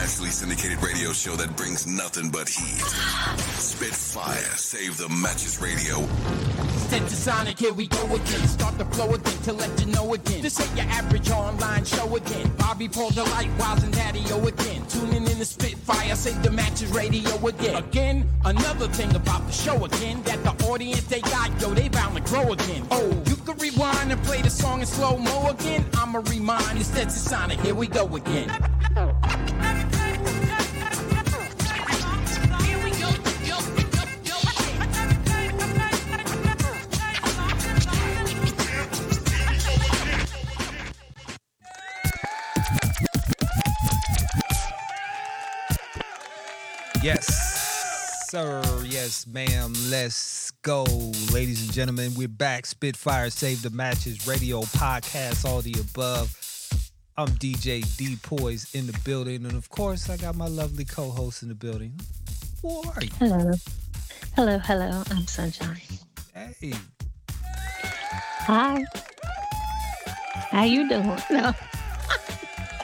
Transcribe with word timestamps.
nationally 0.00 0.30
syndicated 0.30 0.82
radio 0.82 1.12
show 1.12 1.36
that 1.36 1.54
brings 1.58 1.86
nothing 1.86 2.30
but 2.30 2.48
heat. 2.48 2.80
Spitfire, 3.60 4.56
save 4.56 4.96
the 4.96 5.06
matches 5.10 5.60
radio. 5.60 5.96
Sonic, 7.06 7.58
here 7.58 7.74
we 7.74 7.86
go 7.86 8.06
again. 8.06 8.48
Start 8.48 8.78
the 8.78 8.86
flow 8.86 9.10
again 9.12 9.42
to 9.42 9.52
let 9.52 9.70
you 9.78 9.92
know 9.92 10.14
again. 10.14 10.40
This 10.40 10.58
ain't 10.58 10.74
your 10.74 10.86
average 10.86 11.30
online 11.30 11.84
show 11.84 12.16
again. 12.16 12.50
Bobby 12.56 12.88
Paul 12.88 13.10
light, 13.10 13.50
Wiles 13.58 13.82
and 13.82 13.92
Daddy 13.92 14.24
O 14.30 14.46
again. 14.46 14.86
Tuning 14.88 15.26
in 15.26 15.36
to 15.36 15.44
Spitfire, 15.44 16.16
save 16.16 16.42
the 16.42 16.50
matches 16.50 16.90
radio 16.92 17.34
again. 17.46 17.76
Again, 17.76 18.28
another 18.46 18.88
thing 18.88 19.14
about 19.14 19.46
the 19.46 19.52
show 19.52 19.84
again. 19.84 20.22
That 20.22 20.42
the 20.44 20.52
audience 20.64 21.04
they 21.04 21.20
got, 21.20 21.50
yo, 21.60 21.74
they 21.74 21.90
bound 21.90 22.16
to 22.16 22.22
grow 22.22 22.52
again. 22.52 22.86
Oh, 22.90 23.10
you 23.26 23.36
can 23.36 23.58
rewind 23.58 24.10
and 24.10 24.22
play 24.24 24.40
the 24.40 24.50
song 24.50 24.80
in 24.80 24.86
slow 24.86 25.18
mo 25.18 25.50
again. 25.50 25.84
I'ma 25.94 26.22
remind 26.30 26.78
you, 26.78 26.84
Sonic, 26.84 27.60
here 27.60 27.74
we 27.74 27.86
go 27.86 28.16
again. 28.16 28.48
Sir. 48.30 48.62
Yes, 48.84 49.26
ma'am. 49.26 49.72
Let's 49.88 50.52
go. 50.62 50.84
Ladies 51.32 51.64
and 51.64 51.72
gentlemen, 51.72 52.12
we're 52.16 52.28
back. 52.28 52.64
Spitfire 52.64 53.28
Save 53.28 53.62
the 53.62 53.70
Matches 53.70 54.24
Radio 54.28 54.60
Podcast, 54.60 55.44
all 55.44 55.62
the 55.62 55.74
above. 55.80 56.36
I'm 57.16 57.26
DJ 57.26 57.82
D 57.96 58.16
Poise 58.22 58.72
in 58.72 58.86
the 58.86 58.96
building. 59.04 59.44
And 59.46 59.54
of 59.54 59.68
course, 59.68 60.08
I 60.08 60.16
got 60.16 60.36
my 60.36 60.46
lovely 60.46 60.84
co 60.84 61.10
host 61.10 61.42
in 61.42 61.48
the 61.48 61.56
building. 61.56 61.98
Who 62.62 62.82
are 62.82 63.02
you? 63.02 63.10
Hello. 63.18 63.50
Hello, 64.36 64.58
hello. 64.60 65.02
I'm 65.10 65.26
Sunshine. 65.26 65.80
Hey. 66.32 66.72
Hi. 68.46 68.84
How 70.52 70.62
you 70.62 70.88
doing? 70.88 71.18
No. 71.32 71.52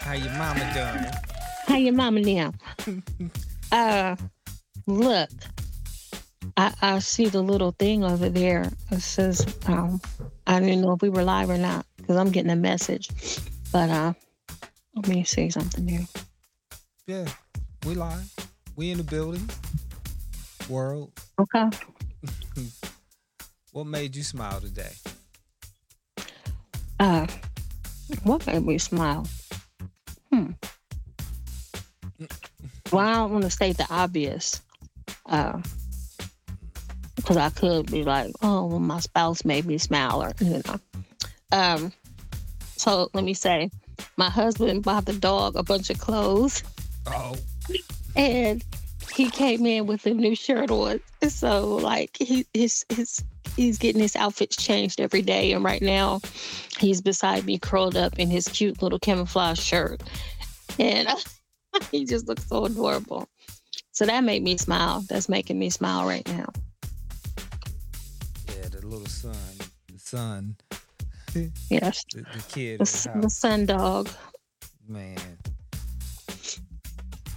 How 0.00 0.14
your 0.14 0.32
mama 0.32 0.72
doing? 0.74 1.12
How 1.68 1.76
your 1.76 1.94
mama 1.94 2.20
now? 2.20 2.52
uh, 3.72 4.16
look, 4.86 5.30
I, 6.56 6.72
I 6.80 6.98
see 7.00 7.28
the 7.28 7.42
little 7.42 7.72
thing 7.72 8.04
over 8.04 8.28
there. 8.28 8.70
It 8.90 9.00
says, 9.00 9.46
um, 9.66 10.00
I 10.46 10.54
didn't 10.54 10.68
even 10.68 10.80
know 10.82 10.92
if 10.92 11.02
we 11.02 11.08
were 11.08 11.24
live 11.24 11.50
or 11.50 11.58
not 11.58 11.86
because 11.96 12.16
I'm 12.16 12.30
getting 12.30 12.50
a 12.50 12.56
message. 12.56 13.08
But 13.72 13.90
uh, 13.90 14.12
let 14.94 15.08
me 15.08 15.24
say 15.24 15.50
something 15.50 15.86
here. 15.86 16.06
Yeah, 17.06 17.26
we 17.86 17.94
live. 17.94 18.32
We 18.76 18.90
in 18.90 18.98
the 18.98 19.04
building. 19.04 19.48
World. 20.68 21.12
Okay. 21.38 21.70
what 23.72 23.86
made 23.86 24.16
you 24.16 24.22
smile 24.22 24.60
today? 24.60 24.92
Uh, 26.98 27.26
what 28.24 28.46
made 28.46 28.64
me 28.64 28.78
smile? 28.78 29.26
Hmm. 30.32 30.52
Well, 32.90 33.06
I 33.06 33.14
don't 33.14 33.32
want 33.32 33.44
to 33.44 33.50
state 33.50 33.76
the 33.76 33.86
obvious, 33.90 34.62
because 35.26 37.36
uh, 37.36 37.40
I 37.40 37.50
could 37.50 37.90
be 37.90 38.04
like, 38.04 38.32
"Oh, 38.42 38.66
well, 38.66 38.78
my 38.78 39.00
spouse 39.00 39.44
made 39.44 39.66
me 39.66 39.78
smile," 39.78 40.22
or 40.22 40.32
you 40.40 40.62
know. 40.64 40.80
Um, 41.52 41.92
so 42.76 43.10
let 43.14 43.24
me 43.24 43.34
say, 43.34 43.70
my 44.16 44.30
husband 44.30 44.82
bought 44.82 45.06
the 45.06 45.14
dog 45.14 45.56
a 45.56 45.62
bunch 45.62 45.90
of 45.90 45.98
clothes. 45.98 46.62
Oh. 47.06 47.36
And 48.14 48.64
he 49.12 49.30
came 49.30 49.66
in 49.66 49.86
with 49.86 50.06
a 50.06 50.14
new 50.14 50.34
shirt 50.34 50.70
on. 50.70 51.00
So 51.28 51.76
like 51.76 52.16
he 52.18 52.46
his 52.52 52.84
his 52.88 53.24
he's 53.56 53.78
getting 53.78 54.00
his 54.00 54.16
outfits 54.16 54.56
changed 54.56 55.00
every 55.00 55.22
day. 55.22 55.52
And 55.52 55.64
right 55.64 55.82
now 55.82 56.20
he's 56.78 57.00
beside 57.00 57.44
me 57.44 57.58
curled 57.58 57.96
up 57.96 58.18
in 58.18 58.30
his 58.30 58.48
cute 58.48 58.82
little 58.82 58.98
camouflage 58.98 59.58
shirt. 59.58 60.02
And 60.78 61.08
he 61.90 62.04
just 62.04 62.28
looks 62.28 62.46
so 62.46 62.66
adorable. 62.66 63.28
So 63.96 64.04
that 64.04 64.24
made 64.24 64.42
me 64.42 64.58
smile. 64.58 65.02
That's 65.08 65.26
making 65.26 65.58
me 65.58 65.70
smile 65.70 66.04
right 66.06 66.28
now. 66.28 66.50
Yeah, 68.46 68.68
the 68.68 68.86
little 68.86 69.06
son. 69.06 69.34
The 69.90 69.98
son. 69.98 70.56
yes. 71.70 72.04
The, 72.12 72.20
the 72.20 72.44
kid. 72.46 72.80
The, 72.80 73.10
the, 73.14 73.20
the 73.22 73.30
sun 73.30 73.64
dog. 73.64 74.10
Man. 74.86 75.16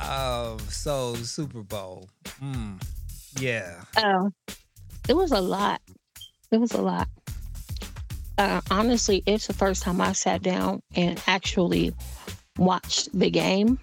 Oh, 0.01 0.57
so 0.67 1.15
Super 1.15 1.63
Bowl. 1.63 2.09
Mm. 2.43 2.83
Yeah. 3.39 3.81
Oh, 3.95 4.29
it 5.07 5.15
was 5.15 5.31
a 5.31 5.39
lot. 5.39 5.79
It 6.51 6.57
was 6.57 6.73
a 6.73 6.81
lot. 6.81 7.07
Uh, 8.37 8.59
honestly, 8.69 9.23
it's 9.25 9.47
the 9.47 9.53
first 9.53 9.81
time 9.81 10.01
I 10.01 10.11
sat 10.11 10.41
down 10.41 10.81
and 10.93 11.23
actually 11.25 11.93
watched 12.57 13.17
the 13.17 13.29
game. 13.29 13.79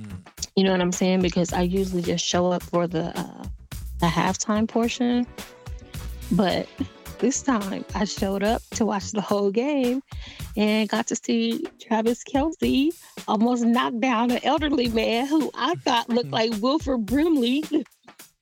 Mm. 0.00 0.29
You 0.56 0.64
know 0.64 0.72
what 0.72 0.80
I'm 0.80 0.92
saying? 0.92 1.22
Because 1.22 1.52
I 1.52 1.62
usually 1.62 2.02
just 2.02 2.24
show 2.24 2.52
up 2.52 2.62
for 2.62 2.86
the 2.86 3.18
uh, 3.18 3.44
the 4.00 4.06
halftime 4.06 4.66
portion, 4.66 5.26
but 6.32 6.66
this 7.20 7.42
time 7.42 7.84
I 7.94 8.04
showed 8.04 8.42
up 8.42 8.62
to 8.72 8.86
watch 8.86 9.12
the 9.12 9.20
whole 9.20 9.50
game 9.50 10.02
and 10.56 10.88
got 10.88 11.06
to 11.08 11.16
see 11.16 11.66
Travis 11.78 12.24
Kelce 12.24 12.94
almost 13.28 13.62
knock 13.62 13.92
down 14.00 14.30
an 14.30 14.40
elderly 14.42 14.88
man 14.88 15.26
who 15.26 15.50
I 15.54 15.74
thought 15.76 16.08
looked 16.08 16.30
like 16.30 16.52
Wilford 16.60 17.04
Brimley, 17.04 17.62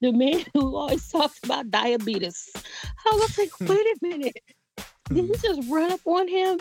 the 0.01 0.13
man 0.13 0.45
who 0.55 0.77
always 0.77 1.09
talks 1.09 1.41
about 1.43 1.71
diabetes. 1.71 2.49
I 3.05 3.11
was 3.15 3.37
like, 3.37 3.51
wait 3.61 3.71
a 3.71 3.97
minute. 4.01 4.43
Did 5.13 5.25
he 5.25 5.35
just 5.43 5.69
run 5.69 5.91
up 5.91 6.01
on 6.05 6.29
him? 6.29 6.61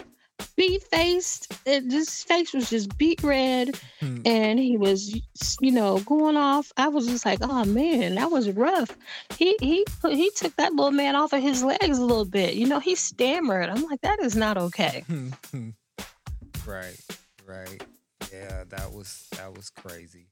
Beat 0.55 0.83
faced. 0.83 1.53
His 1.65 2.23
face 2.23 2.53
was 2.53 2.69
just 2.69 2.97
beet 2.97 3.21
red, 3.23 3.79
hmm. 3.99 4.21
and 4.25 4.59
he 4.59 4.77
was, 4.77 5.13
you 5.61 5.71
know, 5.71 5.99
going 5.99 6.37
off. 6.37 6.71
I 6.77 6.87
was 6.87 7.07
just 7.07 7.25
like, 7.25 7.39
oh 7.41 7.65
man, 7.65 8.15
that 8.15 8.31
was 8.31 8.49
rough. 8.51 8.95
He 9.37 9.55
he 9.59 9.85
he 10.09 10.31
took 10.31 10.55
that 10.55 10.73
little 10.73 10.91
man 10.91 11.15
off 11.15 11.33
of 11.33 11.41
his 11.41 11.63
legs 11.63 11.97
a 11.97 12.05
little 12.05 12.25
bit. 12.25 12.55
You 12.55 12.67
know, 12.67 12.79
he 12.79 12.95
stammered. 12.95 13.69
I'm 13.69 13.83
like, 13.83 14.01
that 14.01 14.19
is 14.19 14.35
not 14.35 14.57
okay. 14.57 15.03
right, 16.65 16.97
right. 17.45 17.83
Yeah, 18.31 18.63
that 18.69 18.91
was 18.91 19.27
that 19.37 19.55
was 19.55 19.69
crazy. 19.69 20.27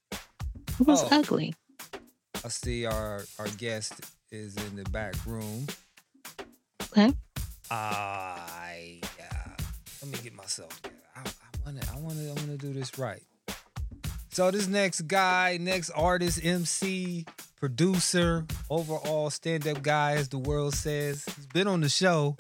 It 0.80 0.88
was 0.88 1.04
oh, 1.04 1.08
ugly. 1.12 1.56
I 2.44 2.50
see 2.50 2.86
our 2.86 3.24
our 3.40 3.48
guest 3.58 3.94
is 4.32 4.56
in 4.58 4.76
the 4.76 4.90
back 4.90 5.16
room. 5.26 5.68
Okay. 6.84 7.14
I 7.72 9.02
myself. 10.36 10.82
I, 11.16 11.22
I 11.22 11.66
wanna, 11.66 11.82
I 11.92 12.00
wanna, 12.00 12.30
I 12.30 12.34
wanna 12.34 12.58
do 12.58 12.74
this 12.74 12.98
right. 12.98 13.22
So 14.32 14.52
this 14.52 14.68
next 14.68 15.08
guy, 15.08 15.58
next 15.62 15.92
artist, 15.92 16.44
MC, 16.44 17.26
producer, 17.56 18.46
overall 18.70 19.30
stand-up 19.30 19.82
guy, 19.82 20.14
as 20.14 20.28
the 20.28 20.38
world 20.38 20.74
says, 20.74 21.24
he's 21.36 21.46
been 21.48 21.68
on 21.68 21.82
the 21.82 21.90
show. 21.90 22.36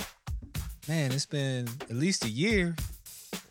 Man, 0.88 1.11
it's 1.13 1.25
been 1.25 1.67
at 1.83 1.95
least 1.95 2.25
a 2.25 2.29
year 2.29 2.75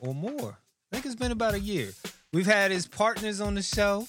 or 0.00 0.14
more. 0.14 0.58
I 0.92 0.96
think 0.96 1.06
it's 1.06 1.14
been 1.14 1.32
about 1.32 1.54
a 1.54 1.60
year. 1.60 1.90
We've 2.32 2.46
had 2.46 2.70
his 2.70 2.86
partners 2.86 3.40
on 3.40 3.54
the 3.54 3.62
show. 3.62 4.06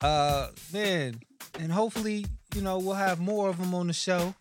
Uh, 0.00 0.48
man, 0.72 1.20
and 1.58 1.72
hopefully, 1.72 2.26
you 2.54 2.62
know, 2.62 2.78
we'll 2.78 2.94
have 2.94 3.18
more 3.18 3.48
of 3.48 3.58
them 3.58 3.74
on 3.74 3.88
the 3.88 3.92
show. 3.92 4.34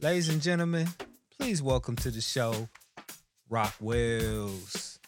Ladies 0.00 0.28
and 0.28 0.42
gentlemen, 0.42 0.88
please 1.38 1.62
welcome 1.62 1.94
to 1.96 2.10
the 2.10 2.20
show 2.20 2.68
Rock 3.50 3.74
Wells. 3.80 4.98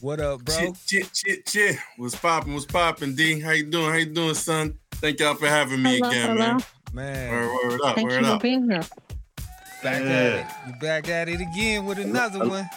What 0.00 0.20
up, 0.20 0.44
bro? 0.44 0.56
Chit, 0.56 0.74
chit, 0.86 1.12
chit, 1.12 1.46
chit. 1.46 1.76
What's 1.96 2.16
popping? 2.16 2.54
What's 2.54 2.66
popping, 2.66 3.14
D? 3.14 3.40
How 3.40 3.52
you 3.52 3.64
doing? 3.64 3.90
How 3.90 3.96
you 3.96 4.06
doing, 4.06 4.34
son? 4.34 4.78
Thank 4.92 5.20
y'all 5.20 5.34
for 5.34 5.46
having 5.46 5.82
me 5.82 5.96
hello, 5.98 6.08
again, 6.10 6.28
hello. 6.36 6.38
man. 6.38 6.62
Man. 6.92 7.32
Word, 7.32 7.70
word 7.70 7.80
up, 7.82 7.94
Thank 7.96 8.10
word 8.10 8.20
you 8.22 8.26
up. 8.26 8.40
for 8.40 8.42
being 8.42 8.70
here. 8.70 8.82
Back 9.82 10.02
Yeah. 10.02 10.08
at 10.08 10.32
it. 10.34 10.46
You 10.68 10.74
back 10.80 11.08
at 11.08 11.28
it 11.28 11.40
again 11.40 11.84
with 11.86 11.98
another 11.98 12.48
one. 12.48 12.68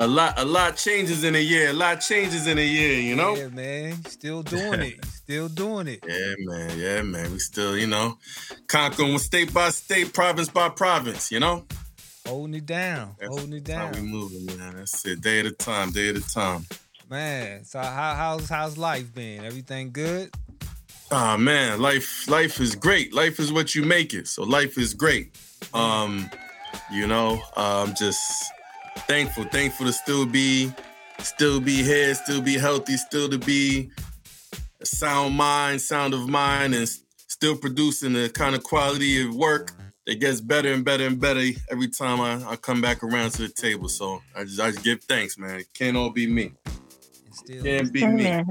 A 0.00 0.06
lot, 0.06 0.34
a 0.38 0.44
lot 0.44 0.76
changes 0.76 1.24
in 1.24 1.34
a 1.34 1.38
year. 1.40 1.70
A 1.70 1.72
lot 1.72 1.96
changes 2.02 2.46
in 2.46 2.58
a 2.58 2.66
year, 2.66 3.00
you 3.00 3.16
know? 3.16 3.34
Yeah, 3.34 3.48
man. 3.48 4.04
Still 4.06 4.42
doing 4.42 4.80
it. 4.80 5.04
Still 5.26 5.48
doing 5.48 5.88
it. 5.88 6.04
Yeah, 6.06 6.34
man. 6.40 6.78
Yeah, 6.78 7.02
man. 7.02 7.32
We 7.32 7.38
still, 7.38 7.76
you 7.76 7.86
know, 7.86 8.18
conquering 8.68 9.18
state 9.18 9.52
by 9.54 9.70
state, 9.70 10.12
province 10.12 10.48
by 10.50 10.68
province, 10.68 11.32
you 11.32 11.40
know? 11.40 11.66
Holding 12.26 12.54
it 12.54 12.66
down. 12.66 13.14
That's 13.18 13.28
holding 13.28 13.52
it 13.54 13.68
How 13.68 13.86
we 13.88 13.92
down. 13.94 14.06
moving, 14.06 14.46
man. 14.46 14.76
That's 14.76 15.04
it. 15.06 15.20
Day 15.20 15.40
at 15.40 15.46
a 15.46 15.52
time, 15.52 15.90
day 15.90 16.08
at 16.08 16.16
a 16.16 16.28
time. 16.28 16.66
Man. 17.08 17.64
So 17.64 17.78
how, 17.78 18.14
how's 18.14 18.48
how's 18.48 18.76
life 18.76 19.14
been? 19.14 19.44
Everything 19.44 19.92
good? 19.92 20.34
Ah 21.12 21.36
man, 21.36 21.80
life 21.80 22.28
life 22.28 22.60
is 22.60 22.74
great. 22.74 23.14
Life 23.14 23.38
is 23.38 23.52
what 23.52 23.74
you 23.76 23.84
make 23.84 24.12
it. 24.12 24.26
So 24.26 24.42
life 24.42 24.76
is 24.76 24.92
great. 24.92 25.38
Um, 25.72 26.28
you 26.92 27.06
know, 27.06 27.40
I'm 27.56 27.94
just 27.94 28.20
thankful, 29.06 29.44
thankful 29.44 29.86
to 29.86 29.92
still 29.92 30.26
be 30.26 30.72
still 31.20 31.60
be 31.60 31.82
here, 31.84 32.12
still 32.14 32.42
be 32.42 32.54
healthy, 32.58 32.96
still 32.96 33.28
to 33.28 33.38
be 33.38 33.90
a 34.80 34.86
sound 34.86 35.36
mind, 35.36 35.80
sound 35.80 36.12
of 36.12 36.28
mind, 36.28 36.74
and 36.74 36.88
still 37.28 37.56
producing 37.56 38.12
the 38.12 38.28
kind 38.30 38.56
of 38.56 38.64
quality 38.64 39.24
of 39.24 39.32
work 39.34 39.72
that 40.06 40.20
gets 40.20 40.40
better 40.40 40.72
and 40.72 40.84
better 40.84 41.04
and 41.06 41.20
better 41.20 41.42
every 41.70 41.88
time 41.88 42.20
I, 42.20 42.52
I 42.52 42.56
come 42.56 42.80
back 42.80 43.02
around 43.02 43.32
to 43.32 43.42
the 43.42 43.48
table. 43.48 43.88
So 43.88 44.22
I 44.34 44.44
just 44.44 44.60
I 44.60 44.70
just 44.70 44.84
give 44.84 45.02
thanks, 45.04 45.36
man. 45.36 45.60
It 45.60 45.66
can't 45.74 45.96
all 45.96 46.10
be 46.10 46.26
me. 46.26 46.52
Still, 47.32 47.62
Can't 47.62 47.92
be 47.92 48.06
me. 48.06 48.42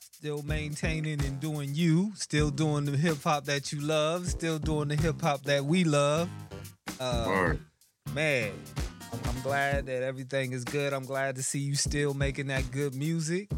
Still 0.00 0.42
maintaining 0.42 1.24
and 1.24 1.40
doing 1.40 1.74
you, 1.74 2.12
still 2.14 2.50
doing 2.50 2.84
the 2.84 2.96
hip 2.96 3.22
hop 3.22 3.44
that 3.44 3.72
you 3.72 3.80
love, 3.80 4.26
still 4.26 4.58
doing 4.58 4.88
the 4.88 4.96
hip 4.96 5.20
hop 5.20 5.42
that 5.44 5.64
we 5.64 5.84
love. 5.84 6.28
Uh, 6.98 7.24
Word. 7.26 7.60
man, 8.12 8.52
I'm, 9.12 9.20
I'm 9.24 9.42
glad 9.42 9.86
that 9.86 10.02
everything 10.02 10.52
is 10.52 10.64
good. 10.64 10.92
I'm 10.92 11.06
glad 11.06 11.36
to 11.36 11.42
see 11.42 11.60
you 11.60 11.74
still 11.74 12.12
making 12.12 12.48
that 12.48 12.70
good 12.70 12.94
music, 12.94 13.50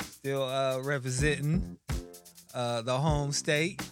still 0.00 0.44
uh, 0.44 0.80
representing 0.82 1.78
uh, 2.54 2.82
the 2.82 2.96
home 2.96 3.32
state. 3.32 3.82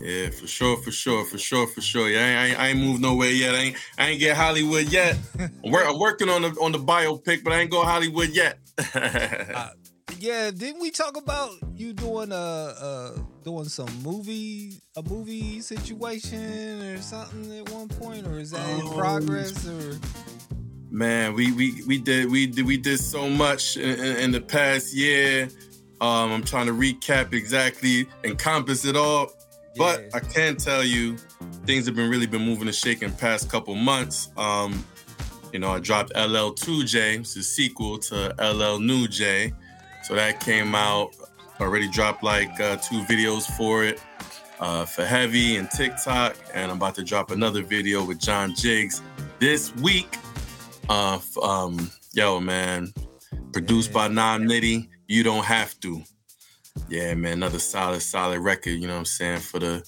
Yeah, 0.00 0.30
for 0.30 0.46
sure, 0.46 0.76
for 0.82 0.90
sure, 0.90 1.24
for 1.24 1.38
sure, 1.38 1.66
for 1.66 1.80
sure. 1.80 2.08
Yeah, 2.10 2.20
I 2.20 2.46
ain't, 2.46 2.58
I 2.58 2.68
ain't, 2.68 2.78
moved 2.78 3.00
nowhere 3.00 3.30
yet. 3.30 3.54
I 3.54 3.58
ain't, 3.58 3.76
I 3.98 4.08
ain't 4.08 4.20
get 4.20 4.36
Hollywood 4.36 4.92
yet. 4.92 5.16
I'm, 5.38 5.74
I'm 5.74 5.98
working 5.98 6.28
on 6.28 6.42
the 6.42 6.48
on 6.60 6.72
the 6.72 6.78
biopic, 6.78 7.42
but 7.42 7.52
I 7.52 7.60
ain't 7.60 7.70
go 7.70 7.82
Hollywood 7.82 8.28
yet. 8.30 8.58
Uh, 8.94 9.70
yeah, 10.18 10.50
didn't 10.50 10.80
we 10.80 10.90
talk 10.90 11.16
about 11.16 11.50
you 11.74 11.92
doing 11.92 12.30
a 12.30 12.34
uh, 12.34 13.18
doing 13.42 13.64
some 13.66 13.88
movie 14.02 14.74
a 14.96 15.02
movie 15.02 15.60
situation 15.60 16.82
or 16.82 17.00
something 17.00 17.58
at 17.58 17.68
one 17.70 17.88
point, 17.88 18.26
or 18.26 18.38
is 18.38 18.50
that 18.50 18.68
in 18.78 18.86
Oh. 18.86 18.92
progress? 18.96 19.66
Or 19.66 19.98
Man, 20.90 21.34
we 21.34 21.52
we 21.52 21.82
we 21.86 21.98
did 21.98 22.30
we 22.30 22.46
did 22.46 22.66
we 22.66 22.76
did 22.76 23.00
so 23.00 23.28
much 23.28 23.76
in, 23.76 23.98
in, 23.98 24.16
in 24.16 24.30
the 24.30 24.40
past 24.40 24.94
year. 24.94 25.48
Um, 26.00 26.32
I'm 26.32 26.44
trying 26.44 26.66
to 26.66 26.72
recap 26.72 27.32
exactly, 27.32 28.06
encompass 28.24 28.84
it 28.84 28.96
all. 28.96 29.28
But 29.76 30.00
Yeah. 30.00 30.08
I 30.14 30.20
can 30.20 30.56
tell 30.56 30.84
you, 30.84 31.16
things 31.64 31.86
have 31.86 31.94
been 31.94 32.10
really 32.10 32.26
been 32.26 32.42
moving 32.42 32.66
and 32.66 32.74
shaking 32.74 33.12
past 33.12 33.50
couple 33.50 33.74
months. 33.74 34.30
Um, 34.36 34.84
you 35.52 35.58
know, 35.58 35.70
I 35.70 35.80
dropped 35.80 36.12
LL2J, 36.14 37.20
it's 37.20 37.36
a 37.36 37.42
sequel 37.42 37.98
to 37.98 38.34
LL 38.38 38.78
New 38.78 39.08
J. 39.08 39.52
So 40.04 40.14
that 40.14 40.40
came 40.40 40.74
out. 40.74 41.10
Already 41.60 41.88
dropped 41.88 42.22
like 42.22 42.60
uh, 42.60 42.76
two 42.76 43.02
videos 43.04 43.44
for 43.56 43.82
it 43.84 44.00
uh, 44.60 44.84
for 44.84 45.04
Heavy 45.04 45.56
and 45.56 45.70
TikTok, 45.70 46.36
and 46.54 46.70
I'm 46.70 46.76
about 46.76 46.94
to 46.96 47.02
drop 47.02 47.30
another 47.30 47.62
video 47.62 48.04
with 48.04 48.18
John 48.18 48.54
Jiggs 48.54 49.02
this 49.38 49.74
week. 49.76 50.18
Uh, 50.88 51.18
um, 51.42 51.90
yo, 52.12 52.40
man, 52.40 52.92
produced 53.52 53.92
by 53.92 54.08
Non 54.08 54.42
Nitty. 54.44 54.88
You 55.08 55.22
don't 55.22 55.44
have 55.44 55.78
to. 55.80 56.02
Yeah, 56.88 57.14
man, 57.14 57.34
another 57.34 57.58
solid, 57.58 58.00
solid 58.00 58.40
record. 58.40 58.70
You 58.70 58.86
know 58.86 58.94
what 58.94 59.00
I'm 59.00 59.04
saying 59.04 59.40
for 59.40 59.58
the 59.58 59.84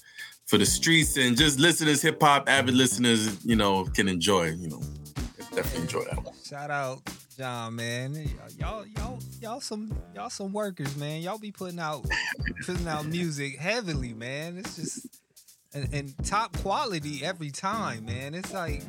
for 0.47 0.59
the 0.59 0.67
streets 0.67 1.17
and 1.17 1.37
just 1.37 1.59
listeners, 1.61 2.03
hip 2.03 2.21
hop 2.21 2.49
avid 2.49 2.75
listeners. 2.75 3.45
You 3.45 3.57
know, 3.57 3.85
can 3.85 4.09
enjoy. 4.09 4.51
You 4.51 4.69
know, 4.69 4.83
definitely 5.55 5.83
enjoy 5.83 6.05
that 6.05 6.25
one. 6.25 6.35
shout 6.45 6.71
out 6.71 7.01
John, 7.39 7.77
man. 7.77 8.15
Y'all, 8.59 8.85
y'all, 8.85 9.19
y'all 9.41 9.61
some 9.61 9.97
y'all 10.13 10.29
some 10.29 10.53
workers, 10.53 10.97
man. 10.97 11.23
Y'all 11.23 11.39
be 11.39 11.53
putting 11.53 11.79
out 11.79 12.05
putting 12.67 12.89
out 12.89 13.07
music 13.07 13.57
heavily, 13.59 14.13
man. 14.13 14.59
It's 14.59 14.75
just 14.75 15.07
and, 15.73 15.89
and 15.95 16.27
top 16.27 16.57
quality 16.59 17.25
every 17.25 17.51
time, 17.51 18.07
man. 18.07 18.35
It's 18.35 18.53
like 18.53 18.83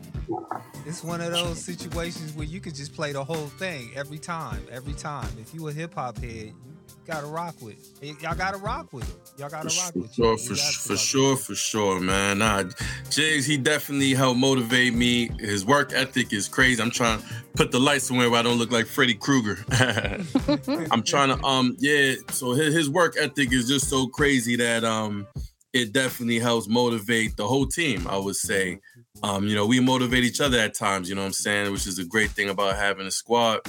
it's 0.88 1.04
one 1.04 1.22
of 1.22 1.32
those 1.32 1.64
situations 1.64 2.34
where 2.34 2.48
you 2.48 2.60
could 2.60 2.74
just 2.74 2.96
play 2.96 3.12
the 3.12 3.24
whole 3.24 3.48
thing 3.48 3.92
every 3.96 4.18
time, 4.18 4.66
every 4.72 4.94
time. 4.94 5.30
If 5.40 5.54
you 5.54 5.68
a 5.68 5.72
hip 5.72 5.94
hop 5.94 6.18
head, 6.18 6.48
you 6.48 6.79
gotta 7.10 7.28
rock 7.28 7.56
with. 7.62 8.02
It. 8.02 8.22
Y'all 8.22 8.36
gotta 8.36 8.58
rock 8.58 8.94
with 8.94 9.10
it. 9.10 9.40
Y'all 9.40 9.50
gotta 9.50 9.70
For 9.70 9.82
rock 9.82 9.94
sure, 9.94 10.02
with 10.02 10.18
you. 10.50 10.56
for, 10.56 10.88
for, 10.88 10.98
sure, 10.98 11.36
for 11.36 11.56
sure, 11.56 12.00
man. 12.00 12.40
Nah, 12.40 12.64
Jigs, 13.10 13.46
he 13.46 13.58
definitely 13.58 14.14
helped 14.14 14.40
motivate 14.40 14.94
me. 14.94 15.30
His 15.40 15.66
work 15.66 15.92
ethic 15.94 16.32
is 16.34 16.48
crazy. 16.48 16.82
I'm 16.82 16.92
trying 16.92 17.20
to 17.20 17.26
put 17.56 17.72
the 17.72 17.80
light 17.80 18.02
somewhere 18.02 18.30
where 18.30 18.40
I 18.40 18.44
don't 18.44 18.58
look 18.58 18.72
like 18.72 18.86
Freddy 18.86 19.16
Krueger. 19.16 19.58
I'm 20.92 21.04
trying 21.04 21.36
to, 21.36 21.44
um, 21.44 21.76
yeah. 21.80 22.14
So 22.30 22.54
his, 22.54 22.74
his 22.74 22.90
work 22.90 23.16
ethic 23.20 23.52
is 23.52 23.68
just 23.68 23.90
so 23.90 24.08
crazy 24.08 24.56
that 24.58 24.84
um, 24.84 25.28
it 25.74 25.92
definitely 25.92 26.40
helps 26.40 26.68
motivate 26.68 27.36
the 27.38 27.48
whole 27.48 27.66
team. 27.66 28.08
I 28.08 28.18
would 28.18 28.36
say, 28.36 28.80
um, 29.24 29.48
you 29.48 29.56
know, 29.56 29.66
we 29.66 29.80
motivate 29.80 30.24
each 30.24 30.42
other 30.42 30.60
at 30.60 30.76
times. 30.76 31.10
You 31.10 31.16
know 31.16 31.22
what 31.22 31.28
I'm 31.28 31.34
saying? 31.34 31.72
Which 31.72 31.88
is 31.88 31.98
a 32.00 32.06
great 32.06 32.32
thing 32.32 32.50
about 32.50 32.76
having 32.76 33.08
a 33.08 33.12
squad. 33.12 33.62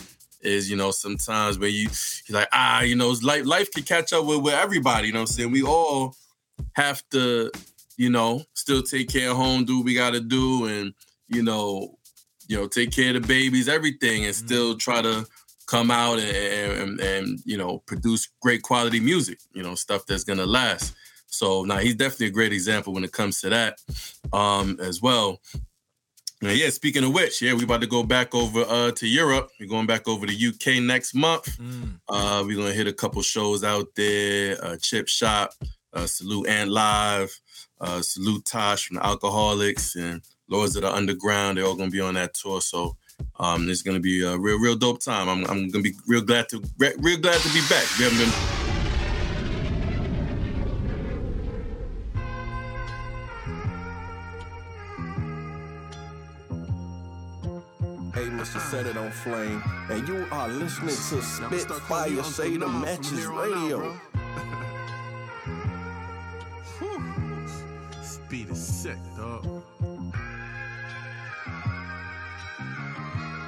Is 0.43 0.71
you 0.71 0.77
know 0.77 0.91
sometimes 0.91 1.59
where 1.59 1.69
you 1.69 1.89
you're 2.27 2.39
like 2.39 2.49
ah 2.53 2.81
you 2.81 2.97
know 2.97 3.11
it's 3.11 3.23
life 3.23 3.45
life 3.45 3.71
can 3.71 3.83
catch 3.83 4.13
up 4.13 4.25
with 4.25 4.41
with 4.43 4.55
everybody. 4.55 5.09
You 5.09 5.13
know 5.13 5.21
what 5.21 5.31
I'm 5.31 5.35
saying? 5.35 5.51
We 5.51 5.63
all 5.63 6.15
have 6.75 7.03
to 7.11 7.51
you 7.97 8.11
know 8.11 8.43
still 8.55 8.83
take 8.83 9.09
care 9.11 9.31
of 9.31 9.37
home, 9.37 9.65
do 9.65 9.79
what 9.79 9.85
we 9.85 9.95
got 9.95 10.13
to 10.15 10.21
do, 10.21 10.67
and 10.67 10.95
you 11.29 11.43
know 11.43 11.99
you 12.49 12.57
know 12.57 12.67
take 12.67 12.91
care 12.91 13.15
of 13.15 13.23
the 13.23 13.29
babies, 13.29 13.69
everything, 13.69 14.25
and 14.25 14.35
still 14.35 14.77
try 14.77 15.03
to 15.03 15.27
come 15.67 15.91
out 15.91 16.19
and, 16.19 16.73
and 16.73 17.01
and 17.01 17.41
you 17.45 17.57
know 17.57 17.79
produce 17.87 18.29
great 18.41 18.63
quality 18.63 19.01
music. 19.01 19.39
You 19.53 19.63
know 19.63 19.75
stuff 19.75 20.07
that's 20.07 20.25
gonna 20.25 20.47
last. 20.47 20.95
So 21.27 21.65
now 21.65 21.79
he's 21.79 21.95
definitely 21.95 22.27
a 22.27 22.31
great 22.31 22.53
example 22.53 22.93
when 22.93 23.05
it 23.05 23.13
comes 23.13 23.41
to 23.41 23.51
that 23.51 23.79
um, 24.33 24.79
as 24.81 25.01
well. 25.01 25.41
Now, 26.43 26.51
yeah, 26.51 26.71
speaking 26.71 27.05
of 27.05 27.13
which, 27.13 27.43
yeah, 27.43 27.53
we 27.53 27.65
about 27.65 27.83
to 27.83 27.87
go 27.87 28.03
back 28.03 28.35
over 28.35 28.65
uh, 28.67 28.93
to 28.93 29.07
Europe. 29.07 29.51
We're 29.61 29.69
going 29.69 29.87
back 29.87 30.09
over 30.09 30.27
to 30.27 30.33
UK 30.33 30.83
next 30.83 31.15
month. 31.15 31.59
Mm. 31.59 32.01
Uh, 32.09 32.43
we're 32.47 32.57
gonna 32.57 32.73
hit 32.73 32.87
a 32.87 32.95
couple 32.95 33.21
shows 33.21 33.63
out 33.63 33.89
there. 33.95 34.57
Uh, 34.65 34.77
Chip 34.81 35.07
Shop, 35.07 35.53
uh, 35.93 36.07
Salute 36.07 36.49
and 36.49 36.71
Live, 36.71 37.39
uh, 37.79 38.01
Salute 38.01 38.47
Tash 38.47 38.87
from 38.87 38.97
the 38.97 39.03
Alkaholiks, 39.03 39.97
and 39.97 40.23
Lords 40.49 40.77
of 40.77 40.83
the 40.83 40.91
Underground. 40.91 41.59
They're 41.59 41.67
all 41.67 41.75
gonna 41.75 41.91
be 41.91 42.01
on 42.01 42.15
that 42.15 42.33
tour. 42.33 42.63
So 42.63 42.97
um, 43.39 43.69
it's 43.69 43.83
gonna 43.83 44.01
be 44.01 44.23
a 44.23 44.39
real, 44.39 44.59
real 44.59 44.77
dope 44.77 45.03
time. 45.03 45.29
I'm, 45.29 45.45
I'm 45.45 45.69
gonna 45.69 45.83
be 45.83 45.93
real 46.09 46.23
glad 46.23 46.49
to, 46.51 46.63
re- 46.79 46.95
real 46.97 47.19
glad 47.19 47.39
to 47.39 47.49
be 47.53 47.61
back. 47.69 47.85
We 47.99 48.05
haven't 48.05 48.19
been. 48.19 48.70
Hey, 58.13 58.27
Mr. 58.27 58.59
Set 58.59 58.87
It 58.87 58.97
on 58.97 59.13
Flame, 59.13 59.63
and 59.89 60.09
you 60.09 60.27
are 60.33 60.49
listening 60.49 60.89
to 60.89 61.23
Spitfire 61.23 62.25
Save 62.25 62.59
the 62.59 62.67
Matches 62.67 63.25
Radio. 63.27 63.97
Speed 68.03 68.51
is 68.51 68.67
sick, 68.67 68.97
dog. 69.17 69.45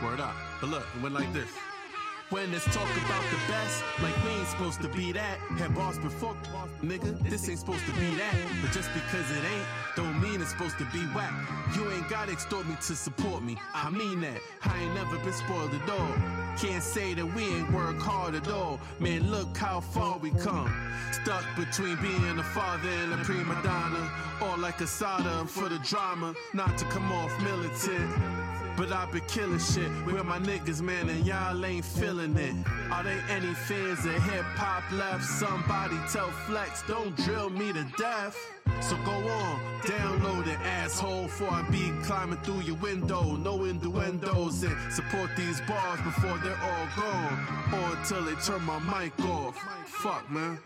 Word 0.00 0.20
up. 0.20 0.36
But 0.60 0.70
look, 0.70 0.86
it 0.94 1.02
went 1.02 1.16
like 1.16 1.32
this. 1.32 1.50
When 2.32 2.50
it's 2.54 2.64
talk 2.64 2.88
about 3.04 3.22
the 3.30 3.36
best, 3.46 3.84
like 4.02 4.16
we 4.24 4.30
ain't 4.30 4.48
supposed 4.48 4.80
to 4.80 4.88
be 4.88 5.12
that. 5.12 5.36
Had 5.58 5.74
boss 5.74 5.98
before, 5.98 6.34
nigga, 6.82 7.18
this 7.28 7.46
ain't 7.46 7.58
supposed 7.58 7.84
to 7.84 7.92
be 7.92 8.14
that. 8.14 8.34
But 8.62 8.72
just 8.72 8.88
because 8.94 9.30
it 9.30 9.44
ain't, 9.44 9.66
don't 9.96 10.18
mean 10.18 10.40
it's 10.40 10.52
supposed 10.52 10.78
to 10.78 10.86
be 10.94 11.00
whack. 11.14 11.30
You 11.76 11.90
ain't 11.92 12.08
gotta 12.08 12.32
extort 12.32 12.66
me 12.66 12.74
to 12.76 12.96
support 12.96 13.42
me. 13.42 13.58
I 13.74 13.90
mean 13.90 14.22
that. 14.22 14.40
I 14.64 14.82
ain't 14.82 14.94
never 14.94 15.18
been 15.18 15.34
spoiled 15.34 15.74
at 15.74 15.90
all. 15.90 16.14
Can't 16.56 16.82
say 16.82 17.12
that 17.12 17.26
we 17.34 17.42
ain't 17.42 17.70
work 17.70 17.98
hard 17.98 18.34
at 18.34 18.48
all. 18.48 18.80
Man, 18.98 19.30
look 19.30 19.54
how 19.54 19.80
far 19.80 20.16
we 20.16 20.30
come. 20.30 20.72
Stuck 21.12 21.44
between 21.54 22.00
being 22.00 22.38
a 22.38 22.42
father 22.42 22.88
and 22.88 23.12
a 23.12 23.18
prima 23.18 23.60
donna. 23.62 24.10
Or 24.40 24.56
like 24.56 24.80
a 24.80 24.86
soda 24.86 25.44
for 25.44 25.68
the 25.68 25.78
drama. 25.80 26.34
Not 26.54 26.78
to 26.78 26.86
come 26.86 27.12
off 27.12 27.30
militant. 27.42 28.41
But 28.76 28.90
I've 28.90 29.12
been 29.12 29.22
killing 29.28 29.58
shit 29.58 29.90
with 30.06 30.24
my 30.24 30.38
niggas, 30.38 30.80
man, 30.80 31.08
and 31.08 31.26
y'all 31.26 31.64
ain't 31.64 31.84
feeling 31.84 32.36
it. 32.36 32.54
Are 32.90 33.02
they 33.02 33.18
any 33.28 33.52
fans 33.54 34.04
of 34.04 34.22
hip 34.24 34.44
hop 34.56 34.90
left? 34.92 35.24
Somebody 35.24 35.96
tell 36.10 36.30
Flex, 36.46 36.82
don't 36.88 37.14
drill 37.16 37.50
me 37.50 37.72
to 37.72 37.84
death. 37.98 38.36
So 38.80 38.96
go 39.04 39.12
on, 39.12 39.60
download 39.82 40.46
it, 40.48 40.58
asshole, 40.60 41.24
before 41.24 41.50
I 41.50 41.62
be 41.70 41.92
climbing 42.02 42.38
through 42.38 42.62
your 42.62 42.76
window. 42.76 43.36
No 43.36 43.64
innuendos 43.64 44.62
and 44.64 44.92
support 44.92 45.30
these 45.36 45.60
bars 45.62 46.00
before 46.00 46.36
they're 46.38 46.56
all 46.56 46.88
gone. 46.96 47.46
Or 47.72 47.96
until 47.96 48.22
they 48.22 48.34
turn 48.40 48.62
my 48.64 48.78
mic 48.80 49.18
off. 49.26 49.56
Fuck, 49.86 50.28
man. 50.30 50.58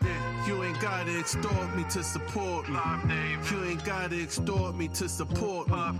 You 0.47 0.63
ain't 0.63 0.79
gotta 0.79 1.19
extort 1.19 1.75
me 1.75 1.83
to 1.91 2.01
support 2.01 2.69
me. 2.69 2.75
You 3.51 3.63
ain't 3.65 3.83
gotta 3.85 4.19
extort 4.19 4.75
me 4.75 4.87
to 4.89 5.09
support 5.09 5.67
me. 5.67 5.99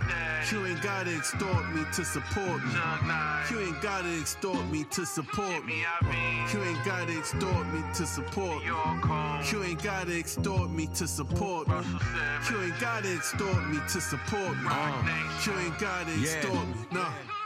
You 0.51 0.65
ain't 0.65 0.81
gotta 0.81 1.15
extort 1.15 1.69
me 1.75 1.83
to 1.93 1.96
support 2.05 2.63
me. 2.63 2.71
You 3.49 3.59
ain't 3.59 3.81
gotta 3.81 4.19
extort 4.19 4.65
me 4.69 4.83
to 4.91 5.05
support 5.05 5.65
me. 5.65 5.83
You 6.53 6.63
ain't 6.63 6.85
gotta 6.85 7.17
extort 7.17 7.67
me 7.73 7.81
to 7.95 8.05
support 8.05 8.63
me. 8.63 8.69
You 9.51 9.63
ain't 9.63 9.83
gotta 9.83 10.17
extort 10.17 10.69
me 10.69 10.87
to 10.87 11.07
support 11.07 11.67
me. 11.67 11.75
Uh, 11.75 11.83
you 12.49 12.61
ain't 12.63 12.79
gotta 12.79 13.13
extort 13.15 13.69
me 13.69 13.79
to 13.89 14.01
support 14.01 14.55
me. 14.57 14.69
You 15.45 15.53
ain't 15.59 15.79
gotta 15.79 16.13
extort 16.13 16.67
me. 16.67 16.85
No. 16.91 17.36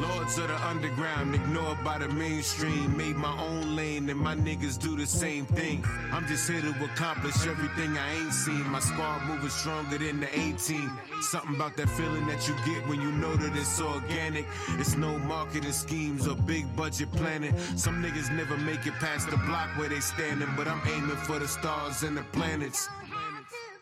Lords 0.00 0.38
of 0.38 0.48
the 0.48 0.66
underground, 0.66 1.34
ignored 1.34 1.82
by 1.84 1.98
the 1.98 2.08
mainstream. 2.08 2.96
Made 2.96 3.16
my 3.16 3.36
own 3.38 3.76
lane, 3.76 4.08
and 4.08 4.18
my 4.18 4.34
niggas 4.34 4.78
do 4.78 4.96
the 4.96 5.06
same 5.06 5.46
thing. 5.46 5.84
I'm 6.12 6.26
just 6.26 6.48
here 6.48 6.60
to 6.60 6.84
accomplish 6.84 7.46
everything 7.46 7.96
I 7.98 8.14
ain't 8.14 8.32
seen. 8.32 8.62
My 8.70 8.80
squad 8.80 9.26
moving 9.26 9.50
stronger 9.50 9.98
than 9.98 10.20
the 10.20 10.28
18. 10.38 10.90
Something 11.22 11.54
about 11.54 11.76
that 11.76 11.88
feeling 11.90 12.26
that 12.28 12.48
you 12.48 12.54
get 12.64 12.86
when 12.88 13.00
you 13.00 13.10
know 13.12 13.34
that 13.36 13.56
it's 13.56 13.80
organic. 13.80 14.46
It's 14.78 14.96
no 14.96 15.18
marketing 15.18 15.72
schemes 15.72 16.26
or 16.28 16.36
big 16.36 16.64
budget 16.76 17.10
planning. 17.12 17.56
Some 17.76 18.02
niggas 18.02 18.34
never 18.34 18.56
make 18.56 18.86
it 18.86 18.94
past 18.94 19.30
the 19.30 19.36
block 19.38 19.68
where 19.76 19.88
they 19.88 20.00
standing, 20.00 20.48
but 20.56 20.68
I'm 20.68 20.80
aiming 20.88 21.16
for 21.16 21.38
the 21.38 21.48
stars 21.48 22.02
and 22.02 22.16
the 22.16 22.22
planets. 22.32 22.88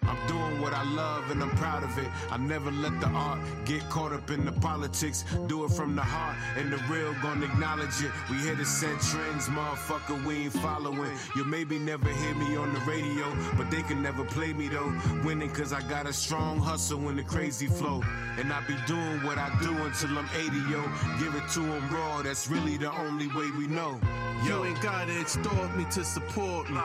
I'm 0.02 0.26
doing 0.26 0.60
what 0.60 0.72
I 0.72 0.82
love 0.94 1.30
and 1.30 1.42
I'm 1.42 1.50
proud 1.50 1.84
of 1.84 1.96
it. 1.98 2.08
I 2.30 2.36
never 2.36 2.70
let 2.70 3.00
the 3.00 3.08
art 3.08 3.40
get 3.64 3.82
caught 3.90 4.12
up 4.12 4.30
in 4.30 4.44
the 4.44 4.52
politics. 4.52 5.24
Do 5.46 5.64
it 5.64 5.70
from 5.72 5.96
the 5.96 6.02
heart 6.02 6.36
and 6.56 6.72
the 6.72 6.78
real 6.90 7.14
gonna 7.22 7.46
acknowledge 7.46 8.02
it. 8.02 8.10
We 8.30 8.36
here 8.38 8.56
to 8.56 8.64
set 8.64 9.00
trends, 9.00 9.48
motherfucker, 9.48 10.24
we 10.24 10.44
ain't 10.44 10.52
following. 10.54 11.16
You 11.36 11.44
maybe 11.44 11.78
never 11.78 12.08
hear 12.08 12.34
me 12.34 12.56
on 12.56 12.72
the 12.72 12.80
radio, 12.80 13.26
but 13.56 13.70
they 13.70 13.82
can 13.82 14.02
never 14.02 14.24
play 14.24 14.52
me 14.52 14.68
though. 14.68 14.92
Winning 15.24 15.50
cause 15.50 15.72
I 15.72 15.80
got 15.88 16.06
a 16.06 16.12
strong 16.12 16.58
hustle 16.58 17.08
and 17.08 17.18
a 17.20 17.24
crazy 17.24 17.66
flow. 17.66 18.02
And 18.38 18.52
I 18.52 18.60
be 18.66 18.76
doing 18.86 19.22
what 19.24 19.36
I 19.36 19.50
do 19.60 19.72
until 19.84 20.18
I'm 20.18 20.28
80, 20.36 20.56
yo. 20.70 20.82
Give 21.18 21.34
it 21.34 21.48
to 21.54 21.60
them 21.60 21.88
raw, 21.90 22.22
that's 22.22 22.48
really 22.48 22.76
the 22.76 22.92
only 22.92 23.26
way 23.28 23.50
we 23.58 23.66
know. 23.66 24.00
You 24.44 24.64
ain't 24.64 24.80
gotta 24.80 25.18
extort 25.20 25.76
me 25.76 25.84
to 25.90 26.04
support 26.04 26.70
me. 26.70 26.78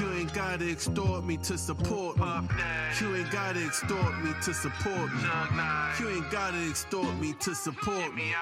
You 0.00 0.12
ain't 0.12 0.32
gotta 0.32 0.70
extort 0.70 1.24
me 1.24 1.36
to 1.38 1.58
support 1.58 2.16
me. 2.18 2.24
You 3.00 3.16
ain't 3.16 3.30
gotta 3.30 3.64
extort 3.64 4.22
me 4.22 4.32
to 4.42 4.52
support 4.52 5.10
me. 5.14 5.22
You 5.98 6.08
ain't 6.10 6.30
gotta 6.30 6.68
extort 6.68 7.14
me 7.16 7.32
to 7.40 7.54
support 7.54 8.14
me. 8.14 8.34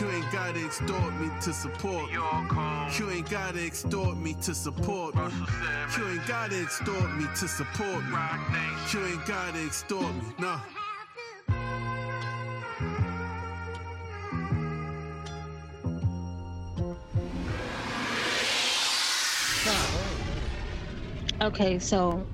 You 0.00 0.08
ain't 0.10 0.32
gotta 0.32 0.64
extort 0.64 1.14
me 1.20 1.30
to 1.40 1.52
support 1.52 2.06
me. 2.06 2.12
You 2.96 3.10
ain't 3.10 3.28
gotta 3.28 3.64
extort 3.64 4.16
me 4.16 4.34
to 4.34 4.54
support 4.54 5.16
me. 5.16 5.22
You 5.98 6.08
ain't 6.08 6.26
gotta 6.28 6.62
extort 6.62 7.16
me 7.16 7.26
to 7.34 7.48
support 7.48 8.04
me. 8.04 8.18
You 8.92 9.04
ain't 9.04 9.26
gotta 9.26 9.64
extort 9.64 10.14
me. 10.14 10.34
No. 10.38 10.60
Okay, 21.42 21.78
so 21.78 22.24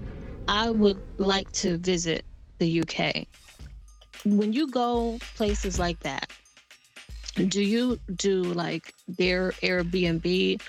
I 0.50 0.69
would 0.69 1.00
like 1.19 1.50
to 1.52 1.78
visit 1.78 2.25
the 2.59 2.83
UK. 2.83 3.28
When 4.25 4.52
you 4.52 4.66
go 4.66 5.19
places 5.37 5.78
like 5.78 6.00
that, 6.00 6.28
do 7.47 7.62
you 7.62 8.00
do 8.16 8.42
like 8.42 8.92
their 9.07 9.52
Airbnb? 9.62 10.61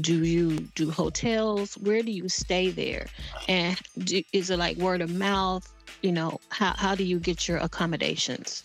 Do 0.00 0.24
you 0.24 0.60
do 0.76 0.88
hotels? 0.88 1.74
Where 1.78 2.00
do 2.00 2.12
you 2.12 2.28
stay 2.28 2.70
there? 2.70 3.06
And 3.48 3.76
do, 4.04 4.22
is 4.32 4.50
it 4.50 4.58
like 4.60 4.76
word 4.76 5.00
of 5.00 5.10
mouth? 5.10 5.68
You 6.02 6.12
know, 6.12 6.40
how, 6.50 6.74
how 6.76 6.94
do 6.94 7.02
you 7.02 7.18
get 7.18 7.48
your 7.48 7.58
accommodations? 7.58 8.62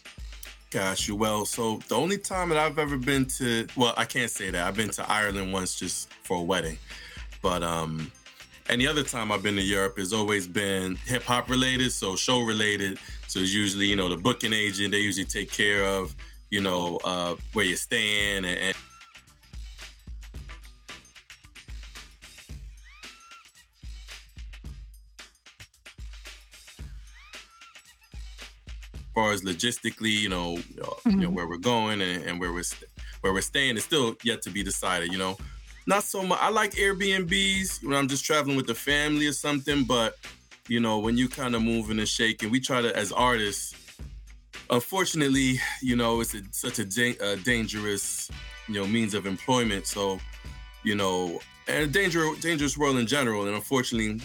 Gosh, 0.70 1.08
you 1.08 1.16
well. 1.16 1.46
So 1.46 1.80
the 1.88 1.96
only 1.96 2.20
time 2.20 2.50
that 2.50 2.60
I've 2.60 2.78
ever 2.78 2.98
been 2.98 3.26
to, 3.38 3.66
well, 3.76 3.96
I 3.98 4.06
can't 4.06 4.30
say 4.30 4.52
that. 4.52 4.68
I've 4.68 4.76
been 4.76 4.92
to 4.92 5.12
Ireland 5.12 5.52
once 5.52 5.80
just 5.80 6.14
for 6.22 6.38
a 6.38 6.44
wedding, 6.44 6.78
but 7.42 7.64
um, 7.64 8.12
any 8.70 8.88
other 8.88 9.04
time 9.04 9.32
I've 9.32 9.44
been 9.44 9.56
to 9.56 9.62
Europe 9.62 9.98
has 9.98 10.14
always 10.14 10.48
been 10.48 10.96
hip 10.96 11.24
hop 11.24 11.50
related, 11.50 11.92
so 11.92 12.16
show 12.16 12.42
related. 12.42 13.00
So 13.28 13.40
it's 13.40 13.54
usually 13.54 13.88
you 13.88 13.96
know 13.96 14.10
the 14.10 14.18
booking 14.18 14.54
agent. 14.54 14.92
They 14.92 15.00
usually 15.00 15.26
take 15.26 15.52
care 15.52 15.84
of 15.84 16.16
you 16.50 16.62
know 16.62 17.00
uh, 17.04 17.36
where 17.54 17.66
you're 17.66 17.78
staying 17.78 18.46
and, 18.46 18.58
and 18.58 18.76
as 28.94 29.14
far 29.16 29.34
as 29.34 29.42
logistically, 29.42 30.12
you 30.12 30.30
know, 30.30 30.58
you 31.06 31.16
know 31.18 31.30
where 31.30 31.48
we're 31.48 31.58
going 31.58 32.02
and, 32.02 32.24
and 32.24 32.40
where 32.40 32.54
we're 32.54 32.64
st- 32.64 32.90
where 33.22 33.34
we're 33.34 33.42
staying 33.42 33.76
is 33.76 33.84
still 33.84 34.16
yet 34.24 34.42
to 34.44 34.50
be 34.50 34.64
decided. 34.64 35.12
You 35.12 35.18
know, 35.18 35.38
not 35.90 36.04
so 36.04 36.22
much. 36.22 36.38
I 36.40 36.50
like 36.50 36.74
Airbnbs 36.74 37.84
when 37.84 37.98
I'm 37.98 38.08
just 38.08 38.24
traveling 38.24 38.56
with 38.56 38.68
the 38.68 38.76
family 38.76 39.26
or 39.26 39.34
something, 39.34 39.84
but 39.84 40.18
you 40.68 40.80
know, 40.80 41.00
when 41.00 41.18
you 41.18 41.28
kind 41.28 41.56
of 41.56 41.64
moving 41.64 41.98
and 41.98 42.08
shaking, 42.08 42.52
we 42.52 42.60
try 42.60 42.80
to 42.80 42.96
as 42.96 43.12
artists. 43.12 43.74
Unfortunately, 44.70 45.60
you 45.82 45.96
know, 45.96 46.22
it's 46.22 46.36
a, 46.36 46.42
such 46.52 46.78
a 46.78 46.86
da- 46.86 47.18
uh, 47.18 47.38
dangerous, 47.44 48.30
you 48.68 48.76
know, 48.76 48.86
means 48.86 49.16
of 49.16 49.26
employment. 49.26 49.88
So, 49.88 50.20
you 50.84 50.94
know, 50.94 51.40
and 51.68 51.86
a 51.86 51.88
danger, 51.88 52.24
dangerous 52.40 52.78
world 52.78 52.98
in 52.98 53.08
general. 53.08 53.48
And 53.48 53.56
unfortunately, 53.56 54.22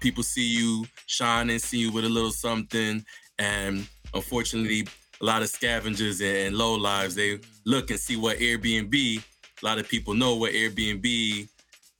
people 0.00 0.22
see 0.22 0.46
you 0.46 0.84
shining, 1.06 1.58
see 1.58 1.78
you 1.78 1.92
with 1.92 2.04
a 2.04 2.10
little 2.10 2.30
something, 2.30 3.02
and 3.38 3.88
unfortunately, 4.12 4.86
a 5.22 5.24
lot 5.24 5.40
of 5.40 5.48
scavengers 5.48 6.20
and 6.20 6.54
low 6.54 6.74
lives 6.74 7.14
they 7.14 7.38
look 7.64 7.90
and 7.90 7.98
see 7.98 8.16
what 8.16 8.36
Airbnb. 8.36 9.24
A 9.62 9.64
lot 9.64 9.78
of 9.78 9.88
people 9.88 10.14
know 10.14 10.36
what 10.36 10.52
Airbnb 10.52 11.48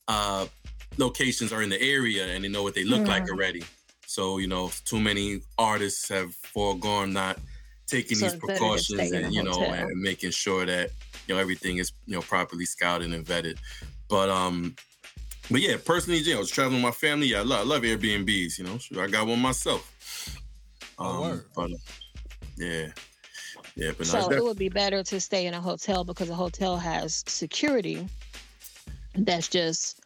uh, 0.09 0.47
locations 0.99 1.53
are 1.53 1.63
in 1.63 1.71
the 1.71 1.81
area, 1.81 2.27
and 2.27 2.45
they 2.45 2.49
know 2.49 2.63
what 2.63 2.75
they 2.75 2.85
look 2.85 3.07
like 3.09 3.29
already. 3.31 3.63
So 4.07 4.39
you 4.39 4.47
know, 4.47 4.71
too 4.85 5.01
many 5.01 5.41
artists 5.59 6.09
have 6.09 6.35
foregone 6.35 7.13
not 7.13 7.39
taking 7.87 8.17
So 8.17 8.27
these 8.27 8.35
it's 8.35 8.45
better 8.47 8.59
to 8.59 8.59
precautions 8.59 9.09
stay 9.09 9.19
in 9.19 9.23
a 9.23 9.27
and 9.27 9.35
you 9.35 9.43
know 9.43 9.53
hotel. 9.53 9.73
and 9.89 10.01
making 10.01 10.31
sure 10.33 10.67
that 10.67 10.91
you 11.27 11.35
know 11.35 11.41
everything 11.41 11.79
is 11.79 11.93
you 12.07 12.15
know 12.15 12.23
properly 12.23 12.65
scouted 12.67 13.13
and 13.13 13.25
vetted. 13.25 13.57
But 14.09 14.29
um, 14.29 14.77
but 15.51 15.61
yeah, 15.61 15.77
personally, 15.85 16.21
you 16.21 16.33
know, 16.33 16.37
I 16.39 16.41
was 16.41 16.51
traveling 16.51 16.83
with 16.83 16.85
my 16.85 16.91
family. 17.09 17.29
Yeah, 17.29 17.41
I 17.41 17.43
love, 17.43 17.61
I 17.61 17.65
love 17.65 17.83
Airbnbs. 17.83 18.59
You 18.59 18.65
know, 18.65 19.03
I 19.03 19.07
got 19.09 19.27
one 19.27 19.41
myself. 19.41 19.93
Oh, 20.99 21.05
Um, 21.05 21.21
word. 21.21 21.45
but 21.55 21.71
uh, 21.71 21.77
yeah, 22.57 22.89
yeah, 23.77 23.93
but 23.97 24.07
So 24.07 24.31
it 24.31 24.43
would 24.43 24.59
be 24.59 24.69
better 24.69 25.03
to 25.05 25.21
stay 25.21 25.47
in 25.47 25.55
a 25.55 25.61
hotel 25.61 26.03
because 26.05 26.29
a 26.31 26.35
hotel 26.35 26.77
has 26.79 27.23
security 27.27 28.09
that's 29.15 29.49
just 29.49 30.01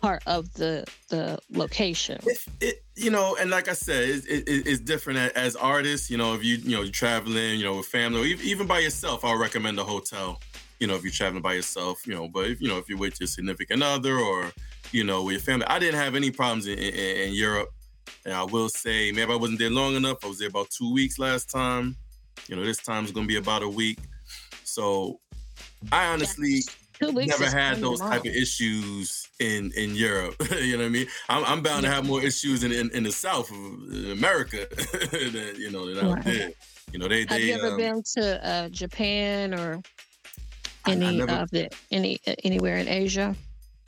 part 0.00 0.22
of 0.26 0.52
the 0.54 0.84
the 1.08 1.38
location. 1.50 2.18
if 2.26 2.48
it, 2.60 2.82
you 2.94 3.10
know, 3.10 3.36
and 3.40 3.50
like 3.50 3.68
I 3.68 3.72
said, 3.72 4.08
it, 4.08 4.26
it, 4.26 4.48
it- 4.48 4.66
it's 4.66 4.80
different 4.80 5.18
as 5.36 5.56
artists. 5.56 6.10
You 6.10 6.16
know, 6.18 6.34
if 6.34 6.44
you 6.44 6.56
you 6.56 6.76
know 6.76 6.82
you're 6.82 6.92
traveling, 6.92 7.58
you 7.58 7.64
know, 7.64 7.76
with 7.76 7.86
family, 7.86 8.20
or 8.22 8.24
even 8.42 8.66
by 8.66 8.80
yourself, 8.80 9.24
I'll 9.24 9.38
recommend 9.38 9.78
a 9.78 9.84
hotel. 9.84 10.40
You 10.80 10.86
know, 10.86 10.94
if 10.94 11.02
you're 11.04 11.12
traveling 11.12 11.42
by 11.42 11.54
yourself, 11.54 12.06
you 12.06 12.14
know, 12.14 12.28
but 12.28 12.46
if 12.50 12.60
you 12.60 12.68
know 12.68 12.78
if 12.78 12.88
you're 12.88 12.98
with 12.98 13.18
your 13.20 13.26
significant 13.26 13.82
other 13.82 14.18
or 14.18 14.52
you 14.92 15.04
know 15.04 15.22
with 15.24 15.32
your 15.34 15.40
family, 15.42 15.66
I 15.66 15.78
didn't 15.78 15.98
have 16.00 16.14
any 16.14 16.30
problems 16.30 16.66
in, 16.66 16.78
in, 16.78 16.94
in 17.28 17.32
Europe. 17.34 17.70
And 18.24 18.34
I 18.34 18.42
will 18.44 18.68
say, 18.68 19.12
maybe 19.12 19.32
I 19.32 19.36
wasn't 19.36 19.58
there 19.60 19.70
long 19.70 19.94
enough. 19.96 20.18
I 20.24 20.28
was 20.28 20.38
there 20.38 20.48
about 20.48 20.68
two 20.70 20.92
weeks 20.92 21.18
last 21.18 21.48
time. 21.50 21.96
You 22.48 22.56
know, 22.56 22.64
this 22.64 22.78
time 22.78 23.04
is 23.04 23.12
going 23.12 23.26
to 23.26 23.28
be 23.28 23.36
about 23.38 23.62
a 23.62 23.68
week. 23.68 23.98
So 24.64 25.20
I 25.92 26.06
honestly 26.06 26.60
never 27.00 27.46
had 27.50 27.78
those 27.78 28.00
type 28.00 28.20
of 28.20 28.26
issues 28.34 29.28
in 29.40 29.72
in 29.76 29.94
Europe. 29.94 30.34
you 30.62 30.72
know 30.76 30.84
what 30.84 30.86
I 30.86 30.90
mean? 30.90 31.06
I'm, 31.28 31.44
I'm 31.44 31.62
bound 31.62 31.82
to 31.84 31.90
have 31.90 32.06
more 32.06 32.22
issues 32.22 32.62
in, 32.64 32.72
in, 32.72 32.90
in 32.90 33.02
the 33.02 33.12
South 33.12 33.50
of 33.50 33.56
in 33.92 34.10
America 34.12 34.66
than 35.10 35.54
you 35.56 35.70
know 35.70 35.92
than 35.92 36.10
Right. 36.12 36.24
there. 36.24 36.50
You 36.92 36.98
know, 37.00 37.08
they 37.08 37.20
Have 37.20 37.28
they 37.30 37.42
you 37.48 37.54
ever 37.54 37.70
um, 37.72 37.76
been 37.78 38.02
to 38.16 38.46
uh, 38.46 38.68
Japan 38.68 39.52
or 39.54 39.82
I- 40.84 40.90
I 40.90 40.92
any 40.92 41.18
never- 41.18 41.32
of 41.32 41.50
the 41.50 41.68
any 41.90 42.20
uh, 42.26 42.34
anywhere 42.44 42.76
in 42.76 42.86
Asia? 42.88 43.34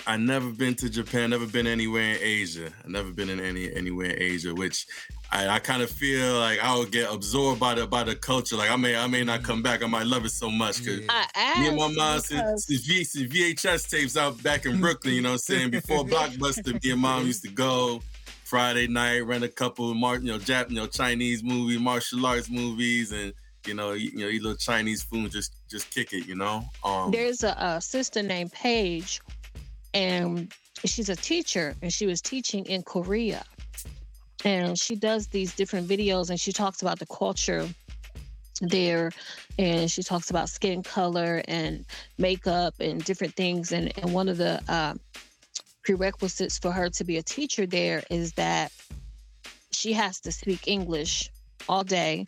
I 0.08 0.16
never 0.16 0.50
been 0.50 0.74
to 0.76 0.88
Japan, 0.88 1.30
never 1.30 1.46
been 1.46 1.66
anywhere 1.66 2.14
in 2.14 2.18
Asia. 2.22 2.70
I 2.84 2.88
never 2.88 3.10
been 3.12 3.28
in 3.28 3.40
any 3.40 3.70
anywhere 3.72 4.06
in 4.10 4.22
Asia, 4.22 4.54
which 4.54 4.86
I, 5.30 5.46
I 5.48 5.58
kind 5.58 5.82
of 5.82 5.90
feel 5.90 6.38
like 6.40 6.58
I 6.60 6.74
would 6.78 6.90
get 6.90 7.12
absorbed 7.12 7.60
by 7.60 7.74
the 7.74 7.86
by 7.86 8.04
the 8.04 8.16
culture. 8.16 8.56
Like 8.56 8.70
I 8.70 8.76
may 8.76 8.96
I 8.96 9.06
may 9.06 9.22
not 9.22 9.42
come 9.42 9.62
back. 9.62 9.82
I 9.82 9.86
might 9.86 10.06
love 10.06 10.24
it 10.24 10.30
so 10.30 10.50
much 10.50 10.78
because 10.78 11.00
Yeah. 11.00 11.26
I 11.34 11.60
me 11.60 11.68
and 11.68 11.76
my 11.76 11.92
mom 11.92 12.20
since 12.20 12.30
because- 12.30 12.64
since 12.66 12.86
V- 12.86 13.04
since 13.04 13.32
VHS 13.32 13.90
tapes 13.90 14.16
out 14.16 14.42
back 14.42 14.64
in 14.64 14.80
Brooklyn. 14.80 15.14
You 15.14 15.20
know 15.22 15.28
what 15.30 15.34
I'm 15.34 15.38
saying? 15.56 15.70
Before 15.70 16.04
Blockbuster, 16.04 16.82
me 16.82 16.90
and 16.92 17.00
mom 17.02 17.26
used 17.26 17.42
to 17.44 17.50
go 17.50 18.00
Friday 18.44 18.86
night, 18.86 19.20
rent 19.26 19.44
a 19.44 19.48
couple 19.48 19.90
of 19.90 19.96
mar- 19.98 20.16
you 20.20 20.32
know 20.32 20.38
Jap 20.38 20.70
you 20.70 20.76
know 20.76 20.86
Chinese 20.86 21.44
movie, 21.44 21.76
martial 21.78 22.24
arts 22.24 22.48
movies, 22.48 23.12
and 23.12 23.34
you 23.66 23.74
know 23.74 23.94
eat, 23.94 24.14
you 24.14 24.20
know 24.20 24.28
eat 24.28 24.40
little 24.42 24.56
Chinese 24.56 25.02
food, 25.02 25.30
just 25.32 25.52
just 25.70 25.90
kick 25.90 26.14
it. 26.14 26.26
You 26.26 26.34
know. 26.36 26.64
Um, 26.82 27.10
there's 27.10 27.44
a, 27.44 27.54
a 27.58 27.80
sister 27.82 28.22
named 28.22 28.52
Paige, 28.52 29.20
and 29.95 30.52
she's 30.85 31.09
a 31.09 31.16
teacher, 31.16 31.75
and 31.83 31.92
she 31.92 32.07
was 32.07 32.21
teaching 32.21 32.64
in 32.66 32.83
Korea. 32.83 33.45
And 34.45 34.78
she 34.78 34.95
does 34.95 35.26
these 35.26 35.54
different 35.54 35.88
videos, 35.88 36.30
and 36.30 36.40
she 36.40 36.52
talks 36.52 36.83
about 36.83 36.99
the 36.99 37.07
culture 37.07 37.68
there, 38.61 39.11
and 39.59 39.90
she 39.90 40.02
talks 40.02 40.30
about 40.30 40.49
skin 40.49 40.83
color 40.83 41.42
and 41.49 41.85
makeup 42.18 42.75
and 42.80 43.04
different 43.04 43.35
things. 43.35 43.73
And, 43.73 43.97
and 43.99 44.12
one 44.12 44.28
of 44.28 44.37
the 44.37 44.61
uh, 44.68 44.95
prerequisites 45.83 46.59
for 46.59 46.71
her 46.71 46.88
to 46.90 47.04
be 47.04 47.16
a 47.16 47.23
teacher 47.23 47.66
there 47.66 48.02
is 48.11 48.33
that 48.35 48.73
she 49.71 49.92
has 49.92 50.21
to 50.21 50.33
speak 50.33 50.68
English 50.68 51.30
all 51.68 51.85
day. 51.85 52.26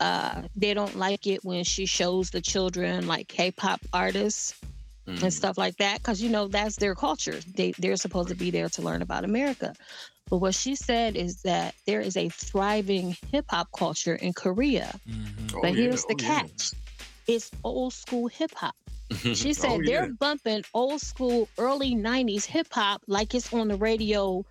Uh, 0.00 0.42
they 0.56 0.74
don't 0.74 0.96
like 0.96 1.26
it 1.26 1.44
when 1.44 1.64
she 1.64 1.86
shows 1.86 2.30
the 2.30 2.40
children 2.40 3.06
like 3.06 3.28
K-pop 3.28 3.80
artists 3.92 4.54
Mm. 5.08 5.22
and 5.22 5.32
stuff 5.34 5.58
like 5.58 5.76
that 5.78 5.98
because 5.98 6.20
you 6.22 6.28
know 6.28 6.48
that's 6.48 6.76
their 6.76 6.94
culture. 6.94 7.40
They 7.56 7.74
they're 7.78 7.96
supposed 7.96 8.28
to 8.28 8.34
be 8.36 8.50
there 8.50 8.68
to 8.70 8.82
learn 8.82 9.02
about 9.02 9.24
America. 9.24 9.74
But 10.30 10.38
what 10.38 10.54
she 10.54 10.74
said 10.76 11.16
is 11.16 11.42
that 11.42 11.74
there 11.86 12.00
is 12.00 12.16
a 12.16 12.28
thriving 12.28 13.16
hip 13.32 13.46
hop 13.50 13.68
culture 13.76 14.14
in 14.14 14.32
Korea. 14.32 14.92
Mhm. 15.08 15.54
Oh, 15.54 15.62
but 15.62 15.74
yeah. 15.74 15.74
here's 15.74 16.04
the 16.04 16.14
Oh, 16.14 16.18
yeah. 16.20 16.26
catch: 16.26 16.72
it's 17.26 17.50
old 17.64 17.92
school 17.94 18.28
hip 18.28 18.52
hop. 18.54 18.74
She 19.34 19.54
said 19.54 19.70
Oh, 19.70 19.82
they're 19.84 20.06
yeah. 20.06 20.12
bumping 20.20 20.64
old 20.74 21.00
school 21.00 21.48
early 21.58 21.94
90s 21.94 22.44
hip 22.46 22.68
hop 22.72 23.02
like 23.08 23.34
it's 23.34 23.52
on 23.52 23.68
the 23.68 23.76
radio 23.76 24.44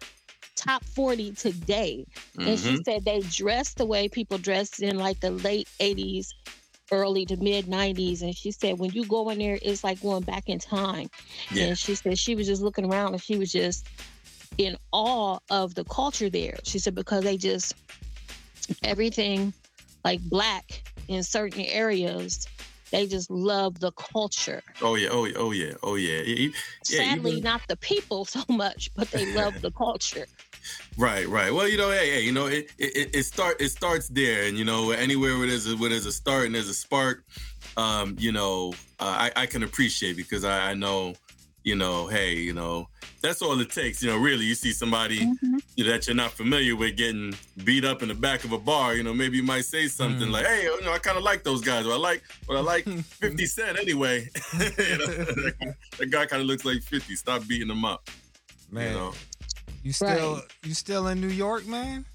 top 0.55 0.83
40 0.95 1.31
today. 1.33 2.05
And 2.37 2.59
she 2.59 2.77
Mhm. 2.77 2.83
said 2.85 3.05
they 3.05 3.21
dress 3.21 3.73
the 3.75 3.85
way 3.85 4.09
people 4.09 4.37
dressed 4.37 4.81
in 4.81 4.97
like 4.97 5.19
the 5.21 5.31
late 5.31 5.67
80s, 5.79 6.27
early 6.91 7.25
to 7.25 7.37
mid 7.37 7.65
90s. 7.67 8.21
And 8.21 8.35
she 8.35 8.51
said 8.51 8.79
when 8.79 8.91
you 8.91 9.05
go 9.05 9.29
in 9.29 9.39
there, 9.39 9.59
it's 9.61 9.83
like 9.83 10.01
going 10.01 10.23
back 10.23 10.49
in 10.49 10.59
time. 10.59 11.09
Yeah. 11.51 11.65
And 11.67 11.77
she 11.77 11.95
said 11.95 12.17
she 12.17 12.35
was 12.35 12.47
just 12.47 12.61
looking 12.61 12.91
around 12.91 13.13
and 13.13 13.21
she 13.21 13.37
was 13.37 13.51
just 13.51 13.85
in 14.57 14.77
awe 14.91 15.39
of 15.49 15.75
the 15.75 15.83
culture 15.85 16.29
there. 16.29 16.57
She 16.63 16.79
said 16.79 16.95
because 16.95 17.23
they 17.23 17.37
just 17.37 17.73
everything 18.83 19.53
like 20.03 20.21
black 20.21 20.83
in 21.07 21.23
certain 21.23 21.61
areas, 21.61 22.47
they 22.91 23.05
just 23.07 23.29
love 23.29 23.79
the 23.79 23.91
culture. 23.91 24.61
Oh 24.81 24.95
yeah, 24.95 25.09
oh 25.11 25.25
yeah, 25.25 25.33
oh 25.37 25.51
yeah, 25.51 25.73
oh 25.83 25.95
yeah. 25.95 26.21
Yeah, 26.21 26.49
Sadly, 26.83 27.31
even- 27.33 27.43
not 27.43 27.61
the 27.67 27.77
people 27.77 28.25
so 28.25 28.43
much, 28.49 28.89
but 28.95 29.09
they 29.11 29.25
love 29.33 29.61
the 29.61 29.71
culture. 29.71 30.25
Right, 30.97 31.27
right. 31.27 31.53
Well, 31.53 31.67
you 31.67 31.77
know, 31.77 31.89
hey, 31.91 32.09
hey, 32.11 32.21
you 32.21 32.31
know, 32.31 32.47
it 32.47 32.71
it, 32.77 33.09
it- 33.15 33.23
start 33.25 33.61
it 33.61 33.69
starts 33.69 34.07
there, 34.09 34.43
and 34.47 34.57
you 34.57 34.65
know, 34.65 34.91
anywhere 34.91 35.37
where 35.37 35.47
there's 35.47 35.67
a 35.67 35.75
where 35.77 35.89
there's 35.89 36.05
a 36.05 36.11
start 36.11 36.45
and 36.45 36.55
there's 36.55 36.69
a 36.69 36.73
spark, 36.73 37.23
um, 37.77 38.15
you 38.19 38.31
know, 38.31 38.73
uh, 38.99 39.29
I 39.29 39.43
I 39.43 39.45
can 39.45 39.63
appreciate 39.63 40.17
because 40.17 40.43
I, 40.43 40.71
I 40.71 40.73
know, 40.73 41.13
you 41.63 41.75
know, 41.75 42.07
hey, 42.07 42.35
you 42.35 42.53
know, 42.53 42.87
that's 43.21 43.41
all 43.41 43.59
it 43.61 43.69
takes. 43.71 44.01
You 44.03 44.09
know, 44.09 44.17
really, 44.17 44.45
you 44.45 44.55
see 44.55 44.71
somebody 44.71 45.29
you 45.75 45.85
know, 45.85 45.91
that 45.91 46.07
you're 46.07 46.15
not 46.15 46.31
familiar 46.31 46.75
with 46.75 46.97
getting 46.97 47.33
beat 47.63 47.85
up 47.85 48.01
in 48.01 48.07
the 48.09 48.15
back 48.15 48.43
of 48.43 48.51
a 48.51 48.57
bar, 48.59 48.95
you 48.95 49.03
know, 49.03 49.13
maybe 49.13 49.37
you 49.37 49.43
might 49.43 49.65
say 49.65 49.87
something 49.87 50.27
Mm. 50.27 50.31
like, 50.31 50.45
hey, 50.45 50.63
you 50.63 50.81
know, 50.81 50.91
I 50.91 50.99
kind 50.99 51.17
of 51.17 51.23
like 51.23 51.43
those 51.43 51.61
guys, 51.61 51.85
or 51.85 51.93
I 51.93 51.97
like, 51.97 52.23
but 52.47 52.57
I 52.57 52.61
like 52.61 52.85
50 53.21 53.45
Cent 53.45 53.79
anyway. 53.79 54.27
you 54.53 54.59
know, 54.59 55.05
that, 55.07 55.75
that 55.97 56.11
guy 56.11 56.25
kind 56.25 56.41
of 56.41 56.47
looks 56.47 56.65
like 56.65 56.81
50. 56.83 57.15
Stop 57.15 57.47
beating 57.47 57.69
him 57.69 57.85
up. 57.85 58.09
Man, 58.71 58.91
You 58.93 58.99
know. 58.99 59.13
You 59.83 59.93
still 59.93 60.41
you 60.63 60.73
still 60.73 61.07
in 61.07 61.19
New 61.21 61.27
York, 61.29 61.65
man? 61.67 62.05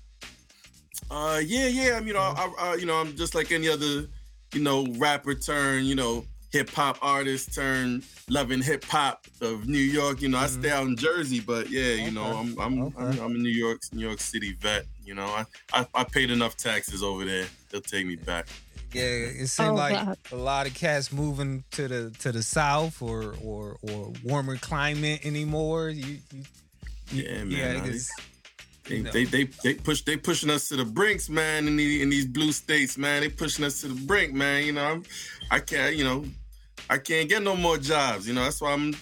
Uh, 1.11 1.41
yeah, 1.45 1.67
yeah. 1.69 1.95
I 1.97 1.99
mean, 2.01 2.09
you 2.09 2.15
know, 2.15 2.21
I, 2.21 2.53
I, 2.59 2.75
you 2.77 2.87
know, 2.87 2.95
I'm 2.97 3.15
just 3.17 3.35
like 3.35 3.53
any 3.53 3.69
other, 3.69 4.07
you 4.55 4.61
know, 4.61 4.87
rapper 4.97 5.35
turn, 5.35 5.85
you 5.85 5.95
know, 5.95 6.25
hip 6.51 6.71
hop 6.71 6.97
artist 7.03 7.53
turn 7.55 8.03
loving 8.29 8.63
hip 8.63 8.85
hop 8.85 9.27
of 9.41 9.69
New 9.69 9.79
York. 9.79 10.23
You 10.23 10.29
know, 10.29 10.39
I 10.39 10.47
stay 10.47 10.71
out 10.71 10.87
in 10.87 10.97
Jersey, 10.97 11.41
but 11.41 11.69
yeah, 11.71 11.93
you 11.95 12.11
know, 12.11 12.25
I'm 12.25 12.59
I'm, 12.59 12.93
I'm 12.97 13.21
I'm 13.21 13.35
a 13.35 13.39
New 13.39 13.51
York 13.51 13.81
New 13.93 14.07
York 14.07 14.21
City 14.21 14.55
vet. 14.61 14.87
You 15.05 15.15
know, 15.15 15.27
I, 15.27 15.45
I 15.73 15.87
I 15.95 16.05
paid 16.05 16.31
enough 16.31 16.57
taxes 16.57 17.03
over 17.03 17.25
there. 17.25 17.47
They'll 17.71 17.81
take 17.81 18.07
me 18.07 18.17
back. 18.17 18.47
Yeah, 18.93 19.03
it 19.03 19.49
seemed 19.49 19.71
Oh, 19.71 19.75
like 19.75 19.93
God. 19.93 20.19
a 20.31 20.37
lot 20.37 20.67
of 20.69 20.75
cats 20.75 21.13
moving 21.13 21.65
to 21.73 21.89
the 21.89 22.11
to 22.21 22.31
the 22.31 22.43
south 22.45 23.03
or 23.03 23.35
or 23.43 23.77
or 23.83 24.13
warmer 24.23 24.57
climate 24.57 25.27
anymore. 25.27 25.89
You, 25.91 26.07
you, 26.07 26.19
you 26.33 26.43
Yeah, 27.15 27.45
man, 27.45 27.51
Yeah, 27.51 27.73
nah, 27.75 27.93
They, 28.89 29.01
know. 29.01 29.11
they 29.13 29.25
they 29.25 29.45
they 29.63 29.75
push 29.75 30.03
they 30.03 30.17
pushing 30.17 30.51
us 30.51 30.69
to 30.69 30.77
the 30.77 30.85
brinks, 30.85 31.29
man. 31.29 31.67
In 31.67 31.77
the, 31.77 32.03
in 32.03 32.11
these 32.11 32.27
blue 32.27 32.53
states, 32.53 32.99
man, 32.99 33.23
they 33.23 33.29
pushing 33.31 33.65
us 33.65 33.81
to 33.81 33.89
the 33.89 33.95
brink, 34.07 34.35
man. 34.35 34.65
You 34.67 34.73
know, 34.73 34.85
I'm, 34.85 35.03
I 35.51 35.59
can't, 35.61 35.97
you 35.97 36.05
know, 36.05 36.25
I 36.91 36.99
can't 36.99 37.29
get 37.29 37.43
no 37.43 37.57
more 37.57 37.79
jobs. 37.79 38.29
You 38.29 38.35
know, 38.35 38.43
that's 38.45 38.61
why 38.61 38.73
I'm 38.73 38.95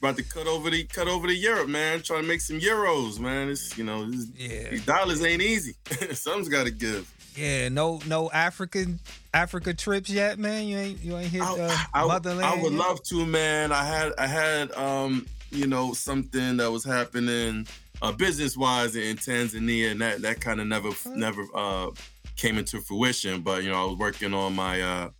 about 0.00 0.16
to 0.18 0.22
cut 0.24 0.46
over 0.46 0.68
the 0.68 0.84
cut 0.84 1.08
over 1.08 1.26
to 1.28 1.34
Europe, 1.34 1.68
man. 1.68 2.02
Trying 2.02 2.22
to 2.22 2.28
make 2.28 2.40
some 2.42 2.60
euros, 2.60 3.18
man. 3.18 3.48
It's 3.48 3.78
you 3.78 3.84
know, 3.84 4.04
this, 4.10 4.26
yeah, 4.36 4.68
these 4.70 4.84
dollars 4.84 5.24
ain't 5.24 5.40
easy. 5.40 5.74
Something's 6.12 6.48
got 6.50 6.64
to 6.66 6.70
give. 6.72 7.10
yeah. 7.34 7.70
No, 7.70 8.00
no 8.06 8.30
African 8.32 9.00
Africa 9.32 9.72
trips 9.72 10.10
yet, 10.10 10.38
man. 10.38 10.66
You 10.66 10.76
ain't 10.76 11.00
you 11.02 11.16
ain't 11.16 11.28
hit 11.30 11.40
uh, 11.40 11.74
I, 11.94 12.04
motherland. 12.06 12.44
I 12.44 12.60
would 12.62 12.72
yet? 12.74 12.80
love 12.86 13.02
to, 13.04 13.24
man. 13.24 13.72
I 13.72 13.82
had 13.84 14.12
I 14.18 14.26
had 14.26 14.72
um, 14.72 15.26
you 15.52 15.66
know, 15.66 15.92
something 15.92 16.56
that 16.56 16.70
was 16.70 16.84
happening 16.84 17.66
uh 18.00 18.10
business 18.12 18.56
wise 18.56 18.96
in 18.96 19.16
Tanzania 19.16 19.92
and 19.92 20.00
that 20.00 20.22
that 20.22 20.40
kind 20.40 20.60
of 20.60 20.66
never 20.66 20.90
never 21.14 21.44
uh 21.54 21.90
came 22.36 22.58
into 22.58 22.80
fruition. 22.80 23.42
But 23.42 23.62
you 23.62 23.70
know, 23.70 23.82
I 23.82 23.84
was 23.84 23.98
working 23.98 24.34
on 24.34 24.54
my 24.54 24.80
uh 24.80 25.10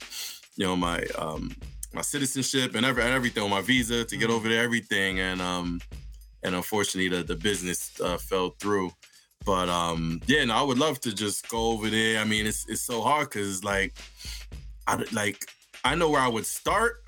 you 0.56 0.66
know, 0.66 0.76
my 0.76 1.04
um 1.18 1.54
my 1.94 2.02
citizenship 2.02 2.74
and 2.74 2.84
every 2.86 3.02
and 3.02 3.12
everything, 3.12 3.48
my 3.50 3.60
visa 3.60 4.04
to 4.04 4.16
get 4.16 4.30
over 4.30 4.48
there, 4.48 4.62
everything. 4.62 5.20
And 5.20 5.40
um 5.40 5.80
and 6.42 6.54
unfortunately 6.54 7.16
the, 7.16 7.22
the 7.22 7.36
business 7.36 8.00
uh, 8.00 8.16
fell 8.18 8.50
through. 8.58 8.92
But 9.44 9.68
um 9.68 10.20
yeah, 10.26 10.44
no, 10.44 10.54
I 10.54 10.62
would 10.62 10.78
love 10.78 11.00
to 11.00 11.14
just 11.14 11.48
go 11.48 11.72
over 11.72 11.88
there. 11.90 12.20
I 12.20 12.24
mean, 12.24 12.46
it's 12.46 12.66
it's 12.68 12.82
so 12.82 13.02
hard 13.02 13.28
because 13.28 13.62
like 13.62 13.94
I 14.86 15.04
like 15.12 15.46
I 15.84 15.94
know 15.94 16.10
where 16.10 16.20
I 16.20 16.28
would 16.28 16.46
start, 16.46 17.01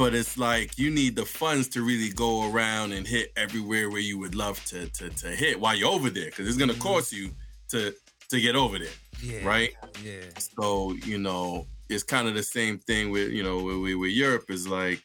but 0.00 0.14
it's 0.14 0.38
like 0.38 0.78
you 0.78 0.90
need 0.90 1.14
the 1.14 1.26
funds 1.26 1.68
to 1.68 1.82
really 1.82 2.08
go 2.08 2.50
around 2.50 2.92
and 2.92 3.06
hit 3.06 3.32
everywhere 3.36 3.90
where 3.90 4.00
you 4.00 4.18
would 4.18 4.34
love 4.34 4.56
to 4.64 4.88
to, 4.88 5.10
to 5.10 5.28
hit 5.28 5.60
while 5.60 5.76
you're 5.76 5.92
over 5.92 6.08
there 6.08 6.24
because 6.30 6.48
it's 6.48 6.56
gonna 6.56 6.72
cost 6.74 7.12
you 7.12 7.30
to 7.68 7.92
to 8.30 8.40
get 8.40 8.56
over 8.56 8.78
there, 8.78 8.96
yeah, 9.22 9.44
right? 9.46 9.72
Yeah, 10.02 10.22
So 10.56 10.94
you 11.04 11.18
know 11.18 11.66
it's 11.90 12.02
kind 12.02 12.26
of 12.28 12.34
the 12.34 12.42
same 12.42 12.78
thing 12.78 13.10
with 13.10 13.28
you 13.30 13.42
know 13.42 13.58
with, 13.62 13.96
with 13.96 14.10
Europe 14.12 14.46
is 14.50 14.66
like 14.66 15.02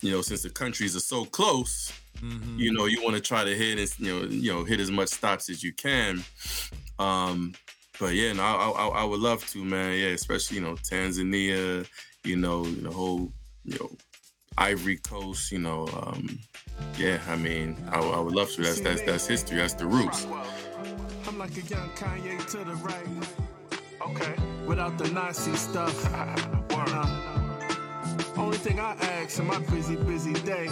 you 0.00 0.10
know 0.10 0.22
since 0.22 0.42
the 0.42 0.50
countries 0.50 0.96
are 0.96 1.06
so 1.14 1.24
close, 1.24 1.92
Mhm. 2.20 2.58
you 2.58 2.72
know 2.72 2.86
you 2.86 3.00
want 3.04 3.14
to 3.14 3.22
try 3.22 3.44
to 3.44 3.54
hit 3.54 3.78
and 3.78 3.90
you 4.00 4.12
know 4.12 4.26
you 4.28 4.52
know 4.52 4.64
hit 4.64 4.80
as 4.80 4.90
much 4.90 5.10
stops 5.10 5.50
as 5.50 5.62
you 5.62 5.72
can. 5.72 6.24
Um, 6.98 7.54
but 8.00 8.14
yeah, 8.14 8.32
no, 8.32 8.42
I, 8.42 8.70
I 8.70 8.86
I 9.02 9.04
would 9.04 9.20
love 9.20 9.46
to, 9.52 9.64
man. 9.64 9.96
Yeah, 9.96 10.08
especially 10.20 10.56
you 10.56 10.64
know 10.64 10.74
Tanzania, 10.74 11.86
you 12.24 12.36
know 12.44 12.64
the 12.64 12.90
whole 12.90 13.32
you 13.64 13.78
know 13.78 13.90
Ivory 14.58 14.96
Coast, 14.98 15.52
you 15.52 15.58
know. 15.58 15.88
Um, 15.88 16.38
yeah, 16.98 17.18
I 17.28 17.36
mean, 17.36 17.76
I, 17.90 17.98
I 18.00 18.20
would 18.20 18.34
love 18.34 18.50
to. 18.52 18.62
That's 18.62 18.80
that's 18.80 19.02
that's 19.02 19.26
history. 19.26 19.58
That's 19.58 19.74
the 19.74 19.86
roots. 19.86 20.26
I'm 21.26 21.38
like 21.38 21.56
a 21.56 21.62
young 21.62 21.90
Kanye 21.90 22.44
to 22.50 22.58
the 22.58 22.74
right. 22.76 23.06
Okay. 24.08 24.34
Without 24.66 24.98
the 24.98 25.10
Nazi 25.10 25.54
stuff. 25.56 26.08
Nah. 26.92 27.32
Only 28.36 28.56
thing 28.58 28.80
I 28.80 28.92
ask 28.94 29.38
in 29.38 29.46
my 29.46 29.58
busy, 29.60 29.96
busy 29.96 30.32
day 30.32 30.66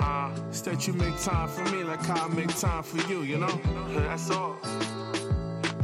uh, 0.00 0.30
is 0.50 0.62
that 0.62 0.86
you 0.86 0.92
make 0.92 1.18
time 1.20 1.48
for 1.48 1.64
me 1.64 1.82
like 1.82 2.08
I 2.08 2.28
make 2.28 2.54
time 2.56 2.82
for 2.82 2.98
you, 3.10 3.22
you 3.22 3.38
know? 3.38 3.60
That's 3.94 4.30
all. 4.30 4.56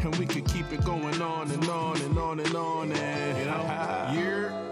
And 0.00 0.14
we 0.16 0.26
could 0.26 0.44
keep 0.46 0.70
it 0.72 0.84
going 0.84 1.22
on 1.22 1.50
and 1.50 1.68
on 1.68 2.00
and 2.02 2.18
on 2.18 2.40
and 2.40 2.54
on 2.54 2.92
and, 2.92 3.38
you 3.38 3.44
know? 3.46 3.62
Yeah. 4.14 4.63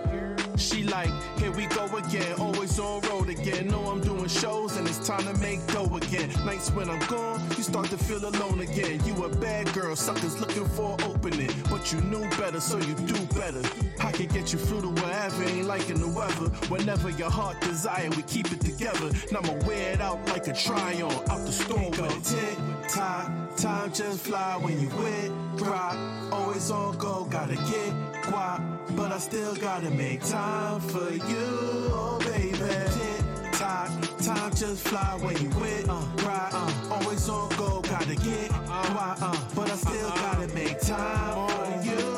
She 0.57 0.85
like, 0.85 1.11
here 1.39 1.51
we 1.51 1.67
go 1.67 1.87
again, 1.97 2.35
always 2.39 2.79
on 2.79 3.01
road 3.03 3.29
again. 3.29 3.69
Know 3.69 3.83
I'm 3.87 4.01
doing 4.01 4.29
shows 4.29 4.77
and 4.77 4.87
it's 4.87 5.07
time 5.07 5.25
to 5.25 5.35
make 5.41 5.67
dough 5.69 5.97
again. 5.97 6.29
Nights 6.45 6.71
when 6.71 6.91
I'm 6.91 7.01
gone, 7.07 7.41
you 7.57 7.63
start 7.63 7.87
to 7.91 7.99
feel 7.99 8.25
alone 8.25 8.61
again. 8.61 9.01
You 9.05 9.25
a 9.25 9.29
bad 9.29 9.73
girl, 9.73 9.97
suckers 9.97 10.41
looking 10.41 10.67
for 10.69 10.97
opening. 11.05 11.51
But 11.71 11.93
you 11.93 12.01
knew 12.03 12.29
better, 12.37 12.61
so 12.61 12.79
you 12.79 12.95
do 12.95 13.19
better. 13.35 13.63
I 14.01 14.13
can 14.13 14.27
get 14.27 14.53
you 14.53 14.59
through 14.59 14.83
to 14.83 14.89
wherever, 14.89 15.43
ain't 15.45 15.67
liking 15.67 16.01
the 16.01 16.09
weather. 16.09 16.49
Whenever 16.69 17.11
your 17.11 17.31
heart 17.31 17.61
desire, 17.61 18.11
we 18.11 18.23
keep 18.23 18.53
it 18.53 18.61
together. 18.61 19.09
And 19.29 19.37
I'ma 19.37 19.55
wear 19.67 19.93
it 19.93 20.01
out 20.01 20.27
like 20.29 20.47
a 20.49 20.53
try 20.53 21.01
on, 21.01 21.13
out 21.31 21.47
the 21.47 21.53
store 21.53 21.91
with 21.91 22.01
it. 22.01 22.25
Tick 22.25 22.89
tock, 22.89 23.31
time 23.57 23.93
just 23.93 24.27
fly 24.27 24.59
when 24.59 24.81
you 24.81 24.89
with 24.89 25.63
rock. 25.63 25.97
Always 26.31 26.71
on 26.71 26.97
go, 26.99 27.25
gotta 27.25 27.57
get 27.57 28.12
guap. 28.23 28.63
But 28.97 29.13
I 29.13 29.19
still 29.19 29.55
gotta 29.55 29.91
make 29.91 30.25
time 30.25 30.81
for 30.81 31.11
you, 31.13 31.47
oh 31.95 32.19
baby. 32.21 32.59
Tick 32.59 33.53
tock, 33.53 33.91
time 34.19 34.51
just 34.55 34.87
fly 34.89 35.19
when 35.21 35.37
you 35.43 35.49
with 35.61 35.89
uh, 35.89 36.03
rock. 36.27 36.51
Uh, 36.53 36.95
always 36.95 37.29
on 37.29 37.49
go, 37.57 37.81
gotta 37.83 38.15
get 38.17 38.51
guap. 38.51 39.23
Uh, 39.23 39.37
but 39.55 39.71
I 39.71 39.77
still 39.77 40.11
gotta 40.11 40.49
make 40.55 40.81
time 40.81 41.49
for 41.49 41.87
you, 41.87 42.12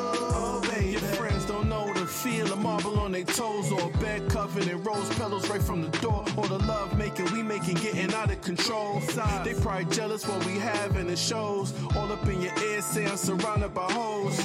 know 2.24 2.46
the 2.46 2.56
marble 2.56 2.98
on 3.00 3.12
their 3.12 3.24
toes 3.24 3.70
or 3.70 3.82
a 3.82 3.98
bed 3.98 4.28
covered 4.30 4.66
in 4.66 4.82
rose 4.82 5.08
petals 5.16 5.48
right 5.50 5.62
from 5.62 5.82
the 5.82 5.88
door 5.98 6.24
or 6.36 6.46
the 6.48 6.58
love 6.58 6.96
making 6.96 7.30
we 7.32 7.42
making 7.42 7.74
getting 7.74 8.12
out 8.14 8.30
of 8.30 8.40
control. 8.40 9.00
They 9.44 9.54
probably 9.54 9.84
jealous 9.94 10.26
what 10.26 10.44
we 10.46 10.58
have 10.58 10.96
and 10.96 11.10
it 11.10 11.18
shows. 11.18 11.74
All 11.96 12.10
up 12.10 12.26
in 12.26 12.40
your 12.40 12.52
ear 12.64 12.80
say 12.80 13.04
I'm 13.06 13.16
surrounded 13.18 13.74
by 13.74 13.90
hoes. 13.92 14.40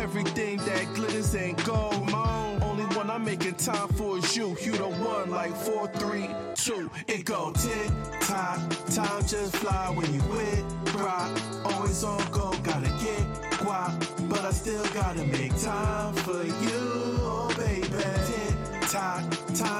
Everything 0.00 0.56
that 0.58 0.94
glitters 0.94 1.34
ain't 1.34 1.62
gold. 1.64 2.10
Only 2.62 2.84
one 2.96 3.10
I'm 3.10 3.24
making 3.24 3.54
time 3.56 3.88
for 3.88 4.18
is 4.18 4.36
you. 4.36 4.56
You 4.62 4.72
the 4.72 4.88
one 4.88 5.30
like 5.30 5.54
four, 5.54 5.86
three, 5.88 6.30
two. 6.54 6.90
It 7.06 7.24
go 7.26 7.52
tick 7.52 7.90
tock. 8.20 8.58
Time 8.86 9.26
just 9.26 9.54
fly 9.56 9.90
when 9.94 10.12
you 10.14 10.22
with 10.30 10.94
rock. 10.94 11.30
Always 11.64 12.02
on 12.04 12.18
go, 12.32 12.52
gotta 12.62 12.88
get 13.04 13.48
guap, 13.58 14.28
but 14.28 14.40
I 14.44 14.50
still 14.50 14.84
gotta 14.94 15.24
make 15.24 15.56
time 15.60 16.14
for 16.14 16.42
you, 16.44 16.47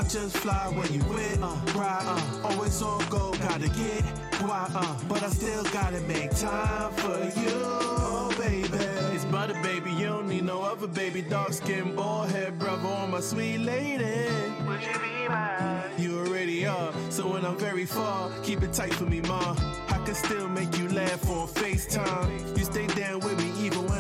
just 0.08 0.38
fly 0.38 0.68
when 0.74 0.90
you 0.90 1.02
with, 1.04 1.42
uh, 1.42 1.54
right, 1.74 2.02
uh, 2.02 2.48
always 2.48 2.80
on 2.80 3.06
go, 3.10 3.30
gotta 3.32 3.68
get 3.68 4.02
guap, 4.40 4.74
uh, 4.74 4.96
but 5.06 5.22
I 5.22 5.28
still 5.28 5.62
gotta 5.64 6.00
make 6.00 6.30
time 6.30 6.92
for 6.94 7.18
you, 7.38 7.52
oh 7.52 8.34
baby. 8.38 8.68
It's 9.14 9.26
butter, 9.26 9.60
baby, 9.62 9.90
you 9.90 10.06
don't 10.06 10.26
need 10.26 10.44
no 10.44 10.62
other 10.62 10.86
baby, 10.86 11.20
dark 11.20 11.52
skin, 11.52 11.94
bald 11.94 12.30
head, 12.30 12.58
brother, 12.58 12.88
on 12.88 13.10
my 13.10 13.20
sweet 13.20 13.58
lady. 13.58 14.32
Would 14.66 14.80
you 14.80 14.98
be 14.98 15.28
mine? 15.28 15.90
You 15.98 16.20
already 16.20 16.66
are, 16.66 16.92
so 17.10 17.28
when 17.30 17.44
I'm 17.44 17.58
very 17.58 17.84
far, 17.84 18.30
keep 18.42 18.62
it 18.62 18.72
tight 18.72 18.94
for 18.94 19.04
me, 19.04 19.20
ma. 19.20 19.54
I 19.90 19.98
can 20.06 20.14
still 20.14 20.48
make 20.48 20.78
you 20.78 20.88
laugh 20.88 21.28
on 21.28 21.48
FaceTime. 21.48 22.56
You 22.56 22.64
stay 22.64 22.86
down 22.86 23.20
with 23.20 23.36
me 23.44 23.57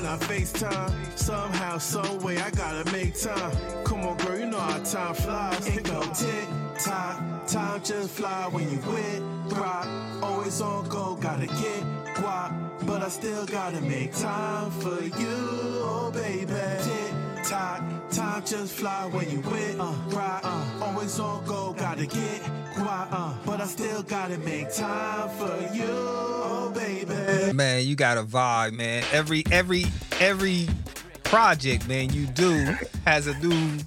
I 0.08 0.16
FaceTime. 0.16 1.18
Somehow, 1.18 1.76
some 1.76 2.18
way, 2.20 2.38
I 2.38 2.50
gotta 2.50 2.90
make 2.92 3.14
time. 3.20 3.84
Come 3.84 4.06
on, 4.06 4.16
girl, 4.16 4.38
you 4.38 4.46
know 4.46 4.58
how 4.58 4.78
time 4.78 5.14
flies. 5.14 5.66
It 5.66 5.84
go 5.84 6.00
tick 6.14 6.48
tock, 6.82 7.46
time 7.46 7.82
just 7.82 8.10
fly 8.10 8.48
when 8.50 8.70
you 8.70 8.78
with 8.78 9.22
rock. 9.52 9.86
Always 10.22 10.62
on 10.62 10.88
go, 10.88 11.14
gotta 11.16 11.46
get 11.46 11.82
guap, 12.14 12.86
but 12.86 13.02
I 13.02 13.08
still 13.08 13.44
gotta 13.44 13.82
make 13.82 14.14
time 14.14 14.70
for 14.70 15.02
you, 15.02 15.36
oh 15.84 16.10
baby. 16.10 16.54
Tick 16.54 17.44
tock, 17.44 17.82
time 18.10 18.44
just 18.44 18.74
fly 18.74 19.06
when 19.12 19.30
you 19.30 19.40
with 19.40 19.76
uh, 19.78 19.92
rock. 20.08 20.40
Uh, 20.44 20.84
always 20.84 21.18
on 21.20 21.44
go, 21.44 21.74
gotta 21.78 22.06
get 22.06 22.42
guap, 22.74 23.08
uh, 23.10 23.34
but 23.44 23.60
I 23.60 23.66
still 23.66 24.02
gotta 24.02 24.38
make 24.38 24.72
time 24.74 25.28
for 25.30 25.74
you, 25.74 25.84
oh 25.88 26.72
baby. 26.74 27.52
Man, 27.52 27.86
you 27.86 27.96
got 27.96 28.18
a 28.18 28.22
vibe, 28.22 28.72
man. 28.72 29.04
Every 29.12 29.44
every 29.52 29.84
every 30.20 30.68
project, 31.24 31.86
man, 31.88 32.10
you 32.12 32.26
do 32.26 32.74
has 33.06 33.26
a 33.26 33.38
new. 33.38 33.78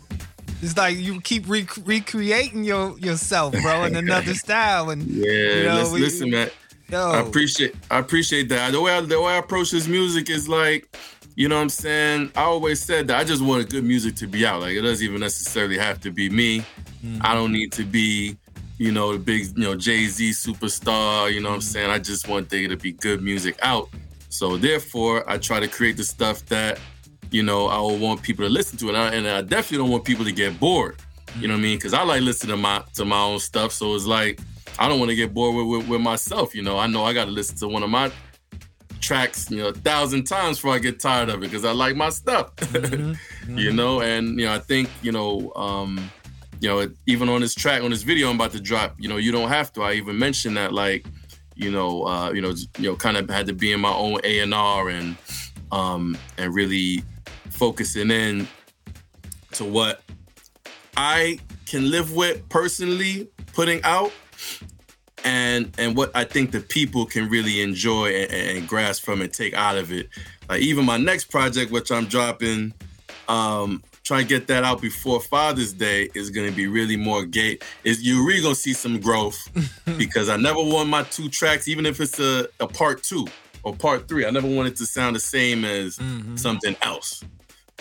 It's 0.62 0.77
like 0.77 0.95
you 0.97 1.19
keep 1.21 1.49
re- 1.49 1.67
recreating 1.86 2.63
your 2.63 2.97
yourself, 2.99 3.53
bro, 3.62 3.86
in 3.86 3.95
another 3.95 4.34
style. 4.36 4.91
And 4.91 5.03
Yeah, 5.07 5.25
you 5.31 5.63
know, 5.63 5.75
listen, 5.77 5.93
we- 5.93 5.99
listen, 6.01 6.29
man. 6.29 6.49
yo, 6.91 7.10
I 7.10 7.21
appreciate 7.21 7.75
I 7.89 7.97
appreciate 7.97 8.49
that. 8.49 8.71
The 8.71 8.79
way 8.81 8.95
I, 8.95 9.01
the 9.01 9.19
way 9.19 9.34
I 9.34 9.38
approach 9.38 9.71
this 9.71 9.88
music 9.88 10.29
is 10.29 10.47
like, 10.47 10.95
you 11.36 11.48
know 11.48 11.56
what 11.56 11.62
I'm 11.62 11.70
saying? 11.70 12.32
I 12.36 12.44
always 12.44 12.82
said 12.82 13.08
that 13.08 13.20
I 13.20 13.24
just 13.24 13.41
wanted 13.41 13.70
good 13.70 13.84
music 13.84 14.15
to 14.17 14.28
be 14.28 14.46
out. 14.46 14.62
Like 14.62 14.76
it 14.76 14.82
doesn't 14.82 15.06
even 15.06 15.20
necessarily 15.20 15.78
have 15.78 16.00
to 16.02 16.12
be 16.12 16.30
me. 16.30 16.60
Hmm. 17.02 17.20
I 17.22 17.34
don't 17.34 17.52
need 17.52 17.72
to 17.74 17.84
be, 17.84 18.38
you 18.78 18.91
know, 18.91 19.13
the 19.13 19.20
big, 19.20 19.46
you 19.58 19.63
know, 19.63 19.76
Jay-Z 19.76 20.32
superstar, 20.32 21.32
you 21.32 21.39
know 21.39 21.50
what 21.50 21.56
I'm 21.56 21.62
hmm. 21.62 21.65
saying? 21.65 21.89
I 21.89 22.00
just 22.00 22.28
want 22.28 22.50
there 22.50 22.67
to 22.67 22.78
be 22.78 22.91
good 22.91 23.22
music 23.22 23.58
out. 23.62 23.89
So 24.30 24.58
therefore, 24.58 25.30
I 25.30 25.38
try 25.38 25.60
to 25.60 25.67
create 25.67 25.98
the 25.98 26.04
stuff 26.04 26.46
that, 26.48 26.80
you 27.32 27.44
know, 27.44 27.67
I 27.67 27.80
will 27.80 27.98
want 27.98 28.22
people 28.22 28.46
to 28.46 28.52
listen 28.52 28.78
to. 28.80 28.89
And 28.89 28.98
I, 28.98 29.13
and 29.13 29.28
I 29.28 29.41
definitely 29.41 29.80
don't 29.80 29.91
want 29.91 30.06
people 30.06 30.26
to 30.26 30.32
get 30.32 30.60
bored. 30.60 30.98
You 31.39 31.48
know 31.48 31.54
what 31.54 31.60
I 31.60 31.63
mean? 31.63 31.78
Because 31.78 31.94
I 31.94 32.04
like 32.04 32.22
listening 32.22 32.56
to 32.56 32.62
my 32.62 32.84
to 32.96 33.06
my 33.06 33.22
own 33.22 33.39
stuff. 33.39 33.72
So 33.72 33.96
it's 33.96 34.06
like 34.06 34.39
I 34.80 34.89
don't 34.89 35.00
want 35.00 35.10
to 35.10 35.15
get 35.15 35.34
bored 35.34 35.56
with, 35.56 35.65
with, 35.67 35.89
with 35.89 36.02
myself. 36.02 36.54
You 36.54 36.62
know, 36.62 36.78
I 36.78 36.88
know 36.88 37.06
I 37.06 37.13
got 37.13 37.26
to 37.26 37.32
listen 37.32 37.56
to 37.58 37.67
one 37.67 37.84
of 37.84 37.89
my 37.89 38.12
tracks, 39.02 39.50
you 39.52 39.58
know, 39.58 39.70
a 39.70 39.74
thousand 39.74 40.26
times 40.26 40.58
before 40.58 40.74
I 40.74 40.80
get 40.80 41.00
tired 41.00 41.30
of 41.30 41.38
it 41.38 41.42
because 41.42 41.66
I 41.66 41.72
like 41.72 41.96
my 41.96 42.10
stuff. 42.10 42.52
You 43.48 43.74
know, 43.74 44.02
and 44.02 44.40
you 44.40 44.46
know, 44.46 44.54
I 44.54 44.60
think 44.60 44.90
you 45.02 45.12
know, 45.12 45.52
um, 45.56 46.10
you 46.62 46.70
know, 46.70 46.90
even 47.08 47.28
on 47.28 47.42
this 47.42 47.54
track, 47.54 47.82
on 47.82 47.90
this 47.90 48.04
video 48.04 48.30
I'm 48.30 48.36
about 48.36 48.52
to 48.52 48.62
drop, 48.62 48.96
you 48.98 49.10
know, 49.10 49.18
you 49.18 49.32
don't 49.32 49.50
have 49.50 49.74
to. 49.74 49.82
I 49.82 49.94
even 49.94 50.18
mentioned 50.18 50.56
that, 50.56 50.72
like, 50.72 51.06
you 51.56 51.72
know, 51.72 52.04
uh, 52.08 52.32
you 52.32 52.42
know, 52.42 52.54
you 52.78 52.90
know, 52.90 52.96
kind 52.96 53.18
of 53.18 53.30
had 53.30 53.48
to 53.48 53.54
be 53.54 53.74
in 53.74 53.82
my 53.82 53.92
own 53.92 54.20
A 54.24 54.40
and 54.40 54.54
R 54.54 54.90
and 54.90 55.18
um, 55.72 56.18
and 56.38 56.54
really 56.54 57.04
focusing 57.50 58.12
in 58.12 58.48
to 59.54 59.66
what 59.66 60.02
I 60.96 61.40
can 61.66 61.90
live 61.90 62.14
with 62.14 62.48
personally 62.50 63.28
putting 63.54 63.82
out 63.84 64.12
and 65.23 65.73
and 65.77 65.95
what 65.95 66.12
I 66.15 66.23
think 66.23 66.51
the 66.51 66.60
people 66.60 67.05
can 67.05 67.29
really 67.29 67.62
enjoy 67.62 68.13
and, 68.13 68.57
and 68.57 68.67
grasp 68.67 69.03
from 69.03 69.21
and 69.21 69.31
take 69.31 69.53
out 69.53 69.77
of 69.77 69.91
it. 69.91 70.10
Like 70.49 70.62
even 70.62 70.86
my 70.86 70.97
next 70.97 71.25
project, 71.25 71.71
which 71.71 71.91
I'm 71.91 72.05
dropping, 72.05 72.73
um, 73.27 73.84
trying 74.03 74.23
to 74.23 74.27
get 74.27 74.47
that 74.47 74.63
out 74.63 74.81
before 74.81 75.21
Father's 75.21 75.73
Day 75.73 76.10
is 76.15 76.29
gonna 76.29 76.51
be 76.51 76.67
really 76.67 76.97
more 76.97 77.25
gay. 77.25 77.60
Is 77.84 78.03
you're 78.03 78.25
really 78.25 78.41
gonna 78.41 78.55
see 78.55 78.73
some 78.73 78.99
growth 78.99 79.49
because 79.97 80.29
I 80.29 80.38
never 80.38 80.62
want 80.62 80.89
my 80.89 81.03
two 81.03 81.29
tracks, 81.29 81.67
even 81.67 81.86
if 81.86 81.99
it's 81.99 82.19
a, 82.19 82.47
a 82.60 82.67
part 82.67 83.03
two 83.03 83.27
or 83.63 83.75
part 83.75 84.07
three, 84.07 84.25
I 84.25 84.31
never 84.31 84.47
want 84.47 84.67
it 84.67 84.75
to 84.77 84.86
sound 84.86 85.15
the 85.15 85.19
same 85.19 85.65
as 85.65 85.99
something 86.36 86.75
else. 86.81 87.23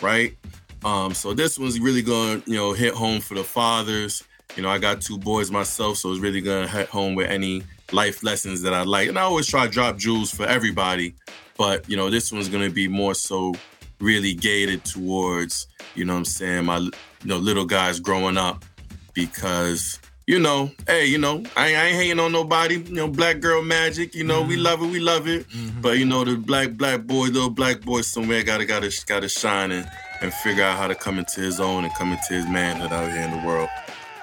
Right? 0.02 0.36
Um, 0.84 1.12
so 1.12 1.34
this 1.34 1.58
one's 1.58 1.78
really 1.78 2.02
gonna, 2.02 2.42
you 2.46 2.56
know, 2.56 2.72
hit 2.72 2.94
home 2.94 3.20
for 3.20 3.34
the 3.34 3.44
fathers. 3.44 4.24
You 4.56 4.62
know, 4.62 4.68
I 4.68 4.78
got 4.78 5.00
two 5.00 5.18
boys 5.18 5.50
myself, 5.50 5.96
so 5.96 6.10
it's 6.10 6.20
really 6.20 6.40
gonna 6.40 6.68
hit 6.68 6.88
home 6.88 7.14
with 7.14 7.30
any 7.30 7.62
life 7.92 8.22
lessons 8.22 8.62
that 8.62 8.74
I 8.74 8.82
like. 8.82 9.08
And 9.08 9.18
I 9.18 9.22
always 9.22 9.46
try 9.46 9.66
to 9.66 9.70
drop 9.70 9.96
jewels 9.96 10.30
for 10.30 10.46
everybody, 10.46 11.14
but 11.56 11.88
you 11.88 11.96
know, 11.96 12.10
this 12.10 12.32
one's 12.32 12.48
gonna 12.48 12.70
be 12.70 12.88
more 12.88 13.14
so 13.14 13.54
really 14.00 14.34
gated 14.34 14.84
towards, 14.84 15.66
you 15.94 16.04
know 16.04 16.14
what 16.14 16.20
I'm 16.20 16.24
saying, 16.24 16.64
my 16.64 16.78
you 16.78 16.90
know, 17.24 17.38
little 17.38 17.64
guys 17.64 18.00
growing 18.00 18.36
up 18.36 18.64
because 19.14 19.98
you 20.26 20.38
know, 20.38 20.70
hey, 20.86 21.06
you 21.06 21.18
know, 21.18 21.42
I, 21.56 21.74
I 21.74 21.86
ain't 21.86 21.96
hating 21.96 22.20
on 22.20 22.30
nobody. 22.30 22.76
You 22.76 22.94
know, 22.94 23.08
black 23.08 23.40
girl 23.40 23.62
magic. 23.62 24.14
You 24.14 24.22
know, 24.22 24.42
we 24.42 24.54
mm-hmm. 24.54 24.62
love 24.62 24.82
it, 24.82 24.86
we 24.86 25.00
love 25.00 25.26
it. 25.26 25.48
Mm-hmm. 25.48 25.80
But 25.80 25.98
you 25.98 26.04
know, 26.04 26.24
the 26.24 26.36
black 26.36 26.74
black 26.74 27.02
boy, 27.02 27.26
little 27.26 27.50
black 27.50 27.80
boy 27.80 28.02
somewhere 28.02 28.44
gotta 28.44 28.64
gotta 28.64 28.92
gotta 29.06 29.28
shine 29.28 29.72
and 29.72 29.90
and 30.20 30.32
figure 30.32 30.62
out 30.62 30.78
how 30.78 30.86
to 30.86 30.94
come 30.94 31.18
into 31.18 31.40
his 31.40 31.58
own 31.58 31.84
and 31.84 31.92
come 31.94 32.12
into 32.12 32.34
his 32.34 32.46
manhood 32.46 32.92
out 32.92 33.10
here 33.10 33.22
in 33.22 33.40
the 33.40 33.44
world. 33.44 33.68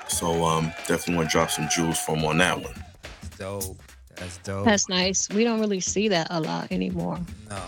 So 0.10 0.44
um, 0.46 0.68
definitely 0.88 1.16
want 1.16 1.30
to 1.30 1.32
drop 1.34 1.52
some 1.52 1.68
jewels 1.70 2.00
from 2.00 2.24
on 2.26 2.38
that 2.40 2.60
one. 2.62 2.74
That's 3.22 3.38
dope. 3.38 3.78
That's 4.16 4.38
dope. 4.40 4.66
That's 4.66 4.90
nice. 4.90 5.30
We 5.30 5.44
don't 5.44 5.60
really 5.60 5.80
see 5.80 6.08
that 6.08 6.28
a 6.30 6.40
lot 6.40 6.72
anymore. 6.72 7.20
no, 7.50 7.62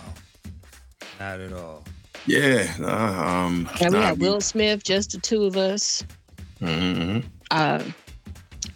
not 1.20 1.40
at 1.40 1.54
all. 1.54 1.84
Yeah. 2.26 2.72
Uh, 2.80 2.88
um, 2.88 3.70
And 3.82 3.94
we 3.94 4.00
nah, 4.00 4.10
got 4.10 4.18
Will 4.20 4.42
Smith, 4.42 4.84
just 4.84 5.12
the 5.12 5.20
two 5.20 5.44
of 5.44 5.58
us. 5.58 6.04
mhm. 6.62 7.24
Uh, 7.52 7.84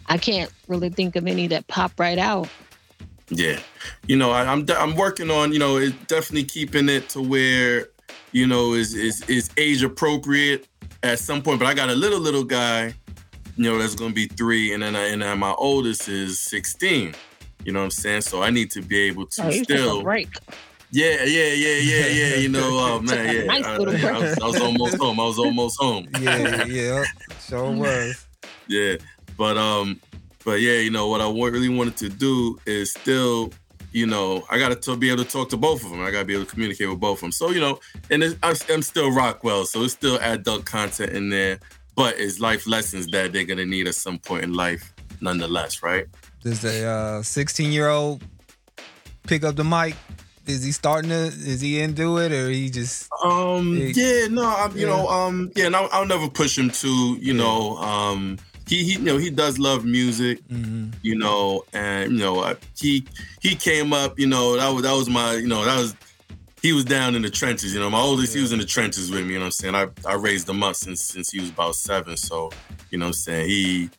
I 0.06 0.18
can't 0.18 0.52
really 0.68 0.90
think 0.90 1.16
of 1.16 1.26
any 1.26 1.46
that 1.48 1.66
pop 1.68 1.98
right 1.98 2.18
out. 2.18 2.48
Yeah, 3.30 3.58
you 4.06 4.16
know, 4.16 4.30
I, 4.32 4.44
I'm 4.44 4.64
de- 4.66 4.78
I'm 4.78 4.96
working 4.96 5.30
on 5.30 5.52
you 5.52 5.58
know 5.58 5.78
it, 5.78 6.06
definitely 6.08 6.44
keeping 6.44 6.88
it 6.90 7.08
to 7.10 7.22
where 7.22 7.88
you 8.32 8.46
know 8.46 8.74
is 8.74 8.92
is 8.94 9.22
is 9.28 9.48
age 9.56 9.82
appropriate 9.82 10.68
at 11.02 11.18
some 11.18 11.40
point. 11.42 11.58
But 11.58 11.66
I 11.66 11.74
got 11.74 11.88
a 11.88 11.94
little 11.94 12.20
little 12.20 12.44
guy, 12.44 12.94
you 13.56 13.64
know, 13.70 13.78
that's 13.78 13.94
gonna 13.94 14.14
be 14.14 14.26
three, 14.26 14.72
and 14.72 14.82
then 14.82 14.96
I, 14.96 15.08
and 15.08 15.22
then 15.22 15.38
my 15.38 15.52
oldest 15.52 16.08
is 16.08 16.38
16. 16.40 17.14
You 17.64 17.72
know 17.72 17.78
what 17.80 17.84
I'm 17.84 17.90
saying? 17.90 18.22
So 18.22 18.42
I 18.42 18.50
need 18.50 18.70
to 18.72 18.82
be 18.82 18.98
able 19.08 19.26
to 19.26 19.44
Oh, 19.44 19.48
you 19.48 19.64
took 19.64 19.76
a 19.76 19.78
still. 19.80 20.02
break. 20.02 20.28
Yeah, 20.90 21.24
yeah, 21.24 21.52
yeah, 21.54 21.76
yeah, 21.78 22.06
yeah. 22.06 22.36
You 22.44 22.48
know, 22.50 22.60
oh 22.62 23.00
man, 23.00 23.34
yeah. 23.34 23.44
nice 23.44 23.64
I, 23.64 23.76
little 23.78 23.94
I 24.06 24.18
was, 24.18 24.38
I 24.38 24.46
was 24.46 24.60
almost 24.60 24.96
home. 24.96 25.18
I 25.18 25.24
was 25.24 25.38
almost 25.38 25.76
home. 25.80 26.06
Yeah, 26.20 26.64
yeah, 26.66 27.04
sure 27.48 27.70
was. 27.70 28.26
Yeah, 28.68 28.96
but 29.36 29.56
um, 29.58 30.00
but 30.44 30.60
yeah, 30.60 30.78
you 30.78 30.90
know 30.90 31.08
what 31.08 31.20
I 31.20 31.28
really 31.30 31.68
wanted 31.68 31.96
to 31.98 32.08
do 32.08 32.58
is 32.66 32.92
still, 32.92 33.52
you 33.92 34.06
know, 34.06 34.44
I 34.50 34.58
got 34.58 34.80
to 34.80 34.96
be 34.96 35.10
able 35.10 35.24
to 35.24 35.30
talk 35.30 35.48
to 35.50 35.56
both 35.56 35.84
of 35.84 35.90
them. 35.90 36.00
I 36.02 36.10
got 36.10 36.20
to 36.20 36.24
be 36.24 36.34
able 36.34 36.44
to 36.46 36.50
communicate 36.50 36.88
with 36.88 37.00
both 37.00 37.18
of 37.18 37.20
them. 37.22 37.32
So 37.32 37.50
you 37.50 37.60
know, 37.60 37.78
and 38.10 38.22
it's, 38.22 38.36
I'm, 38.42 38.56
I'm 38.70 38.82
still 38.82 39.10
Rockwell, 39.10 39.64
so 39.66 39.82
it's 39.82 39.92
still 39.94 40.18
adult 40.20 40.64
content 40.64 41.12
in 41.12 41.28
there, 41.30 41.58
but 41.96 42.18
it's 42.18 42.40
life 42.40 42.66
lessons 42.66 43.06
that 43.08 43.32
they're 43.32 43.44
gonna 43.44 43.66
need 43.66 43.86
at 43.88 43.94
some 43.94 44.18
point 44.18 44.44
in 44.44 44.52
life, 44.54 44.92
nonetheless, 45.20 45.82
right? 45.82 46.06
Does 46.42 46.64
a 46.64 47.20
16 47.22 47.72
year 47.72 47.88
old 47.88 48.22
pick 49.26 49.44
up 49.44 49.56
the 49.56 49.64
mic? 49.64 49.94
Is 50.46 50.62
he 50.62 50.72
starting 50.72 51.08
to? 51.08 51.16
Is 51.28 51.62
he 51.62 51.80
into 51.80 52.18
it, 52.18 52.30
or 52.30 52.50
he 52.50 52.68
just? 52.68 53.08
Um, 53.24 53.74
Yeah. 53.78 53.92
yeah, 53.94 54.26
no, 54.28 54.44
I'm, 54.44 54.76
you 54.76 54.82
Yeah. 54.82 54.88
know, 54.88 55.08
um, 55.08 55.50
yeah, 55.56 55.66
and 55.66 55.76
I'll, 55.76 55.88
I'll 55.90 56.04
never 56.06 56.28
push 56.28 56.58
him 56.58 56.68
to, 56.70 57.16
you 57.18 57.32
know, 57.32 57.78
um, 57.78 58.38
he, 58.68 58.84
he, 58.84 58.92
you 58.92 58.98
know, 58.98 59.16
he 59.16 59.30
does 59.30 59.58
love 59.58 59.86
music, 59.86 60.46
Mhm. 60.52 60.92
you 61.02 61.16
know, 61.16 61.64
and 61.72 62.12
you 62.12 62.18
know, 62.18 62.44
I- 62.44 62.56
he 62.76 63.06
he 63.40 63.54
came 63.54 63.94
up, 63.94 64.18
you 64.18 64.26
know, 64.26 64.56
that 64.56 64.68
was 64.68 64.82
that 64.82 64.92
was 64.92 65.08
my, 65.08 65.32
you 65.34 65.46
know, 65.48 65.64
that 65.64 65.78
was 65.80 65.94
he 66.64 66.72
was 66.72 66.86
down 66.86 67.14
in 67.14 67.20
the 67.20 67.28
trenches, 67.28 67.74
you 67.74 67.78
know. 67.78 67.90
My 67.90 68.00
oldest, 68.00 68.34
he 68.34 68.40
was 68.40 68.50
in 68.50 68.58
the 68.58 68.64
trenches 68.64 69.10
with 69.10 69.26
me, 69.26 69.34
you 69.34 69.38
know 69.38 69.40
what 69.40 69.46
I'm 69.48 69.50
saying? 69.50 69.74
I, 69.74 69.86
I 70.08 70.14
raised 70.14 70.48
him 70.48 70.62
up 70.62 70.76
since 70.76 71.02
since 71.02 71.30
he 71.30 71.38
was 71.38 71.50
about 71.50 71.74
seven. 71.74 72.16
So, 72.16 72.50
you 72.90 72.96
know 72.96 73.04
what 73.04 73.08
I'm 73.08 73.12
saying? 73.12 73.48
He 73.50 73.90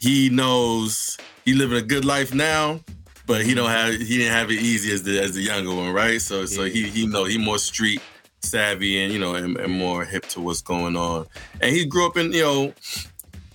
he 0.00 0.30
knows 0.30 1.18
he 1.44 1.52
living 1.52 1.76
a 1.76 1.82
good 1.82 2.06
life 2.06 2.32
now, 2.32 2.80
but 3.26 3.44
he 3.44 3.52
don't 3.52 3.68
have 3.68 3.92
he 3.92 4.16
didn't 4.16 4.32
have 4.32 4.50
it 4.50 4.54
easy 4.54 4.90
as 4.90 5.02
the 5.02 5.20
as 5.22 5.34
the 5.34 5.42
younger 5.42 5.74
one, 5.74 5.92
right? 5.92 6.18
So 6.18 6.46
so 6.46 6.64
he 6.64 6.88
he 6.88 7.06
know 7.06 7.24
he 7.24 7.36
more 7.36 7.58
street 7.58 8.00
savvy 8.40 9.04
and 9.04 9.12
you 9.12 9.18
know 9.18 9.34
and, 9.34 9.58
and 9.58 9.70
more 9.70 10.06
hip 10.06 10.24
to 10.28 10.40
what's 10.40 10.62
going 10.62 10.96
on. 10.96 11.26
And 11.60 11.76
he 11.76 11.84
grew 11.84 12.06
up 12.06 12.16
in, 12.16 12.32
you 12.32 12.42
know, 12.42 12.74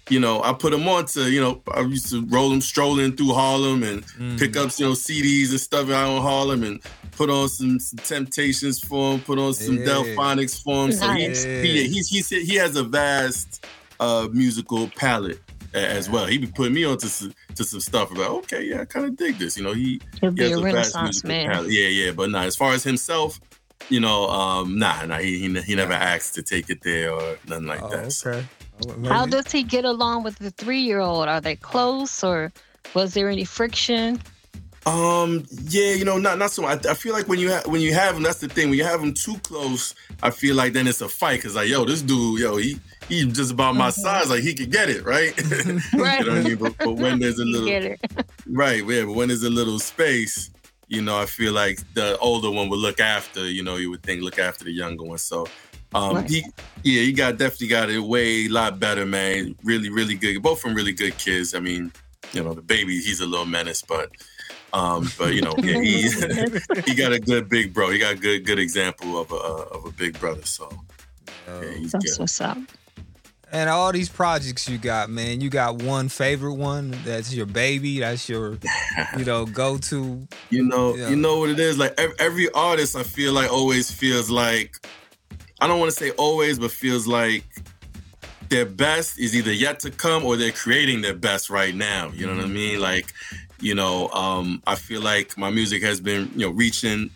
you 0.09 0.19
know, 0.19 0.41
I 0.41 0.53
put 0.53 0.71
them 0.71 0.87
on 0.87 1.05
to, 1.07 1.29
you 1.31 1.41
know, 1.41 1.61
I 1.73 1.81
used 1.81 2.09
to 2.11 2.25
roll 2.27 2.49
them 2.49 2.61
strolling 2.61 3.15
through 3.15 3.33
Harlem 3.33 3.83
and 3.83 4.05
Mm. 4.19 4.39
pick 4.39 4.55
up, 4.55 4.71
you 4.77 4.85
know, 4.85 4.93
CDs 4.93 5.49
and 5.51 5.59
stuff 5.59 5.89
out 5.89 6.15
in 6.15 6.21
Harlem 6.21 6.63
and 6.63 6.79
put 7.11 7.29
on 7.29 7.49
some, 7.49 7.79
some 7.79 7.97
Temptations 7.99 8.79
for 8.79 9.13
him, 9.13 9.21
put 9.21 9.37
on 9.39 9.53
some 9.53 9.77
Yeah. 9.79 9.85
Delfonics 9.85 10.61
for 10.63 10.85
him. 10.85 10.91
So 10.91 11.09
he, 11.11 11.27
Nice. 11.27 11.43
he, 11.43 11.87
he's, 11.87 12.07
he's, 12.09 12.29
he 12.29 12.55
has 12.55 12.75
a 12.75 12.83
vast 12.83 13.65
uh, 13.99 14.27
musical 14.31 14.87
palette 14.89 15.39
a- 15.73 15.77
as 15.87 16.09
well. 16.09 16.25
He 16.25 16.37
be 16.37 16.47
putting 16.47 16.73
me 16.75 16.85
on 16.85 16.97
to 16.99 17.09
some, 17.09 17.33
to 17.55 17.63
some 17.63 17.79
stuff 17.81 18.11
about, 18.11 18.29
okay, 18.43 18.63
yeah, 18.63 18.81
I 18.81 18.85
kind 18.85 19.05
of 19.07 19.17
dig 19.17 19.37
this. 19.39 19.57
You 19.57 19.63
know, 19.63 19.73
he, 19.73 19.99
He'll 20.21 20.31
he 20.31 20.43
has 20.43 20.51
a 20.51 20.59
a 20.59 20.61
vast 20.61 20.95
renaissance 20.95 21.23
musical 21.23 21.29
man. 21.29 21.49
palette. 21.49 21.71
Yeah, 21.71 21.87
yeah, 21.87 22.11
but 22.11 22.29
nah, 22.29 22.43
as 22.43 22.55
far 22.55 22.73
as 22.73 22.83
himself, 22.83 23.39
you 23.89 23.99
know, 23.99 24.27
um, 24.29 24.77
nah, 24.77 25.05
nah, 25.05 25.17
he, 25.17 25.39
he, 25.39 25.61
he 25.61 25.75
never 25.75 25.93
asked 25.93 26.35
to 26.35 26.43
take 26.43 26.69
it 26.69 26.79
there 26.83 27.11
or 27.11 27.37
nothing 27.47 27.65
like 27.67 27.81
Oh, 27.81 27.89
that. 27.89 28.23
Okay. 28.25 28.45
Oh, 28.47 28.56
How 29.05 29.25
does 29.25 29.51
he 29.51 29.63
get 29.63 29.85
along 29.85 30.23
with 30.23 30.37
the 30.39 30.51
three 30.51 30.81
year 30.81 30.99
old? 30.99 31.27
Are 31.27 31.41
they 31.41 31.55
close 31.55 32.23
or 32.23 32.51
was 32.93 33.13
there 33.13 33.29
any 33.29 33.43
friction? 33.43 34.19
Um, 34.87 35.45
yeah, 35.67 35.91
you 35.91 36.05
know, 36.05 36.17
not 36.17 36.37
not 36.37 36.51
so. 36.51 36.63
I, 36.63 36.73
I 36.73 36.93
feel 36.93 37.11
like 37.11 37.27
when 37.27 37.39
you 37.39 37.51
ha- 37.51 37.63
when 37.65 37.81
you 37.81 37.93
have 37.93 38.13
them, 38.13 38.23
that's 38.23 38.39
the 38.39 38.47
thing. 38.47 38.69
When 38.69 38.77
you 38.77 38.85
have 38.85 39.01
them 39.01 39.13
too 39.13 39.37
close, 39.39 39.93
I 40.23 40.29
feel 40.29 40.55
like 40.55 40.71
then 40.71 40.87
it's 40.87 41.01
a 41.01 41.09
fight. 41.09 41.43
Cause 41.43 41.55
like, 41.55 41.67
yo, 41.67 41.83
this 41.83 42.01
dude, 42.01 42.39
yo, 42.39 42.55
he 42.55 42.79
he 43.09 43.25
just 43.25 43.51
about 43.51 43.75
my 43.75 43.89
size. 43.89 44.29
Like 44.29 44.43
he 44.43 44.53
could 44.53 44.71
get 44.71 44.89
it, 44.89 45.03
right? 45.03 45.35
Right. 45.93 46.19
you 46.19 46.25
know 46.25 46.31
what 46.31 46.39
I 46.39 46.41
mean? 46.41 46.55
But, 46.55 46.77
but 46.77 46.93
when 46.93 47.19
there's 47.19 47.37
a 47.37 47.43
little 47.43 47.67
get 47.67 47.83
it. 47.83 47.99
right, 48.47 48.81
yeah, 48.85 49.03
but 49.03 49.13
when 49.13 49.27
there's 49.27 49.43
a 49.43 49.49
little 49.49 49.77
space, 49.77 50.51
you 50.87 51.01
know, 51.01 51.19
I 51.19 51.25
feel 51.25 51.51
like 51.51 51.79
the 51.93 52.17
older 52.19 52.49
one 52.49 52.69
would 52.69 52.79
look 52.79 53.01
after. 53.01 53.45
You 53.45 53.63
know, 53.63 53.75
you 53.75 53.89
would 53.89 54.03
think 54.03 54.21
look 54.21 54.39
after 54.39 54.63
the 54.63 54.71
younger 54.71 55.03
one. 55.03 55.17
So. 55.17 55.47
Um, 55.93 56.15
Right. 56.15 56.29
he, 56.29 56.41
yeah, 56.83 57.01
he 57.01 57.11
got 57.13 57.37
definitely 57.37 57.67
got 57.67 57.89
it 57.89 57.99
way 57.99 58.45
a 58.45 58.49
lot 58.49 58.79
better, 58.79 59.05
man. 59.05 59.55
Really, 59.63 59.89
really 59.89 60.15
good. 60.15 60.41
Both 60.41 60.59
from 60.61 60.73
really 60.73 60.91
good 60.93 61.17
kids. 61.17 61.53
I 61.55 61.59
mean, 61.59 61.91
you 62.33 62.43
know, 62.43 62.53
the 62.53 62.61
baby, 62.61 62.99
he's 63.01 63.21
a 63.21 63.25
little 63.25 63.45
menace, 63.45 63.81
but, 63.81 64.09
um, 64.73 65.09
but 65.17 65.33
you 65.33 65.41
know, 65.41 65.55
yeah, 65.59 65.79
he 65.81 66.01
he 66.85 66.93
got 66.95 67.13
a 67.13 67.19
good 67.19 67.47
big 67.49 67.73
bro. 67.73 67.89
He 67.89 67.99
got 67.99 68.13
a 68.13 68.17
good 68.17 68.45
good 68.45 68.59
example 68.59 69.19
of 69.19 69.31
a 69.31 69.35
uh, 69.35 69.65
of 69.71 69.85
a 69.85 69.91
big 69.91 70.19
brother. 70.19 70.43
So 70.45 70.69
yeah, 71.47 71.61
That's 71.91 71.93
good. 71.93 72.19
what's 72.19 72.41
up. 72.41 72.57
And 73.49 73.69
all 73.69 73.93
these 73.93 74.09
projects 74.09 74.67
you 74.67 74.77
got, 74.77 75.09
man, 75.09 75.39
you 75.39 75.49
got 75.49 75.81
one 75.81 76.09
favorite 76.09 76.55
one 76.55 76.93
that's 77.05 77.33
your 77.33 77.45
baby. 77.45 78.01
That's 78.01 78.27
your, 78.27 78.57
you 79.17 79.23
know, 79.23 79.45
go 79.63 79.77
to. 79.77 80.27
You 80.49 80.63
know, 80.63 80.95
Yeah. 80.97 81.09
you 81.11 81.15
know 81.15 81.39
what 81.39 81.49
it 81.51 81.59
is. 81.59 81.77
Like 81.77 81.93
ev- 81.97 82.15
every 82.19 82.49
artist, 82.51 82.97
I 82.97 83.03
feel 83.03 83.31
like 83.31 83.49
always 83.49 83.89
feels 83.89 84.29
like 84.29 84.75
I 85.59 85.67
don't 85.67 85.79
want 85.79 85.91
to 85.91 85.97
say 85.97 86.11
always, 86.11 86.59
but 86.59 86.71
feels 86.71 87.07
like 87.07 87.43
their 88.49 88.65
best 88.65 89.19
is 89.19 89.35
either 89.35 89.51
yet 89.51 89.79
to 89.81 89.91
come 89.91 90.23
or 90.23 90.37
they're 90.37 90.51
creating 90.51 91.01
their 91.01 91.15
best 91.15 91.49
right 91.49 91.75
now. 91.75 92.11
You 92.13 92.27
know 92.27 92.35
what 92.35 92.41
I 92.41 92.45
mm-hmm. 92.45 92.53
mean? 92.53 92.79
Like, 92.79 93.13
you 93.59 93.75
know, 93.75 94.09
um, 94.09 94.61
I 94.67 94.75
feel 94.75 95.01
like 95.01 95.37
my 95.37 95.49
music 95.49 95.81
has 95.83 95.99
been, 95.99 96.31
you 96.35 96.45
know, 96.45 96.51
reaching 96.51 97.09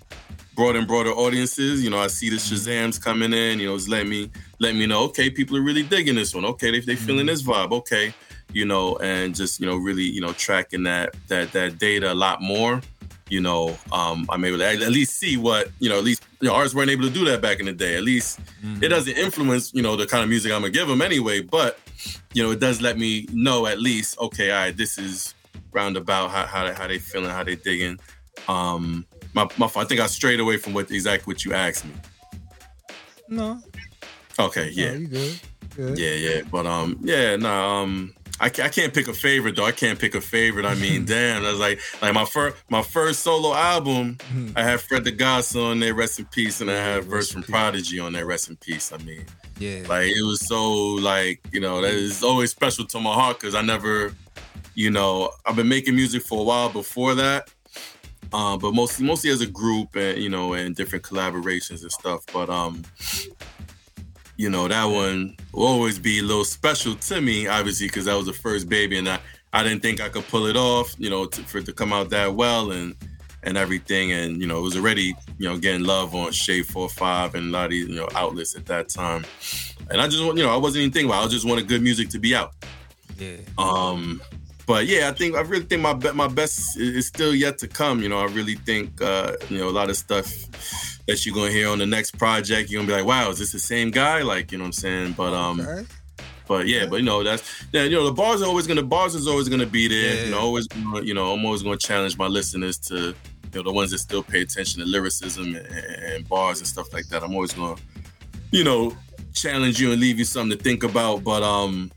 broader 0.55 0.79
and 0.79 0.87
broader 0.87 1.11
audiences. 1.11 1.83
You 1.83 1.89
know, 1.89 1.99
I 1.99 2.07
see 2.07 2.29
the 2.29 2.37
mm-hmm. 2.37 2.55
Shazams 2.55 3.01
coming 3.01 3.33
in. 3.33 3.59
You 3.59 3.67
know, 3.67 3.75
it's 3.75 3.87
let 3.87 4.07
me 4.07 4.29
let 4.59 4.75
me 4.75 4.85
know. 4.85 5.03
Okay, 5.05 5.29
people 5.29 5.57
are 5.57 5.61
really 5.61 5.83
digging 5.83 6.15
this 6.15 6.33
one. 6.33 6.45
Okay, 6.45 6.71
they 6.71 6.79
they 6.79 6.95
feeling 6.95 7.25
mm-hmm. 7.25 7.27
this 7.27 7.43
vibe. 7.43 7.71
Okay, 7.71 8.13
you 8.51 8.65
know, 8.65 8.97
and 8.97 9.35
just 9.35 9.59
you 9.59 9.65
know, 9.65 9.77
really 9.77 10.03
you 10.03 10.21
know, 10.21 10.33
tracking 10.33 10.83
that 10.83 11.15
that 11.27 11.51
that 11.53 11.77
data 11.77 12.11
a 12.11 12.15
lot 12.15 12.41
more. 12.41 12.81
You 13.31 13.39
know, 13.39 13.77
um, 13.93 14.25
I'm 14.29 14.43
able 14.43 14.57
to 14.57 14.65
at 14.67 14.79
least 14.91 15.17
see 15.17 15.37
what 15.37 15.71
you 15.79 15.87
know. 15.89 15.97
At 15.97 16.03
least 16.03 16.23
you 16.41 16.49
know, 16.49 16.53
artists 16.53 16.75
weren't 16.75 16.89
able 16.91 17.03
to 17.03 17.09
do 17.09 17.23
that 17.25 17.41
back 17.41 17.61
in 17.61 17.65
the 17.65 17.71
day. 17.71 17.95
At 17.95 18.03
least 18.03 18.39
it 18.81 18.89
doesn't 18.89 19.17
influence 19.17 19.73
you 19.73 19.81
know 19.81 19.95
the 19.95 20.05
kind 20.05 20.21
of 20.21 20.27
music 20.29 20.51
I'm 20.51 20.59
gonna 20.61 20.71
give 20.73 20.87
them 20.89 21.01
anyway. 21.01 21.39
But 21.41 21.79
you 22.33 22.43
know, 22.43 22.51
it 22.51 22.59
does 22.59 22.81
let 22.81 22.97
me 22.97 23.27
know 23.31 23.67
at 23.67 23.79
least. 23.79 24.19
Okay, 24.19 24.51
all 24.51 24.57
right, 24.65 24.75
this 24.75 24.97
is 24.97 25.33
roundabout 25.71 26.27
how 26.29 26.45
how, 26.45 26.65
they- 26.67 26.73
how 26.73 26.87
they 26.87 26.99
feeling, 26.99 27.29
how 27.29 27.43
they 27.45 27.55
digging. 27.55 27.97
Um, 28.49 29.05
my, 29.33 29.47
my 29.57 29.67
I 29.77 29.85
think 29.85 30.01
I 30.01 30.07
strayed 30.07 30.41
away 30.41 30.57
from 30.57 30.73
what 30.73 30.91
exactly 30.91 31.31
what 31.31 31.45
you 31.45 31.53
asked 31.53 31.85
me. 31.85 31.93
No, 33.29 33.61
Okay, 34.39 34.71
yeah, 34.71 34.91
yeah, 34.91 34.93
you 34.97 35.07
good. 35.07 35.39
Good. 35.77 35.97
yeah, 35.99 36.11
yeah. 36.15 36.41
But 36.51 36.65
um, 36.67 36.99
yeah, 37.01 37.37
no, 37.37 37.49
um, 37.49 38.13
I, 38.41 38.45
I 38.47 38.69
can't 38.69 38.93
pick 38.93 39.07
a 39.07 39.13
favorite 39.13 39.55
though. 39.55 39.65
I 39.65 39.71
can't 39.71 39.99
pick 39.99 40.15
a 40.15 40.21
favorite. 40.21 40.65
I 40.65 40.75
mean, 40.75 41.05
damn, 41.13 41.43
that's 41.43 41.59
like 41.59 41.79
like 42.01 42.13
my 42.13 42.25
first 42.25 42.57
my 42.69 42.81
first 42.81 43.21
solo 43.21 43.53
album. 43.53 44.17
I 44.55 44.63
had 44.63 44.81
Fred 44.81 45.03
the 45.03 45.11
Godson 45.11 45.61
on 45.61 45.79
there, 45.79 45.93
rest 45.93 46.19
in 46.19 46.25
peace, 46.25 46.59
and 46.61 46.69
I 46.71 46.75
had 46.75 47.03
verse 47.05 47.31
from. 47.31 47.43
Prodigy 47.43 47.99
on 47.99 48.13
there, 48.13 48.25
rest 48.25 48.49
in 48.49 48.55
peace. 48.57 48.91
I 48.91 48.97
mean, 48.97 49.25
Yeah. 49.59 49.83
like 49.87 50.07
it 50.07 50.23
was 50.23 50.45
so 50.47 50.71
like 50.95 51.39
you 51.51 51.59
know 51.59 51.81
that 51.81 51.93
is 51.93 52.23
always 52.23 52.51
special 52.51 52.85
to 52.85 52.99
my 52.99 53.13
heart 53.13 53.39
because 53.39 53.55
I 53.55 53.61
never, 53.61 54.13
you 54.75 54.89
know, 54.89 55.31
I've 55.45 55.55
been 55.55 55.69
making 55.69 55.95
music 55.95 56.23
for 56.23 56.39
a 56.41 56.43
while 56.43 56.69
before 56.69 57.13
that. 57.15 57.49
Um, 58.33 58.59
but 58.59 58.73
mostly 58.73 59.05
mostly 59.05 59.29
as 59.29 59.41
a 59.41 59.45
group 59.47 59.95
and 59.97 60.17
you 60.17 60.29
know 60.29 60.53
and 60.53 60.73
different 60.75 61.03
collaborations 61.03 61.81
and 61.81 61.91
stuff. 61.91 62.23
But 62.33 62.49
um, 62.49 62.83
you 64.41 64.49
know 64.49 64.67
that 64.67 64.85
one 64.85 65.37
will 65.53 65.67
always 65.67 65.99
be 65.99 66.17
a 66.17 66.23
little 66.23 66.43
special 66.43 66.95
to 66.95 67.21
me, 67.21 67.45
obviously, 67.45 67.85
because 67.85 68.05
that 68.05 68.15
was 68.15 68.25
the 68.25 68.33
first 68.33 68.67
baby, 68.67 68.97
and 68.97 69.07
I 69.07 69.19
I 69.53 69.61
didn't 69.61 69.83
think 69.83 70.01
I 70.01 70.09
could 70.09 70.27
pull 70.29 70.47
it 70.47 70.55
off, 70.55 70.95
you 70.97 71.11
know, 71.11 71.27
to, 71.27 71.41
for 71.43 71.59
it 71.59 71.65
to 71.67 71.73
come 71.73 71.93
out 71.93 72.09
that 72.09 72.33
well 72.33 72.71
and 72.71 72.95
and 73.43 73.55
everything, 73.55 74.11
and 74.11 74.41
you 74.41 74.47
know 74.47 74.57
it 74.57 74.61
was 74.63 74.75
already 74.75 75.13
you 75.37 75.47
know 75.47 75.59
getting 75.59 75.83
love 75.83 76.15
on 76.15 76.31
Shade 76.31 76.65
Four 76.65 76.89
Five 76.89 77.35
and 77.35 77.49
a 77.49 77.51
lot 77.51 77.65
of 77.65 77.71
these, 77.71 77.87
you 77.87 77.95
know 77.95 78.09
outlets 78.15 78.55
at 78.55 78.65
that 78.65 78.89
time, 78.89 79.25
and 79.91 80.01
I 80.01 80.07
just 80.07 80.23
want 80.25 80.39
you 80.39 80.43
know 80.43 80.51
I 80.51 80.57
wasn't 80.57 80.81
even 80.81 80.91
thinking 80.91 81.11
about, 81.11 81.21
it. 81.21 81.27
I 81.27 81.29
just 81.29 81.47
wanted 81.47 81.67
good 81.67 81.83
music 81.83 82.09
to 82.09 82.19
be 82.19 82.33
out. 82.33 82.55
Yeah. 83.19 83.37
Um, 83.59 84.23
but 84.65 84.87
yeah, 84.87 85.07
I 85.07 85.11
think 85.11 85.35
I 85.35 85.41
really 85.41 85.65
think 85.65 85.83
my 85.83 85.93
be- 85.93 86.13
my 86.13 86.27
best 86.27 86.79
is 86.79 86.95
is 86.95 87.07
still 87.07 87.35
yet 87.35 87.59
to 87.59 87.67
come. 87.67 88.01
You 88.01 88.09
know, 88.09 88.17
I 88.17 88.25
really 88.25 88.55
think 88.55 89.03
uh, 89.03 89.33
you 89.49 89.59
know 89.59 89.69
a 89.69 89.75
lot 89.79 89.91
of 89.91 89.97
stuff 89.97 90.27
that 91.11 91.25
you're 91.25 91.35
gonna 91.35 91.51
hear 91.51 91.69
on 91.69 91.77
the 91.79 91.85
next 91.85 92.17
project. 92.17 92.69
You're 92.69 92.79
gonna 92.81 92.87
be 92.87 92.97
like, 92.99 93.05
wow, 93.05 93.29
is 93.29 93.39
this 93.39 93.51
the 93.51 93.59
same 93.59 93.91
guy? 93.91 94.21
Like, 94.21 94.51
you 94.51 94.57
know 94.57 94.63
what 94.63 94.67
I'm 94.69 94.73
saying? 94.73 95.13
But 95.13 95.33
um, 95.33 95.59
Okay. 95.61 95.85
but 96.47 96.67
yeah, 96.67 96.85
but 96.87 96.97
you 96.97 97.03
know 97.05 97.23
that's 97.23 97.43
yeah, 97.71 97.83
you 97.83 97.95
know 97.95 98.05
the 98.05 98.11
bars 98.13 98.41
are 98.41 98.45
always 98.47 98.67
gonna 98.67 98.83
bars 98.83 99.15
is 99.15 99.27
always 99.27 99.47
gonna 99.49 99.65
be 99.65 99.87
there. 99.87 100.15
Yeah. 100.15 100.23
You 100.25 100.31
know, 100.31 100.39
always 100.39 100.67
gonna- 100.67 101.01
you 101.03 101.13
know 101.13 101.31
I'm 101.33 101.45
always 101.45 101.63
gonna 101.63 101.77
challenge 101.77 102.17
my 102.17 102.27
listeners 102.27 102.77
to 102.89 102.95
you 102.95 103.15
know 103.55 103.63
the 103.63 103.71
ones 103.71 103.91
that 103.91 103.99
still 103.99 104.23
pay 104.23 104.41
attention 104.41 104.79
to 104.81 104.85
lyricism 104.85 105.55
and, 105.55 105.67
and 105.67 106.27
bars 106.29 106.59
and 106.59 106.67
stuff 106.67 106.91
like 106.93 107.07
that. 107.09 107.23
I'm 107.23 107.33
always 107.35 107.53
gonna 107.53 107.75
you 108.51 108.63
know 108.63 108.95
challenge 109.33 109.79
you 109.79 109.91
and 109.91 110.01
leave 110.01 110.19
you 110.19 110.25
something 110.25 110.57
to 110.57 110.63
think 110.63 110.83
about. 110.83 111.23
But 111.23 111.43
um, 111.43 111.91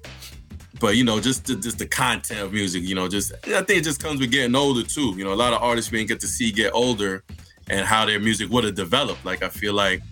but 0.81 0.97
you 0.97 1.05
know 1.05 1.21
just 1.21 1.47
the, 1.47 1.55
just 1.57 1.79
the 1.79 1.87
content 1.87 2.41
of 2.41 2.53
music. 2.53 2.83
You 2.83 2.95
know, 2.95 3.09
just 3.09 3.33
I 3.47 3.63
think 3.63 3.71
it 3.81 3.85
just 3.85 4.03
comes 4.03 4.21
with 4.21 4.31
getting 4.31 4.55
older 4.55 4.83
too. 4.83 5.15
You 5.17 5.25
know, 5.25 5.33
a 5.33 5.41
lot 5.45 5.53
of 5.53 5.63
artists 5.63 5.91
we 5.91 5.99
didn't 5.99 6.09
get 6.09 6.21
to 6.21 6.27
see 6.29 6.51
get 6.53 6.73
older 6.75 7.23
and 7.69 7.87
how 7.87 8.05
their 8.05 8.21
music 8.21 8.51
would 8.51 8.65
have 8.65 8.75
developed. 8.75 9.25
Like 9.25 9.43
I 9.43 9.49
feel 9.49 9.75
like 9.75 10.03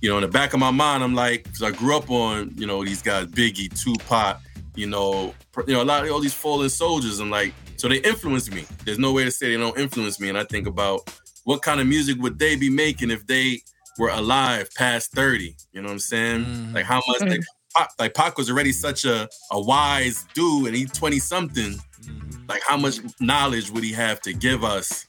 you 0.00 0.08
know, 0.08 0.16
in 0.16 0.22
the 0.22 0.28
back 0.28 0.54
of 0.54 0.60
my 0.60 0.70
mind, 0.70 1.02
I'm 1.02 1.14
like, 1.14 1.44
because 1.44 1.62
I 1.62 1.70
grew 1.72 1.94
up 1.96 2.10
on, 2.10 2.52
you 2.56 2.66
know, 2.66 2.82
these 2.82 3.02
guys, 3.02 3.26
Biggie, 3.26 3.68
Tupac, 3.78 4.40
you 4.74 4.86
know, 4.86 5.34
pr- 5.52 5.62
you 5.66 5.74
know, 5.74 5.82
a 5.82 5.84
lot 5.84 6.04
of 6.04 6.10
all 6.10 6.20
these 6.20 6.32
fallen 6.32 6.70
soldiers. 6.70 7.20
I'm 7.20 7.28
like, 7.30 7.52
so 7.76 7.86
they 7.86 7.98
influence 7.98 8.50
me. 8.50 8.64
There's 8.86 8.98
no 8.98 9.12
way 9.12 9.24
to 9.24 9.30
say 9.30 9.50
they 9.50 9.58
don't 9.60 9.78
influence 9.78 10.18
me. 10.18 10.30
And 10.30 10.38
I 10.38 10.44
think 10.44 10.66
about 10.66 11.12
what 11.44 11.60
kind 11.60 11.80
of 11.80 11.86
music 11.86 12.18
would 12.20 12.38
they 12.38 12.56
be 12.56 12.70
making 12.70 13.10
if 13.10 13.26
they 13.26 13.60
were 13.98 14.08
alive 14.08 14.70
past 14.74 15.12
30? 15.12 15.54
You 15.72 15.82
know 15.82 15.88
what 15.88 15.92
I'm 15.92 15.98
saying? 15.98 16.44
Mhm. 16.46 16.74
Like 16.74 16.86
how 16.86 17.02
much, 17.06 17.20
like, 17.20 17.40
Pac, 17.76 17.90
like 17.98 18.14
Pac 18.14 18.38
was 18.38 18.50
already 18.50 18.72
such 18.72 19.04
a, 19.04 19.28
a 19.52 19.60
wise 19.60 20.24
dude 20.32 20.68
and 20.68 20.76
he's 20.76 20.90
20 20.92 21.18
something. 21.18 21.78
Mhm. 22.04 22.48
Like 22.48 22.62
how 22.66 22.78
much 22.78 23.00
knowledge 23.20 23.70
would 23.70 23.84
he 23.84 23.92
have 23.92 24.20
to 24.22 24.32
give 24.32 24.64
us 24.64 25.04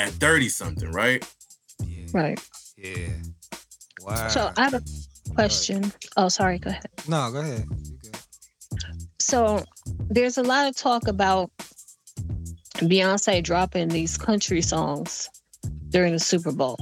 at 0.00 0.10
30 0.10 0.48
something, 0.48 0.90
right? 0.90 1.24
Yeah. 1.84 2.06
Right. 2.12 2.40
Yeah. 2.76 3.08
Wow. 4.00 4.28
So 4.28 4.52
I 4.56 4.64
have 4.64 4.74
a 4.74 4.82
question. 5.34 5.92
Oh, 6.16 6.28
sorry. 6.28 6.58
Go 6.58 6.70
ahead. 6.70 6.86
no, 7.08 7.30
go 7.30 7.40
ahead. 7.40 7.66
So 9.18 9.64
there's 10.08 10.38
a 10.38 10.42
lot 10.42 10.66
of 10.66 10.76
talk 10.76 11.06
about 11.06 11.50
Beyonce 12.78 13.42
dropping 13.42 13.88
these 13.88 14.16
country 14.16 14.62
songs 14.62 15.28
during 15.90 16.14
the 16.14 16.18
Super 16.18 16.52
Bowl. 16.52 16.78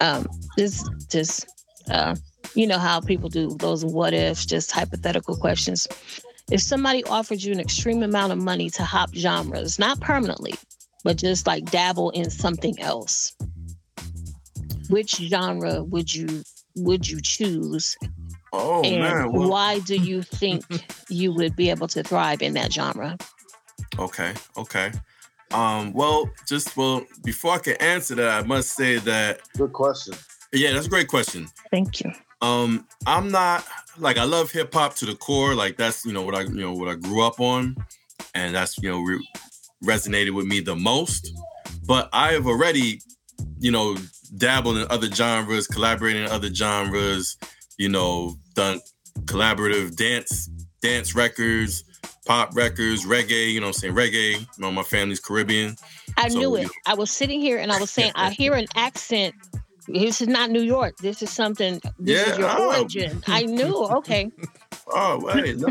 Um, 0.00 0.26
this 0.56 0.86
just 1.08 1.46
uh, 1.88 2.16
you 2.54 2.66
know 2.66 2.78
how 2.78 3.00
people 3.00 3.28
do 3.28 3.56
those 3.58 3.84
what 3.84 4.12
ifs, 4.12 4.44
just 4.44 4.72
hypothetical 4.72 5.36
questions. 5.36 5.86
If 6.50 6.60
somebody 6.60 7.04
offered 7.04 7.42
you 7.42 7.52
an 7.52 7.60
extreme 7.60 8.02
amount 8.02 8.32
of 8.32 8.38
money 8.38 8.68
to 8.70 8.82
hop 8.82 9.14
genres, 9.14 9.78
not 9.78 10.00
permanently, 10.00 10.54
but 11.04 11.16
just 11.16 11.46
like 11.46 11.64
dabble 11.70 12.10
in 12.10 12.30
something 12.30 12.78
else, 12.80 13.34
which 14.88 15.16
genre 15.16 15.82
would 15.84 16.14
you 16.14 16.42
would 16.76 17.08
you 17.08 17.20
choose 17.20 17.96
Oh 18.52 18.84
and 18.84 19.00
man. 19.00 19.32
Well, 19.32 19.48
why 19.48 19.78
do 19.78 19.96
you 19.96 20.22
think 20.22 20.64
you 21.08 21.32
would 21.32 21.56
be 21.56 21.70
able 21.70 21.88
to 21.88 22.02
thrive 22.02 22.42
in 22.42 22.52
that 22.54 22.72
genre? 22.72 23.16
Okay, 23.98 24.34
okay. 24.56 24.92
Um, 25.52 25.92
well, 25.92 26.30
just 26.46 26.76
well, 26.76 27.04
before 27.24 27.54
I 27.54 27.58
can 27.58 27.76
answer 27.76 28.14
that, 28.16 28.44
I 28.44 28.46
must 28.46 28.74
say 28.74 28.98
that 28.98 29.40
Good 29.56 29.72
question. 29.72 30.14
yeah, 30.52 30.72
that's 30.72 30.86
a 30.86 30.90
great 30.90 31.08
question. 31.08 31.48
Thank 31.70 32.02
you. 32.02 32.12
Um, 32.42 32.86
I'm 33.06 33.30
not 33.30 33.64
like 33.98 34.18
I 34.18 34.24
love 34.24 34.50
hip 34.50 34.74
hop 34.74 34.94
to 34.96 35.06
the 35.06 35.14
core. 35.14 35.54
Like 35.54 35.76
that's 35.76 36.04
you 36.04 36.12
know 36.12 36.22
what 36.22 36.34
I 36.34 36.42
you 36.42 36.60
know 36.60 36.74
what 36.74 36.88
I 36.88 36.94
grew 36.94 37.22
up 37.22 37.40
on, 37.40 37.76
and 38.34 38.54
that's 38.54 38.76
you 38.78 38.90
know 38.90 39.00
re- 39.00 39.26
resonated 39.84 40.34
with 40.34 40.46
me 40.46 40.60
the 40.60 40.76
most. 40.76 41.32
But 41.86 42.08
I 42.12 42.32
have 42.32 42.46
already, 42.46 43.00
you 43.58 43.70
know, 43.70 43.96
dabbled 44.36 44.78
in 44.78 44.86
other 44.90 45.10
genres, 45.10 45.66
collaborating 45.66 46.24
in 46.24 46.30
other 46.30 46.52
genres. 46.52 47.36
You 47.78 47.88
know, 47.88 48.36
done 48.54 48.80
collaborative 49.24 49.96
dance 49.96 50.48
dance 50.80 51.14
records, 51.14 51.84
pop 52.26 52.54
records, 52.54 53.04
reggae. 53.04 53.52
You 53.52 53.60
know, 53.60 53.68
I'm 53.68 53.72
saying 53.72 53.94
reggae. 53.94 54.40
You 54.40 54.46
know, 54.58 54.70
my 54.70 54.82
family's 54.82 55.20
Caribbean. 55.20 55.76
I 56.16 56.28
so, 56.28 56.38
knew 56.38 56.56
it. 56.56 56.60
You 56.60 56.66
know. 56.66 56.72
I 56.86 56.94
was 56.94 57.10
sitting 57.10 57.40
here 57.40 57.58
and 57.58 57.72
I 57.72 57.80
was 57.80 57.90
saying, 57.90 58.12
I 58.14 58.30
hear 58.30 58.54
an 58.54 58.66
accent 58.74 59.34
this 59.88 60.20
is 60.20 60.28
not 60.28 60.50
New 60.50 60.62
York. 60.62 60.96
This 60.98 61.22
is 61.22 61.30
something. 61.30 61.80
This 61.98 62.26
yeah, 62.26 62.32
is 62.32 62.38
your 62.38 62.48
oh. 62.50 62.78
origin. 62.78 63.22
I 63.26 63.42
knew. 63.42 63.74
Okay. 63.74 64.30
Oh 64.88 65.20
wait, 65.22 65.58
no. 65.58 65.68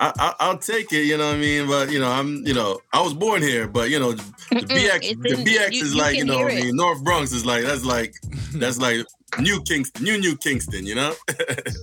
I, 0.00 0.48
will 0.48 0.58
take 0.58 0.92
it. 0.92 1.04
You 1.04 1.16
know 1.16 1.28
what 1.28 1.36
I 1.36 1.38
mean? 1.38 1.66
But 1.68 1.90
you 1.90 1.98
know, 1.98 2.10
I'm 2.10 2.44
you 2.46 2.54
know, 2.54 2.80
I 2.92 3.00
was 3.00 3.14
born 3.14 3.42
here, 3.42 3.68
but 3.68 3.90
you 3.90 3.98
know, 3.98 4.12
the 4.12 4.24
BX 4.50 5.22
the 5.22 5.44
BX 5.44 5.72
you, 5.72 5.82
is 5.82 5.94
like 5.94 6.16
you 6.16 6.24
know, 6.24 6.46
I 6.46 6.60
mean, 6.60 6.76
North 6.76 7.02
Bronx 7.04 7.32
is 7.32 7.46
like 7.46 7.62
that's 7.62 7.84
like 7.84 8.14
that's 8.54 8.78
like 8.78 9.06
New 9.38 9.62
Kingston, 9.62 10.04
New 10.04 10.18
New 10.18 10.36
Kingston. 10.36 10.86
You 10.86 10.94
know? 10.94 11.14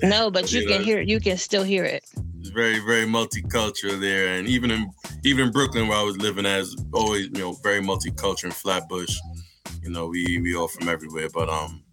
no, 0.03 0.29
but 0.29 0.51
you, 0.51 0.61
you 0.61 0.67
can 0.67 0.79
know? 0.79 0.85
hear 0.85 0.99
it. 0.99 1.07
You 1.07 1.19
can 1.19 1.37
still 1.37 1.63
hear 1.63 1.85
it. 1.85 2.03
It's 2.39 2.49
very 2.49 2.79
very 2.79 3.05
multicultural 3.05 3.99
there, 3.99 4.35
and 4.35 4.47
even 4.47 4.71
in 4.71 4.89
even 5.23 5.47
in 5.47 5.51
Brooklyn 5.51 5.87
where 5.87 5.97
I 5.97 6.03
was 6.03 6.17
living, 6.17 6.45
as 6.45 6.75
always 6.93 7.25
you 7.25 7.39
know 7.39 7.53
very 7.63 7.81
multicultural 7.81 8.45
in 8.45 8.51
Flatbush. 8.51 9.15
You 9.81 9.91
know, 9.91 10.07
we 10.07 10.39
we 10.39 10.55
all 10.55 10.67
from 10.67 10.89
everywhere, 10.89 11.29
but 11.33 11.49
um, 11.49 11.83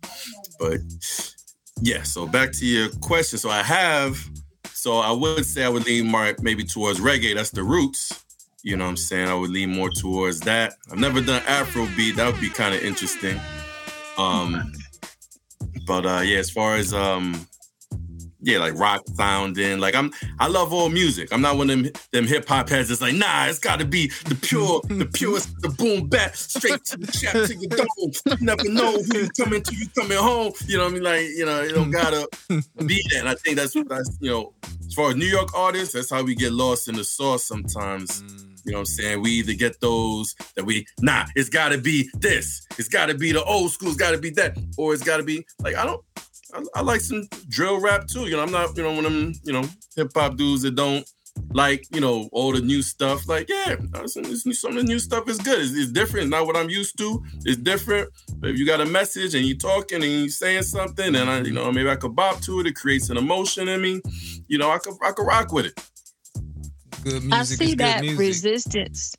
but 0.58 0.80
yeah. 1.80 2.02
So 2.02 2.26
back 2.26 2.52
to 2.52 2.66
your 2.66 2.88
question. 3.00 3.38
So 3.38 3.50
I 3.50 3.62
have. 3.62 4.18
So 4.86 4.98
I 4.98 5.10
would 5.10 5.44
say 5.44 5.64
I 5.64 5.68
would 5.68 5.84
lean 5.84 6.06
more 6.06 6.32
maybe 6.42 6.62
towards 6.62 7.00
reggae. 7.00 7.34
That's 7.34 7.50
the 7.50 7.64
roots. 7.64 8.24
You 8.62 8.76
know 8.76 8.84
what 8.84 8.90
I'm 8.90 8.96
saying? 8.96 9.26
I 9.26 9.34
would 9.34 9.50
lean 9.50 9.70
more 9.70 9.90
towards 9.90 10.38
that. 10.42 10.74
I've 10.92 10.98
never 11.00 11.20
done 11.20 11.42
Afro 11.48 11.88
beat. 11.96 12.14
That 12.14 12.30
would 12.30 12.40
be 12.40 12.48
kind 12.48 12.72
of 12.72 12.80
interesting. 12.84 13.40
Um, 14.16 14.72
but 15.88 16.06
uh, 16.06 16.20
yeah, 16.20 16.38
as 16.38 16.52
far 16.52 16.76
as 16.76 16.94
um, 16.94 17.48
yeah, 18.46 18.58
like 18.58 18.78
rock 18.78 19.02
sounding. 19.14 19.80
Like 19.80 19.96
I'm, 19.96 20.12
I 20.38 20.46
love 20.46 20.72
all 20.72 20.88
music. 20.88 21.32
I'm 21.32 21.42
not 21.42 21.56
one 21.56 21.68
of 21.68 21.82
them 21.82 21.92
them 22.12 22.26
hip 22.28 22.46
hop 22.46 22.68
heads. 22.68 22.90
It's 22.92 23.02
like, 23.02 23.16
nah, 23.16 23.46
it's 23.46 23.58
got 23.58 23.80
to 23.80 23.84
be 23.84 24.06
the 24.26 24.36
pure, 24.36 24.80
the 24.82 25.04
purest, 25.12 25.60
the 25.60 25.68
boom 25.68 26.08
bap, 26.08 26.36
straight 26.36 26.84
to 26.84 26.96
the 26.96 27.10
chap 27.10 27.32
to 27.32 27.54
your 27.56 27.68
dome. 27.68 28.38
You 28.38 28.46
never 28.46 28.68
know 28.68 28.92
who 28.92 29.18
you 29.18 29.28
coming 29.30 29.62
to. 29.62 29.74
You 29.74 29.88
coming 29.88 30.16
home. 30.16 30.52
You 30.66 30.78
know 30.78 30.84
what 30.84 30.90
I 30.90 30.94
mean? 30.94 31.02
Like, 31.02 31.22
you 31.22 31.44
know, 31.44 31.62
you 31.62 31.74
don't 31.74 31.90
gotta 31.90 32.28
be 32.86 33.02
that. 33.10 33.18
And 33.18 33.28
I 33.28 33.34
think 33.34 33.56
that's 33.56 33.74
that's 33.74 34.16
you 34.20 34.30
know, 34.30 34.52
as 34.62 34.94
far 34.94 35.10
as 35.10 35.16
New 35.16 35.26
York 35.26 35.52
artists, 35.52 35.94
that's 35.94 36.10
how 36.10 36.22
we 36.22 36.36
get 36.36 36.52
lost 36.52 36.88
in 36.88 36.94
the 36.94 37.04
sauce 37.04 37.44
sometimes. 37.44 38.22
Mm. 38.22 38.56
You 38.64 38.72
know 38.72 38.78
what 38.78 38.82
I'm 38.82 38.86
saying? 38.86 39.22
We 39.22 39.30
either 39.32 39.54
get 39.54 39.80
those 39.80 40.36
that 40.54 40.64
we 40.64 40.86
nah, 41.00 41.26
it's 41.34 41.48
gotta 41.48 41.78
be 41.78 42.08
this, 42.14 42.64
it's 42.78 42.88
gotta 42.88 43.14
be 43.14 43.32
the 43.32 43.42
old 43.42 43.72
school, 43.72 43.88
it's 43.88 43.96
gotta 43.96 44.18
be 44.18 44.30
that, 44.30 44.56
or 44.76 44.94
it's 44.94 45.02
gotta 45.02 45.24
be 45.24 45.44
like 45.60 45.74
I 45.74 45.84
don't 45.84 46.00
I, 46.54 46.62
I, 46.76 46.80
like 46.82 47.00
some 47.00 47.28
drill 47.48 47.80
rap 47.80 48.06
too. 48.06 48.26
You 48.26 48.36
know, 48.36 48.42
I'm 48.42 48.50
not, 48.50 48.76
you 48.76 48.82
know, 48.82 48.92
one 48.92 49.06
of 49.06 49.12
them, 49.12 49.32
you 49.42 49.52
know, 49.52 49.64
hip 49.96 50.12
hop 50.14 50.36
dudes 50.36 50.62
that 50.62 50.74
don't 50.74 51.08
like, 51.50 51.86
you 51.90 52.00
know, 52.00 52.28
all 52.32 52.52
the 52.52 52.60
new 52.60 52.82
stuff. 52.82 53.28
Like, 53.28 53.48
yeah, 53.48 53.76
some, 54.06 54.24
some 54.24 54.70
of 54.72 54.76
the 54.76 54.82
new 54.82 54.98
stuff 54.98 55.28
is 55.28 55.38
good. 55.38 55.60
It's, 55.60 55.72
it's, 55.72 55.92
different. 55.92 56.24
It's 56.24 56.30
not 56.30 56.46
what 56.46 56.56
I'm 56.56 56.70
used 56.70 56.98
to. 56.98 57.22
It's 57.44 57.60
different. 57.60 58.10
But 58.36 58.50
if 58.50 58.58
you 58.58 58.66
got 58.66 58.80
a 58.80 58.86
message 58.86 59.34
and 59.34 59.44
you're 59.44 59.56
talking 59.56 60.02
and 60.02 60.12
you're 60.12 60.28
saying 60.28 60.62
something, 60.62 61.14
and 61.14 61.30
I, 61.30 61.40
you 61.40 61.52
know, 61.52 61.70
maybe 61.72 61.88
I 61.88 61.96
could 61.96 62.14
bop 62.14 62.40
to 62.42 62.60
it. 62.60 62.66
It 62.66 62.76
creates 62.76 63.10
an 63.10 63.16
emotion 63.16 63.68
in 63.68 63.80
me. 63.80 64.00
You 64.48 64.58
know, 64.58 64.70
I 64.70 64.78
could, 64.78 64.94
I 65.02 65.12
could 65.12 65.26
rock 65.26 65.52
with 65.52 65.66
it. 65.66 65.80
Good 67.02 67.22
music. 67.24 67.32
I 67.32 67.42
see 67.42 67.74
that 67.76 68.00
music. 68.00 68.18
resistance. 68.18 69.14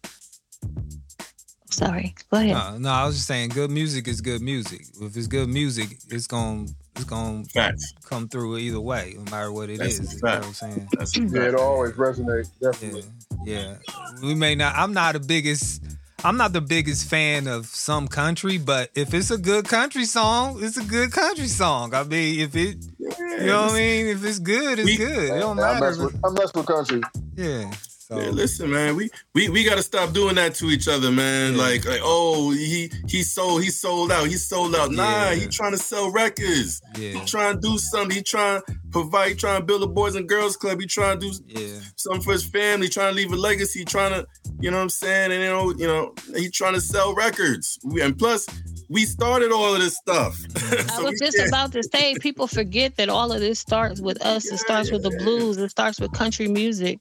Sorry, 1.70 2.16
go 2.32 2.40
ahead. 2.40 2.56
No, 2.56 2.78
no, 2.78 2.90
I 2.90 3.06
was 3.06 3.16
just 3.16 3.28
saying, 3.28 3.50
good 3.50 3.70
music 3.70 4.08
is 4.08 4.20
good 4.20 4.42
music. 4.42 4.86
If 5.00 5.16
it's 5.16 5.28
good 5.28 5.48
music, 5.48 6.00
it's 6.10 6.26
gonna 6.26 6.66
it's 6.97 7.05
gonna 7.05 7.43
Facts. 7.45 7.93
come 8.03 8.27
through 8.27 8.57
either 8.57 8.79
way, 8.79 9.13
no 9.17 9.23
matter 9.31 9.51
what 9.51 9.69
it 9.69 9.79
That's 9.79 9.99
is. 9.99 10.13
You 10.15 10.19
know 10.23 10.36
what 10.36 10.45
I'm 10.45 10.53
saying? 10.53 10.89
yeah, 11.31 11.41
it 11.43 11.55
always 11.55 11.93
resonates. 11.93 12.49
Definitely. 12.62 13.03
Yeah, 13.45 13.77
yeah. 13.88 14.05
We 14.23 14.36
may 14.36 14.55
not. 14.55 14.75
I'm 14.75 14.93
not 14.93 15.13
the 15.13 15.19
biggest. 15.19 15.83
I'm 16.23 16.36
not 16.36 16.51
the 16.51 16.62
biggest 16.62 17.07
fan 17.07 17.47
of 17.47 17.67
some 17.67 18.07
country, 18.07 18.57
but 18.57 18.89
if 18.95 19.13
it's 19.13 19.29
a 19.29 19.38
good 19.38 19.67
country 19.67 20.05
song, 20.05 20.57
it's 20.63 20.75
a 20.75 20.83
good 20.83 21.12
country 21.12 21.45
song. 21.47 21.93
I 21.93 22.03
mean, 22.03 22.39
if 22.39 22.55
it, 22.55 22.77
yeah, 22.97 23.10
you 23.39 23.45
know 23.45 23.62
what 23.63 23.73
I 23.73 23.77
mean? 23.77 24.07
If 24.07 24.25
it's 24.25 24.39
good, 24.39 24.79
it's 24.79 24.86
we, 24.86 24.97
good. 24.97 25.36
It 25.36 25.39
don't 25.39 25.57
matter. 25.57 25.86
I 25.86 25.89
mess, 25.89 25.97
with, 25.99 26.19
I 26.25 26.29
mess 26.31 26.51
with 26.55 26.65
country. 26.65 27.01
Yeah. 27.36 27.71
So. 28.08 28.22
Yeah, 28.22 28.30
listen, 28.30 28.72
man, 28.72 28.96
we 28.96 29.10
we 29.36 29.50
we 29.50 29.65
got 29.65 29.76
to 29.76 29.84
stop 29.84 30.13
doing 30.13 30.36
that 30.36 30.56
to 30.56 30.67
each 30.67 30.88
other, 30.88 31.12
man. 31.12 31.56
Yeah. 31.56 31.62
Like, 31.62 31.84
like, 31.84 32.00
oh, 32.02 32.52
he 32.52 32.89
he 33.06 33.22
sold, 33.22 33.63
he 33.63 33.70
sold 33.70 34.13
out, 34.13 34.28
he 34.28 34.36
sold 34.36 34.78
out. 34.78 34.91
Nah, 34.91 35.32
yeah. 35.32 35.36
he 35.36 35.48
trying 35.48 35.74
to 35.74 35.78
sell 35.78 36.10
records. 36.10 36.82
Yeah. 36.98 37.20
He 37.20 37.26
trying 37.26 37.56
to 37.56 37.60
do 37.60 37.78
something. 37.78 38.15
He 38.15 38.24
trying 38.24 38.62
to 38.62 38.76
provide, 38.91 39.32
he 39.32 39.36
trying 39.36 39.60
to 39.60 39.65
build 39.65 39.84
a 39.84 39.88
boys 39.88 40.15
and 40.15 40.26
girls 40.26 40.56
club. 40.56 40.80
He 40.80 40.88
trying 40.88 41.20
to 41.20 41.32
do 41.32 41.70
something 41.98 42.22
for 42.22 42.32
his 42.32 42.46
family. 42.46 42.88
Trying 42.88 43.13
to 43.13 43.15
leave 43.17 43.34
a 43.34 43.36
legacy. 43.36 43.84
Trying 43.84 44.13
to, 44.13 44.26
you 44.62 44.72
know 44.72 44.78
what 44.78 44.84
I'm 44.84 44.89
saying? 44.89 45.34
And 45.34 45.43
you 45.43 45.50
oh, 45.50 45.65
know, 45.65 45.78
you 45.78 45.88
know, 45.88 46.13
he 46.34 46.50
trying 46.50 46.76
to 46.76 46.82
sell 46.82 47.13
records. 47.13 47.78
And 48.02 48.17
plus, 48.17 48.48
we 48.89 49.06
started 49.06 49.52
all 49.52 49.73
of 49.73 49.82
this 49.82 49.95
stuff. 49.95 50.36
so 50.58 51.02
I 51.02 51.10
was 51.10 51.19
just 51.19 51.38
can't. 51.38 51.50
about 51.50 51.71
to 51.73 51.84
say, 51.84 52.15
people 52.19 52.47
forget 52.47 52.95
that 52.95 53.10
all 53.10 53.32
of 53.32 53.39
this 53.39 53.60
starts 53.60 54.02
with 54.02 54.21
us. 54.26 54.45
Yeah, 54.45 54.54
it 54.54 54.58
starts 54.60 54.89
yeah, 54.89 54.93
with 54.95 55.04
the 55.04 55.17
blues. 55.23 55.58
It 55.58 55.69
starts 55.71 56.00
with 56.00 56.12
country 56.13 56.47
music. 56.47 57.00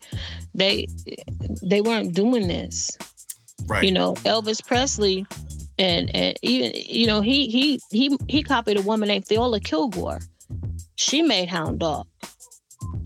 They 0.54 0.88
they 1.62 1.80
weren't 1.80 2.14
doing 2.14 2.48
this. 2.48 2.96
Right. 3.66 3.84
You 3.84 3.92
know, 3.92 4.14
Elvis 4.24 4.64
Presley, 4.64 5.26
and 5.78 6.14
and 6.14 6.36
even 6.42 6.72
you 6.74 7.06
know 7.06 7.20
he 7.20 7.48
he 7.48 7.80
he 7.90 8.16
he 8.28 8.42
copied 8.42 8.78
a 8.78 8.82
woman 8.82 9.08
named 9.08 9.26
Theola 9.26 9.60
Kilgore. 9.62 10.20
She 10.96 11.22
made 11.22 11.48
Hound 11.48 11.80
Dog. 11.80 12.06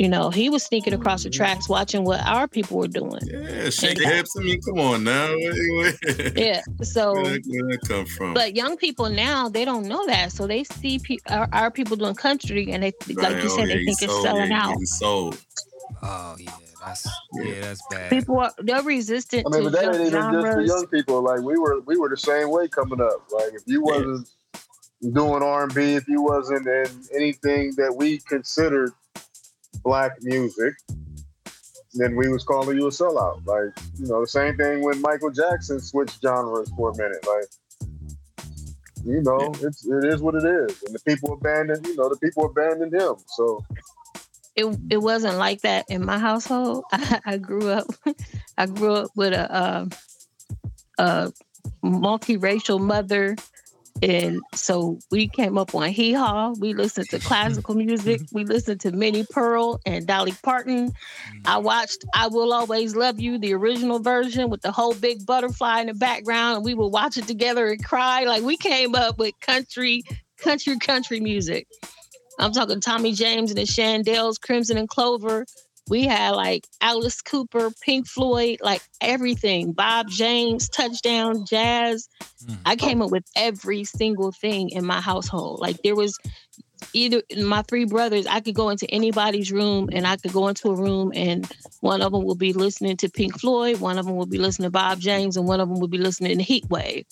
You 0.01 0.09
know, 0.09 0.31
he 0.31 0.49
was 0.49 0.62
sneaking 0.64 0.95
across 0.95 1.25
the 1.25 1.31
tracks 1.31 1.69
watching 1.69 2.05
what 2.05 2.21
our 2.27 2.49
people 2.49 2.79
were 2.79 2.88
doing. 2.88 3.21
Yeah, 3.23 3.69
shake 3.69 3.99
the 3.99 4.07
hips. 4.07 4.35
I 4.35 4.43
mean, 4.43 4.59
come 4.62 4.81
on 4.81 5.05
now. 5.05 5.35
yeah. 6.37 6.62
So 6.83 7.14
where 7.14 7.38
did 7.38 7.45
that 7.45 7.81
come 7.87 8.07
from? 8.07 8.33
But 8.33 8.57
young 8.57 8.79
people 8.79 9.11
now 9.11 9.51
they 9.51 9.66
don't 9.66 9.87
know 9.87 10.07
that, 10.07 10.33
so 10.33 10.47
they 10.47 10.64
see 10.64 10.99
pe- 11.01 11.19
our, 11.29 11.49
our, 11.53 11.71
people 11.71 11.97
doing 11.97 12.14
country, 12.14 12.73
and 12.73 12.83
they 12.83 12.95
right. 13.09 13.35
like 13.35 13.43
you 13.43 13.51
oh, 13.51 13.57
said, 13.57 13.64
oh, 13.64 13.66
yeah, 13.66 13.75
they 13.75 13.85
think 13.85 13.99
sold, 13.99 14.11
it's 14.11 14.23
selling 14.23 14.51
yeah, 14.51 14.66
out. 14.66 14.81
Sold. 14.85 15.45
Oh 16.03 16.37
yeah, 16.38 16.51
that's 16.83 17.09
yeah, 17.35 17.61
that's 17.61 17.83
bad. 17.90 18.09
People 18.11 18.38
are 18.38 18.53
they're 18.59 18.83
resistant. 18.83 19.47
I 19.47 19.51
mean, 19.51 19.64
but 19.64 19.73
that 19.73 19.85
ain't 19.97 20.07
even 20.07 20.33
just 20.33 20.53
for 20.55 20.61
young 20.62 20.87
people. 20.87 21.23
Like 21.23 21.40
we 21.40 21.59
were, 21.59 21.81
we 21.81 21.99
were 21.99 22.09
the 22.09 22.16
same 22.16 22.51
way 22.51 22.69
coming 22.69 23.03
up. 23.03 23.31
Like 23.31 23.53
if 23.53 23.62
you 23.66 23.83
wasn't 23.83 24.31
yeah. 24.55 25.11
doing 25.12 25.43
R 25.43 25.64
and 25.64 25.75
B, 25.75 25.95
if 25.95 26.09
you 26.09 26.23
wasn't 26.23 26.66
in 26.66 26.87
anything 27.14 27.75
that 27.77 27.95
we 27.95 28.19
considered 28.21 28.93
black 29.83 30.12
music, 30.23 30.75
then 31.95 32.14
we 32.16 32.29
was 32.29 32.45
calling 32.45 32.79
you 32.79 32.87
a 32.87 32.90
sellout. 32.90 33.45
Like, 33.47 33.73
you 33.99 34.07
know, 34.07 34.21
the 34.21 34.27
same 34.27 34.57
thing 34.57 34.83
when 34.83 35.01
Michael 35.01 35.31
Jackson 35.31 35.81
switched 35.81 36.21
genres 36.23 36.71
for 36.77 36.90
a 36.90 36.97
minute. 36.97 37.27
Like, 37.27 37.90
you 39.05 39.23
know, 39.23 39.53
it's 39.61 39.87
it 39.87 40.05
is 40.05 40.21
what 40.21 40.35
it 40.35 40.45
is. 40.45 40.83
And 40.85 40.95
the 40.95 41.01
people 41.07 41.33
abandoned, 41.33 41.87
you 41.87 41.97
know, 41.97 42.09
the 42.09 42.19
people 42.19 42.45
abandoned 42.47 42.95
him. 42.95 43.14
So 43.27 43.64
it 44.55 44.79
it 44.90 44.99
wasn't 44.99 45.38
like 45.38 45.62
that 45.62 45.87
in 45.88 46.05
my 46.05 46.19
household. 46.19 46.85
I, 46.93 47.21
I 47.25 47.37
grew 47.38 47.71
up 47.71 47.87
I 48.59 48.66
grew 48.66 48.95
up 48.95 49.11
with 49.16 49.33
a 49.33 49.51
uh, 49.51 49.87
a 50.99 51.33
multiracial 51.85 52.81
mother 52.81 53.37
and 54.03 54.41
so 54.55 54.99
we 55.11 55.29
came 55.29 55.59
up 55.59 55.75
on 55.75 55.91
hee 55.91 56.13
haw. 56.13 56.55
We 56.59 56.73
listened 56.73 57.11
to 57.11 57.19
classical 57.19 57.75
music. 57.75 58.23
We 58.33 58.45
listened 58.45 58.81
to 58.83 58.93
Minnie 58.93 59.27
Pearl 59.29 59.81
and 59.85 60.07
Dolly 60.07 60.33
Parton. 60.43 60.93
I 61.45 61.57
mm. 61.57 61.63
watched 61.63 62.05
I 62.15 62.29
Will 62.29 62.53
Always 62.53 62.95
Love 62.95 63.21
You, 63.21 63.39
the 63.39 63.55
original 63.55 63.99
version 63.99 64.51
with 64.51 64.63
the 64.63 64.71
whole 64.73 64.95
big 64.95 65.27
butterfly 65.27 65.81
in 65.81 65.87
the 65.89 65.95
background. 65.95 66.57
And 66.57 66.65
we 66.65 66.75
would 66.75 66.89
watch 66.89 67.17
it 67.17 67.27
together 67.27 67.67
and 67.69 67.85
cry. 67.85 68.25
Like 68.25 68.43
we 68.43 68.57
came 68.57 68.95
up 68.95 69.19
with 69.19 69.35
country, 69.41 70.05
country, 70.39 70.79
country 70.79 71.21
music. 71.21 71.66
I'm 72.39 72.53
talking 72.53 72.81
Tommy 72.81 73.12
James 73.12 73.51
and 73.51 73.59
the 73.59 73.64
Shondells, 73.64 74.41
Crimson 74.41 74.79
and 74.79 74.89
Clover, 74.89 75.45
we 75.89 76.05
had 76.07 76.31
like 76.31 76.66
Alice 76.81 77.20
Cooper, 77.20 77.70
Pink 77.83 78.07
Floyd, 78.07 78.59
like 78.62 78.83
everything. 79.01 79.72
Bob 79.72 80.09
James, 80.09 80.68
Touchdown, 80.68 81.45
Jazz. 81.47 82.09
Mm. 82.47 82.59
I 82.64 82.76
came 82.76 83.03
up 83.03 83.11
with 83.11 83.24
every 83.37 83.85
single 83.85 84.33
thing 84.33 84.70
in 84.70 84.85
my 84.85 85.01
household. 85.01 85.61
Like 85.61 85.83
there 85.83 85.97
was 85.97 86.18
either 86.93 87.22
my 87.39 87.62
three 87.62 87.85
brothers, 87.85 88.26
I 88.26 88.41
could 88.41 88.55
go 88.55 88.70
into 88.70 88.91
anybody's 88.91 89.53
room 89.53 89.89
and 89.93 90.07
I 90.07 90.16
could 90.16 90.33
go 90.33 90.49
into 90.49 90.70
a 90.70 90.74
room 90.74 91.12
and 91.14 91.51
one 91.81 92.03
of 92.03 92.12
them 92.12 92.24
will 92.24 92.37
be 92.37 92.53
listening 92.53 92.97
to 92.99 93.09
Pink 93.09 93.39
Floyd, 93.39 93.81
one 93.81 93.99
of 93.99 94.07
them 94.07 94.16
will 94.16 94.26
be 94.26 94.39
listening 94.39 94.66
to 94.66 94.70
Bob 94.70 95.01
James, 95.01 95.37
and 95.37 95.47
one 95.47 95.61
of 95.61 95.68
them 95.68 95.81
will 95.81 95.89
be 95.89 95.99
listening 95.99 96.39
to 96.39 96.45
Heat 96.45 96.68
Wave. 96.68 97.07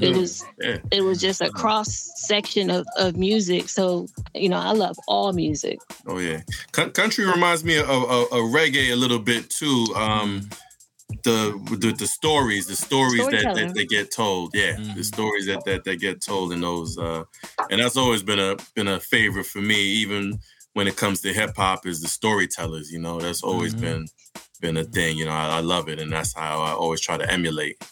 It 0.00 0.14
was 0.16 0.44
Yeah. 0.58 0.78
it 0.90 1.02
was 1.02 1.20
just 1.20 1.40
a 1.40 1.50
cross 1.50 2.12
section 2.16 2.70
of, 2.70 2.86
of 2.96 3.16
music. 3.16 3.68
So, 3.68 4.06
you 4.34 4.48
know, 4.48 4.58
I 4.58 4.72
love 4.72 4.96
all 5.08 5.32
music. 5.32 5.78
Oh 6.06 6.18
yeah, 6.18 6.42
C- 6.74 6.90
country 6.90 7.24
reminds 7.26 7.64
me 7.64 7.78
of, 7.78 7.88
of, 7.88 8.24
of 8.32 8.52
reggae 8.52 8.92
a 8.92 8.96
little 8.96 9.18
bit 9.18 9.50
too. 9.50 9.86
Um, 9.96 10.48
the, 11.24 11.58
the 11.80 11.92
the 11.92 12.06
stories, 12.06 12.66
the 12.66 12.76
stories 12.76 13.26
that, 13.30 13.54
that 13.54 13.72
they 13.74 13.86
get 13.86 14.10
told. 14.10 14.54
Yeah, 14.54 14.78
the 14.94 15.02
stories 15.04 15.46
that, 15.46 15.64
that 15.64 15.84
that 15.84 15.96
get 15.96 16.20
told 16.22 16.52
in 16.52 16.60
those, 16.60 16.96
uh, 16.98 17.24
and 17.70 17.80
that's 17.80 17.96
always 17.96 18.22
been 18.22 18.38
a 18.38 18.56
been 18.74 18.88
a 18.88 19.00
favorite 19.00 19.46
for 19.46 19.60
me. 19.60 19.74
Even 19.76 20.38
when 20.74 20.86
it 20.86 20.96
comes 20.96 21.20
to 21.22 21.32
hip 21.32 21.56
hop, 21.56 21.86
is 21.86 22.00
the 22.02 22.08
storytellers. 22.08 22.92
You 22.92 23.00
know, 23.00 23.18
that's 23.20 23.42
always 23.42 23.74
Mhm. 23.74 23.80
been 23.80 24.06
been 24.60 24.76
a 24.76 24.84
thing. 24.84 25.16
You 25.16 25.24
know, 25.24 25.32
I, 25.32 25.56
I 25.56 25.60
love 25.60 25.88
it, 25.88 25.98
and 25.98 26.12
that's 26.12 26.34
how 26.36 26.60
I 26.60 26.70
always 26.72 27.00
try 27.00 27.16
to 27.16 27.30
emulate. 27.30 27.82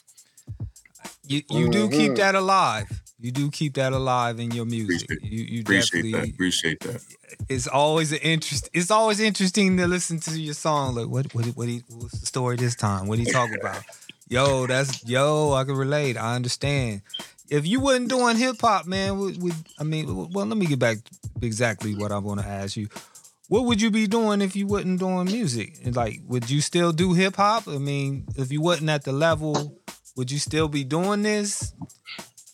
You 1.27 1.43
you 1.51 1.69
do 1.69 1.89
mm-hmm. 1.89 1.99
keep 1.99 2.15
that 2.17 2.35
alive. 2.35 2.87
You 3.19 3.33
do 3.33 3.51
keep 3.51 3.75
that 3.75 3.93
alive 3.93 4.39
in 4.41 4.51
your 4.51 4.67
music. 4.67 5.11
Appreciate- 5.11 5.33
You 5.33 5.45
you 5.45 5.61
Appreciate 5.63 6.03
that. 6.03 6.11
definitely. 6.13 6.31
Appreciate 6.31 6.81
that. 6.81 7.01
It's 7.49 7.67
always 7.67 8.13
an 8.13 8.19
interest. 8.19 8.69
It's 8.73 8.91
always 8.91 9.21
interesting 9.21 9.77
to 9.79 9.87
listen 9.87 10.21
to 10.21 10.39
your 10.41 10.55
song. 10.55 10.95
Like 10.95 11.09
what 11.09 11.35
what 11.35 11.47
what 11.57 11.69
he, 11.69 11.83
what's 11.89 12.19
the 12.21 12.27
story 12.27 12.57
this 12.57 12.75
time? 12.75 13.07
What 13.09 13.19
he 13.19 13.25
talk 13.25 13.51
about? 13.61 13.83
Yo, 14.29 14.67
that's 14.67 15.05
yo. 15.09 15.53
I 15.53 15.65
can 15.65 15.77
relate. 15.77 16.17
I 16.17 16.37
understand. 16.37 17.03
If 17.49 17.65
you 17.67 17.81
wasn't 17.81 18.09
doing 18.09 18.37
hip 18.37 18.61
hop, 18.61 18.87
man, 18.87 19.19
would, 19.19 19.41
would 19.41 19.55
I 19.79 19.85
mean? 19.85 20.15
Well, 20.33 20.47
let 20.47 20.57
me 20.59 20.67
get 20.67 20.79
back 20.81 20.99
to 21.05 21.47
exactly 21.47 21.95
what 21.95 22.11
I 22.13 22.19
want 22.19 22.41
to 22.41 22.47
ask 22.47 22.77
you. 22.77 22.89
What 23.49 23.67
would 23.67 23.81
you 23.81 23.93
be 23.93 24.09
doing 24.09 24.43
if 24.43 24.57
you 24.57 24.67
wasn't 24.67 24.99
doing 24.99 25.27
music? 25.27 25.79
And, 25.85 25.95
Like, 25.95 26.21
would 26.27 26.51
you 26.51 26.61
still 26.61 26.91
do 26.91 27.13
hip 27.13 27.37
hop? 27.37 27.69
I 27.69 27.79
mean, 27.79 28.27
if 28.37 28.51
you 28.51 28.61
wasn't 28.61 28.91
at 28.91 29.05
the 29.05 29.13
level, 29.13 29.79
would 30.17 30.31
you 30.31 30.39
still 30.39 30.69
be 30.69 30.85
doing 30.85 31.23
this? 31.23 31.73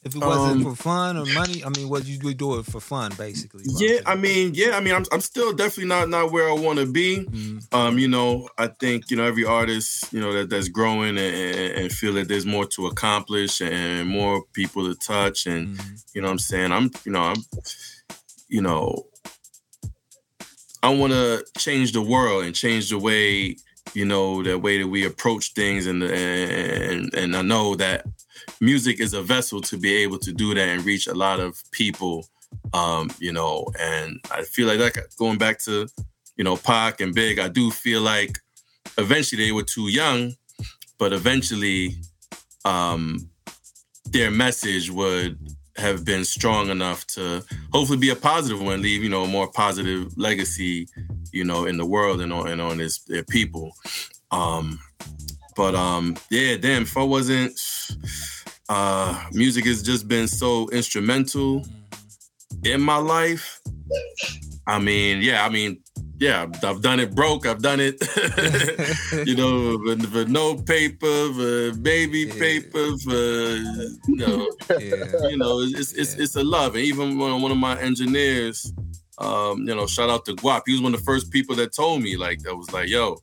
If 0.05 0.17
it 0.17 0.19
wasn't 0.19 0.67
Um, 0.67 0.75
for 0.75 0.83
fun 0.83 1.17
or 1.17 1.25
money, 1.27 1.65
I 1.65 1.69
mean, 1.69 1.89
would 1.89 2.05
you 2.09 2.19
do 2.35 2.59
it 2.59 2.67
for 2.67 2.81
fun, 2.81 3.13
basically? 3.17 3.63
is 3.63 3.75
what 3.75 3.83
I'm 3.83 3.89
Yeah. 3.89 4.01
I 4.05 4.15
mean, 4.17 4.51
yeah, 4.53 4.77
I 4.77 4.81
mean, 4.81 4.95
I'm 4.95 5.05
I'm 5.13 5.21
still 5.21 5.53
definitely 5.53 5.87
not 5.87 6.09
not 6.09 6.33
where 6.33 6.49
I 6.49 6.55
want 6.55 6.81
to 6.81 6.87
be. 6.87 7.19
Mhm. 7.19 7.73
Um, 7.73 7.99
you 8.01 8.09
know, 8.09 8.49
I 8.59 8.67
think 8.67 9.11
you 9.13 9.17
know 9.17 9.23
every 9.25 9.45
artist, 9.45 10.13
you 10.13 10.21
know, 10.21 10.33
that 10.33 10.51
that's 10.51 10.67
growing 10.69 11.17
and, 11.19 11.35
and, 11.79 11.93
feel 11.93 12.15
that 12.15 12.27
there's 12.27 12.45
more 12.45 12.67
to 12.75 12.89
accomplish 12.89 13.61
and 13.61 14.09
more 14.09 14.43
people 14.53 14.83
to 14.93 14.97
touch, 14.99 15.47
and 15.47 15.79
Mhm. 15.79 16.03
you 16.15 16.21
know, 16.21 16.27
what 16.27 16.33
I'm 16.33 16.39
saying, 16.41 16.73
I'm, 16.73 16.91
you 17.05 17.13
know, 17.13 17.23
I'm, 17.23 17.45
you 18.49 18.61
know, 18.61 19.07
I 20.83 20.89
want 20.89 21.13
to 21.13 21.45
change 21.59 21.93
the 21.93 22.03
world 22.03 22.43
and 22.45 22.57
change 22.57 22.91
the 22.91 22.99
way, 22.99 23.57
you 23.95 24.05
know, 24.05 24.43
the 24.43 24.59
way 24.59 24.79
that 24.79 24.89
we 24.89 25.05
approach 25.05 25.53
things, 25.53 25.87
and 25.87 26.03
and 26.03 27.13
and 27.15 27.37
I 27.37 27.43
know 27.43 27.75
that 27.77 28.07
music 28.61 29.01
is 29.01 29.15
a 29.15 29.23
vessel 29.23 29.61
to 29.61 29.77
be 29.77 29.95
able 30.03 30.19
to 30.19 30.33
do 30.33 30.55
that 30.55 30.69
and 30.69 30.85
reach 30.85 31.07
a 31.07 31.15
lot 31.15 31.41
of 31.41 31.63
people 31.71 32.27
um, 32.75 33.11
you 33.19 33.33
know, 33.33 33.67
and 33.79 34.21
I 34.31 34.43
feel 34.43 34.67
like 34.67 34.79
that 34.79 35.17
going 35.17 35.39
back 35.39 35.59
to, 35.61 35.87
you 36.37 36.45
know, 36.45 36.57
Pac 36.57 37.01
and 37.01 37.15
Big, 37.15 37.39
I 37.39 37.49
do 37.49 37.71
feel 37.71 38.01
like 38.01 38.39
eventually 38.99 39.45
they 39.45 39.53
were 39.53 39.63
too 39.63 39.89
young, 39.89 40.35
but 40.99 41.13
eventually 41.13 41.97
um 42.65 43.29
their 44.05 44.31
message 44.31 44.91
would 44.91 45.37
have 45.77 46.05
been 46.05 46.25
strong 46.25 46.69
enough 46.69 47.07
to 47.07 47.43
hopefully 47.73 47.99
be 47.99 48.11
a 48.11 48.17
positive 48.17 48.61
one, 48.61 48.83
leave, 48.83 49.03
you 49.03 49.09
know, 49.09 49.25
a 49.25 49.29
more 49.29 49.51
positive 49.51 50.17
legacy, 50.19 50.87
you 51.33 51.45
know, 51.45 51.65
in 51.65 51.77
the 51.79 51.87
world 51.87 52.21
and 52.21 52.33
on 52.33 52.49
and 52.49 52.61
on 52.61 52.79
his 52.79 52.99
their 53.07 53.25
people. 53.25 53.73
Um 54.31 54.79
but 55.57 55.75
um 55.75 56.17
yeah, 56.31 56.57
damn, 56.57 56.83
if 56.83 56.97
I 56.97 57.03
wasn't 57.03 57.59
uh 58.69 59.29
music 59.33 59.65
has 59.67 59.83
just 59.83 60.09
been 60.09 60.29
so 60.29 60.69
instrumental 60.71 61.65
in 62.65 62.81
my 62.81 62.97
life. 62.97 63.61
I 64.67 64.79
mean, 64.79 65.23
yeah, 65.23 65.45
I 65.45 65.49
mean, 65.49 65.82
yeah, 66.27 66.47
I've- 66.69 66.81
done 66.81 67.01
it 67.01 67.15
broke. 67.15 67.43
I've 67.47 67.63
done 67.63 67.81
it, 67.81 67.97
you 69.29 69.35
know, 69.37 69.79
for, 69.85 69.95
for 70.09 70.25
no 70.31 70.55
paper, 70.57 71.17
for 71.37 71.73
baby 71.91 72.21
Yeah. 72.21 72.39
paper, 72.47 72.87
for 73.05 73.13
you 74.09 74.17
know, 74.23 74.39
yeah. 74.71 75.29
you 75.31 75.37
know, 75.43 75.61
it's 75.61 75.93
it's 75.93 76.15
Yeah. 76.17 76.23
it's 76.25 76.37
a 76.37 76.45
love. 76.45 76.75
And 76.77 76.85
even 76.85 77.19
one 77.19 77.43
one 77.43 77.53
of 77.53 77.59
my 77.59 77.79
engineers, 77.81 78.73
um, 79.19 79.67
you 79.69 79.75
know, 79.75 79.87
shout 79.87 80.11
out 80.11 80.25
to 80.27 80.33
Guap. 80.35 80.63
He 80.67 80.73
was 80.73 80.83
one 80.83 80.95
of 80.95 81.01
the 81.01 81.05
first 81.05 81.31
people 81.31 81.55
that 81.57 81.75
told 81.75 82.03
me 82.03 82.17
like 82.17 82.39
that 82.45 82.55
was 82.57 82.73
like, 82.73 82.89
yo, 82.89 83.19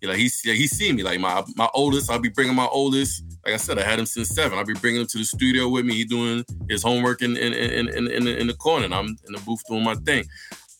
you 0.00 0.08
know, 0.08 0.14
he 0.14 0.24
he 0.60 0.66
seen 0.66 0.96
me 0.96 1.02
like 1.02 1.20
my 1.20 1.42
my 1.56 1.68
oldest. 1.74 2.10
I'll 2.10 2.18
be 2.18 2.28
bringing 2.28 2.54
my 2.54 2.68
oldest. 2.80 3.24
Like 3.44 3.54
I 3.54 3.58
said, 3.58 3.76
I 3.78 3.82
had 3.82 3.98
him 3.98 4.06
since 4.06 4.28
seven. 4.28 4.56
I'll 4.56 4.64
be 4.64 4.74
bringing 4.74 5.00
him 5.00 5.06
to 5.08 5.18
the 5.18 5.24
studio 5.24 5.68
with 5.68 5.84
me. 5.84 5.94
He 5.94 6.04
doing 6.04 6.44
his 6.68 6.82
homework 6.82 7.22
in 7.22 7.36
in 7.36 7.52
in 7.52 7.88
in, 7.88 8.06
in, 8.16 8.24
the, 8.24 8.36
in 8.40 8.46
the 8.46 8.54
corner. 8.54 8.84
And 8.84 8.94
I'm 8.94 9.08
in 9.26 9.32
the 9.36 9.42
booth 9.44 9.62
doing 9.68 9.82
my 9.84 9.94
thing. 9.96 10.24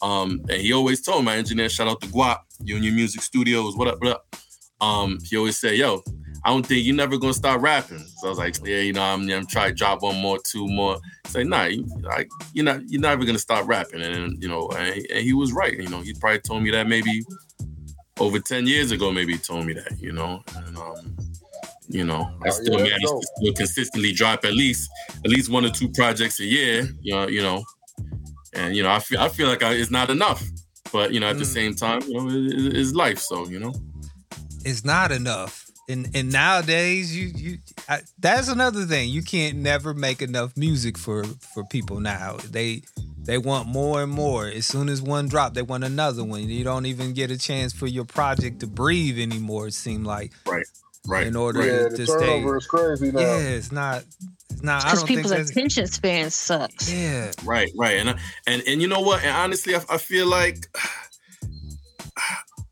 Um, 0.02 0.40
and 0.50 0.60
he 0.60 0.72
always 0.72 1.00
told 1.00 1.24
my 1.24 1.36
engineer, 1.36 1.68
shout 1.68 1.88
out 1.88 2.00
to 2.00 2.08
Guap, 2.08 2.40
Union 2.64 2.94
Music 2.94 3.22
Studios. 3.22 3.76
What 3.76 3.88
up? 3.88 4.00
What 4.00 4.12
up? 4.12 4.36
Um, 4.80 5.18
he 5.22 5.36
always 5.36 5.56
said, 5.56 5.76
yo, 5.76 6.02
I 6.44 6.50
don't 6.50 6.66
think 6.66 6.84
you're 6.84 6.96
never 6.96 7.16
gonna 7.16 7.32
start 7.34 7.60
rapping. 7.60 8.04
So 8.18 8.26
I 8.26 8.30
was 8.30 8.38
like, 8.38 8.56
yeah, 8.66 8.78
you 8.78 8.92
know, 8.92 9.02
I'm, 9.02 9.30
I'm 9.30 9.46
trying 9.46 9.68
to 9.68 9.74
drop 9.74 10.02
one 10.02 10.16
more, 10.16 10.38
two 10.44 10.66
more. 10.66 10.98
Say, 11.28 11.44
nah, 11.44 11.64
you, 11.66 11.86
like, 12.02 12.28
you're 12.52 12.64
not, 12.64 12.80
you're 12.88 13.00
never 13.00 13.24
gonna 13.24 13.38
start 13.38 13.64
rapping. 13.66 14.02
And 14.02 14.42
you 14.42 14.48
know, 14.48 14.68
and, 14.70 15.06
and 15.08 15.20
he 15.20 15.34
was 15.34 15.52
right. 15.52 15.72
You 15.72 15.88
know, 15.88 16.00
he 16.00 16.14
probably 16.14 16.40
told 16.40 16.64
me 16.64 16.72
that 16.72 16.88
maybe 16.88 17.22
over 18.18 18.40
ten 18.40 18.66
years 18.66 18.90
ago. 18.90 19.12
Maybe 19.12 19.34
he 19.34 19.38
told 19.38 19.66
me 19.66 19.72
that. 19.74 19.96
You 20.00 20.12
know, 20.12 20.42
and 20.56 20.76
um, 20.76 21.16
you 21.88 22.04
know, 22.04 22.22
I 22.44 22.48
Oh, 22.48 22.50
still 22.50 22.74
yeah, 22.78 22.84
managed 22.84 23.06
to 23.06 23.26
still 23.36 23.52
consistently 23.54 24.12
drop 24.12 24.44
at 24.44 24.54
least 24.54 24.90
at 25.24 25.30
least 25.30 25.48
one 25.48 25.64
or 25.64 25.70
two 25.70 25.90
projects 25.90 26.40
a 26.40 26.44
year. 26.44 26.88
You 27.02 27.14
know, 27.14 27.28
you 27.28 27.42
know, 27.42 27.62
and 28.52 28.74
you 28.76 28.82
know, 28.82 28.90
I 28.90 28.98
feel 28.98 29.20
I 29.20 29.28
feel 29.28 29.48
like 29.48 29.62
I, 29.62 29.72
it's 29.74 29.90
not 29.90 30.10
enough. 30.10 30.42
But 30.92 31.12
you 31.12 31.20
know, 31.20 31.28
at 31.30 31.38
the 31.38 31.44
Mm. 31.44 31.54
same 31.54 31.74
time, 31.74 32.02
you 32.06 32.14
know, 32.14 32.28
it, 32.28 32.34
it- 32.66 32.76
it's 32.76 32.92
life. 32.92 33.18
So 33.18 33.46
you 33.48 33.58
know. 33.58 33.72
it's 34.64 34.84
not 34.84 35.10
enough. 35.12 35.66
And 35.88 36.08
and 36.14 36.30
nowadays, 36.30 37.16
you 37.16 37.26
you 37.34 37.58
I, 37.88 38.00
that's 38.18 38.48
another 38.48 38.84
thing. 38.84 39.08
You 39.08 39.22
can't 39.22 39.56
never 39.58 39.94
make 39.94 40.22
enough 40.22 40.56
music 40.56 40.96
for 40.98 41.24
for 41.54 41.64
people 41.64 41.98
now. 42.00 42.36
They 42.50 42.82
they 43.24 43.38
want 43.38 43.68
more 43.68 44.02
and 44.02 44.12
more. 44.12 44.46
As 44.46 44.66
soon 44.66 44.88
as 44.88 45.00
one 45.02 45.28
drop, 45.28 45.54
they 45.54 45.62
want 45.62 45.84
another 45.84 46.22
one. 46.24 46.48
You 46.48 46.64
don't 46.64 46.86
even 46.86 47.14
get 47.14 47.30
a 47.30 47.38
chance 47.38 47.72
for 47.72 47.86
your 47.86 48.04
project 48.04 48.60
to 48.60 48.66
breathe 48.66 49.18
anymore. 49.18 49.68
It 49.68 49.74
seemed 49.74 50.06
like 50.06 50.32
Right. 50.46 50.66
Right. 51.06 51.26
In 51.26 51.34
order 51.36 51.64
Yeah, 51.66 51.88
to 51.88 51.96
the 51.96 52.06
stay. 52.06 52.18
turnover 52.18 52.56
is 52.58 52.66
crazy 52.66 53.10
now. 53.10 53.20
Yeah, 53.20 53.38
it's 53.38 53.72
not. 53.72 54.04
It's 54.62 54.66
not. 54.66 54.82
I 54.84 54.86
Because 54.86 54.98
don't 55.00 55.06
people's 55.08 55.32
that's. 55.32 55.50
attention 55.50 55.86
span 55.86 56.30
sucks. 56.30 56.92
Yeah, 56.92 57.32
Right, 57.44 57.70
right, 57.76 57.96
and 57.98 58.16
and 58.46 58.62
and 58.66 58.82
you 58.82 58.88
know 58.88 59.00
what? 59.00 59.22
And 59.24 59.34
honestly, 59.36 59.74
I, 59.74 59.82
I 59.90 59.98
feel 59.98 60.26
like 60.26 60.68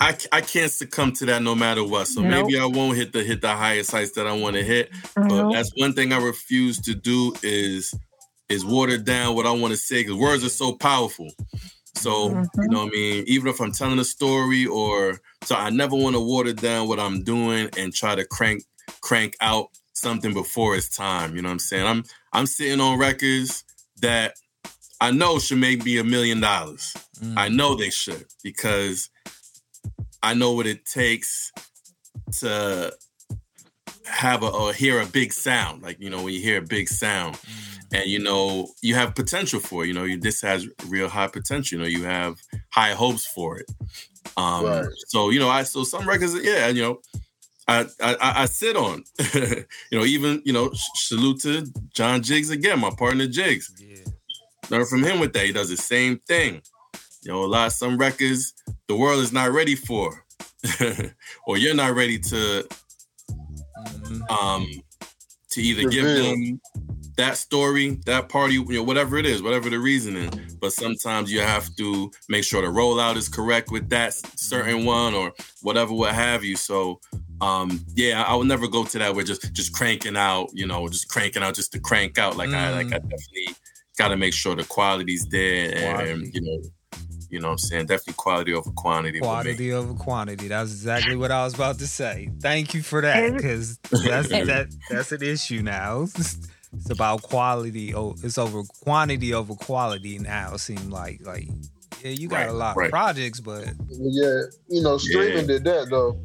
I, 0.01 0.16
I 0.32 0.41
can't 0.41 0.70
succumb 0.72 1.12
to 1.14 1.26
that 1.26 1.43
no 1.43 1.55
matter 1.55 1.84
what. 1.84 2.07
So 2.09 2.22
Nope. 2.22 2.47
maybe 2.47 2.59
I 2.59 2.64
won't 2.64 2.97
hit 2.97 3.12
the 3.12 3.22
hit 3.22 3.43
the 3.43 3.55
highest 3.55 3.91
heights 3.91 4.12
that 4.12 4.26
I 4.26 4.32
want 4.32 4.57
to 4.57 4.62
hit. 4.64 4.91
But 5.28 5.47
Mhm. 5.47 5.53
that's 5.53 5.70
one 5.76 5.93
thing 5.93 6.12
I 6.12 6.18
refuse 6.18 6.78
to 6.82 6.95
do 6.95 7.34
is 7.43 7.95
is 8.49 8.64
water 8.64 8.99
down 8.99 9.34
what 9.36 9.47
I 9.47 9.51
want 9.53 9.72
to 9.72 9.76
say 9.76 10.03
because 10.03 10.16
words 10.16 10.45
are 10.45 10.49
so 10.49 10.72
powerful. 10.74 11.30
So 11.97 12.30
you 12.30 12.68
know, 12.68 12.78
what 12.84 12.88
I 12.88 12.91
mean, 12.91 13.24
even 13.26 13.49
if 13.49 13.61
I'm 13.61 13.72
telling 13.72 13.99
a 13.99 14.05
story 14.05 14.66
or 14.66 15.20
so, 15.45 15.55
I 15.57 15.70
never 15.70 15.97
want 15.97 16.16
to 16.16 16.20
water 16.20 16.53
down 16.53 16.88
what 16.88 16.99
I'm 17.01 17.22
doing 17.22 17.68
and 17.76 17.93
try 17.93 18.14
to 18.14 18.24
crank 18.24 18.62
crank 19.03 19.36
out 19.41 19.68
something 20.01 20.32
before 20.32 20.76
it's 20.76 20.88
time. 20.88 21.36
You 21.36 21.42
know 21.42 21.48
what 21.48 21.55
I'm 21.55 21.59
saying? 21.59 21.86
I'm 21.86 22.05
I'm 22.32 22.46
sitting 22.46 22.80
on 22.80 22.98
records 22.98 23.64
that 24.01 24.34
I 25.01 25.11
know 25.11 25.38
should 25.38 25.59
make 25.59 25.84
me 25.84 25.98
a 25.98 26.05
million 26.05 26.40
dollars. 26.40 26.94
Mm. 27.20 27.34
I 27.36 27.48
know 27.48 27.74
they 27.74 27.90
should 27.90 28.26
because 28.42 29.11
I 30.22 30.34
know 30.34 30.53
what 30.53 30.66
it 30.66 30.84
takes 30.84 31.53
to 32.40 32.92
have 34.05 34.42
a 34.42 34.48
or 34.48 34.72
hear 34.72 35.01
a 35.01 35.07
big 35.07 35.32
sound. 35.32 35.82
Like 35.82 36.01
you 36.01 36.11
know, 36.11 36.22
when 36.22 36.34
you 36.34 36.40
hear 36.40 36.59
a 36.59 36.62
big 36.62 36.88
sound, 36.88 37.38
and 37.92 38.07
you 38.07 38.18
know 38.18 38.68
you 38.82 38.94
have 38.94 39.14
potential 39.14 39.61
for 39.61 39.84
it. 39.84 39.88
You 39.88 39.94
know, 39.94 40.05
you 40.05 40.18
this 40.18 40.42
has 40.42 40.68
real 40.86 41.09
high 41.09 41.28
potential. 41.28 41.78
You 41.78 41.84
know, 41.84 41.88
you 41.88 42.05
have 42.05 42.40
high 42.70 42.92
hopes 42.92 43.26
for 43.26 43.59
it. 43.59 43.70
Um, 44.36 44.64
Right. 44.64 44.86
So 45.09 45.30
you 45.30 45.38
know, 45.38 45.48
I 45.48 45.62
so 45.62 45.84
some 45.84 46.09
records, 46.09 46.34
yeah, 46.42 46.68
you 46.68 46.82
know. 46.82 47.01
I, 47.71 47.81
I, 48.03 48.14
I- 48.21 48.43
I 48.43 48.47
sit 48.47 48.77
on, 48.77 49.05
you 49.35 49.99
know, 49.99 50.05
even, 50.05 50.43
you 50.45 50.53
know, 50.53 50.71
sh- 50.73 50.89
salute 51.09 51.41
to 51.43 51.66
John 51.95 52.23
Jiggs 52.23 52.51
again, 52.51 52.81
my 52.81 52.91
partner 52.99 53.27
Jiggs. 53.27 53.73
Yeah. 53.79 53.97
Learn 54.71 54.87
from 54.87 55.03
him 55.03 55.21
with 55.21 55.33
that. 55.35 55.47
He 55.47 55.53
does 55.53 55.68
the 55.68 55.77
same 55.77 56.18
thing. 56.29 56.62
You 57.23 57.33
know, 57.33 57.45
a 57.45 57.47
lot 57.47 57.66
of 57.66 57.73
some 57.73 57.97
records 57.99 58.55
the 58.89 58.97
world 58.97 59.21
is 59.23 59.33
not 59.33 59.53
ready 59.53 59.75
for, 59.77 60.25
or 61.47 61.59
you're 61.59 61.75
not 61.75 61.95
ready 61.95 62.18
to 62.18 62.66
Mhm. 63.87 64.31
um 64.31 64.66
to 65.51 65.61
either 65.62 65.89
give 65.89 66.05
Reveal. 66.05 66.25
them 66.25 66.61
that 67.16 67.37
story, 67.37 67.99
that 68.07 68.29
party, 68.29 68.55
you 68.55 68.64
know, 68.68 68.83
whatever 68.83 69.18
it 69.18 69.27
is, 69.27 69.43
whatever 69.43 69.68
the 69.68 69.79
reasoning. 69.79 70.31
But 70.61 70.73
sometimes 70.73 71.31
you 71.33 71.41
have 71.41 71.75
to 71.77 72.11
make 72.29 72.45
sure 72.45 72.62
the 72.62 72.68
rollout 72.68 73.16
is 73.16 73.29
correct 73.29 73.71
with 73.71 73.89
that 73.91 74.14
certain 74.39 74.85
one 74.85 75.14
or 75.14 75.33
whatever, 75.62 75.93
what 75.93 76.14
have 76.14 76.45
you. 76.45 76.57
So 76.57 77.01
um, 77.41 77.84
yeah, 77.95 78.22
I 78.22 78.34
would 78.34 78.47
never 78.47 78.68
go 78.68 78.84
to 78.84 78.99
that. 78.99 79.14
We're 79.14 79.24
just 79.24 79.53
just 79.53 79.72
cranking 79.72 80.16
out, 80.16 80.51
you 80.53 80.66
know, 80.66 80.88
just 80.88 81.09
cranking 81.09 81.43
out 81.43 81.55
just 81.55 81.72
to 81.72 81.80
crank 81.80 82.18
out. 82.18 82.36
Like 82.36 82.51
mm. 82.51 82.55
I 82.55 82.70
like 82.72 82.86
I 82.86 82.99
mm. 82.99 83.11
definitely 83.11 83.55
got 83.97 84.09
to 84.09 84.16
make 84.16 84.34
sure 84.34 84.55
the 84.55 84.64
quality's 84.64 85.26
there, 85.26 85.72
quality. 85.93 86.11
and 86.11 86.34
you 86.34 86.41
know, 86.41 86.62
you 87.30 87.41
know, 87.41 87.49
what 87.49 87.53
I'm 87.53 87.59
saying 87.59 87.86
definitely 87.86 88.14
quality 88.14 88.53
over 88.53 88.70
quantity. 88.72 89.20
Quality 89.20 89.72
over 89.72 89.95
quantity. 89.95 90.49
That's 90.49 90.70
exactly 90.70 91.16
what 91.16 91.30
I 91.30 91.45
was 91.45 91.55
about 91.55 91.78
to 91.78 91.86
say. 91.86 92.30
Thank 92.41 92.74
you 92.74 92.82
for 92.82 93.01
that, 93.01 93.34
because 93.34 93.78
that's 93.91 94.28
that 94.28 94.74
that's 94.91 95.12
an 95.12 95.22
issue 95.22 95.62
now. 95.62 96.07
It's 96.72 96.88
about 96.88 97.22
quality. 97.22 97.95
Oh, 97.95 98.14
it's 98.22 98.38
over 98.38 98.62
quantity 98.82 99.34
over 99.34 99.55
quality 99.55 100.18
now. 100.18 100.55
It 100.55 100.61
seems 100.61 100.86
like 100.88 101.20
like 101.24 101.49
yeah, 102.03 102.11
you 102.11 102.28
got 102.28 102.36
right, 102.36 102.49
a 102.49 102.53
lot 102.53 102.76
right. 102.76 102.86
of 102.86 102.91
projects, 102.91 103.41
but 103.41 103.66
yeah, 103.88 104.43
you 104.68 104.82
know, 104.82 104.99
streaming 104.99 105.38
yeah. 105.38 105.47
did 105.47 105.64
that 105.64 105.88
though. 105.91 106.20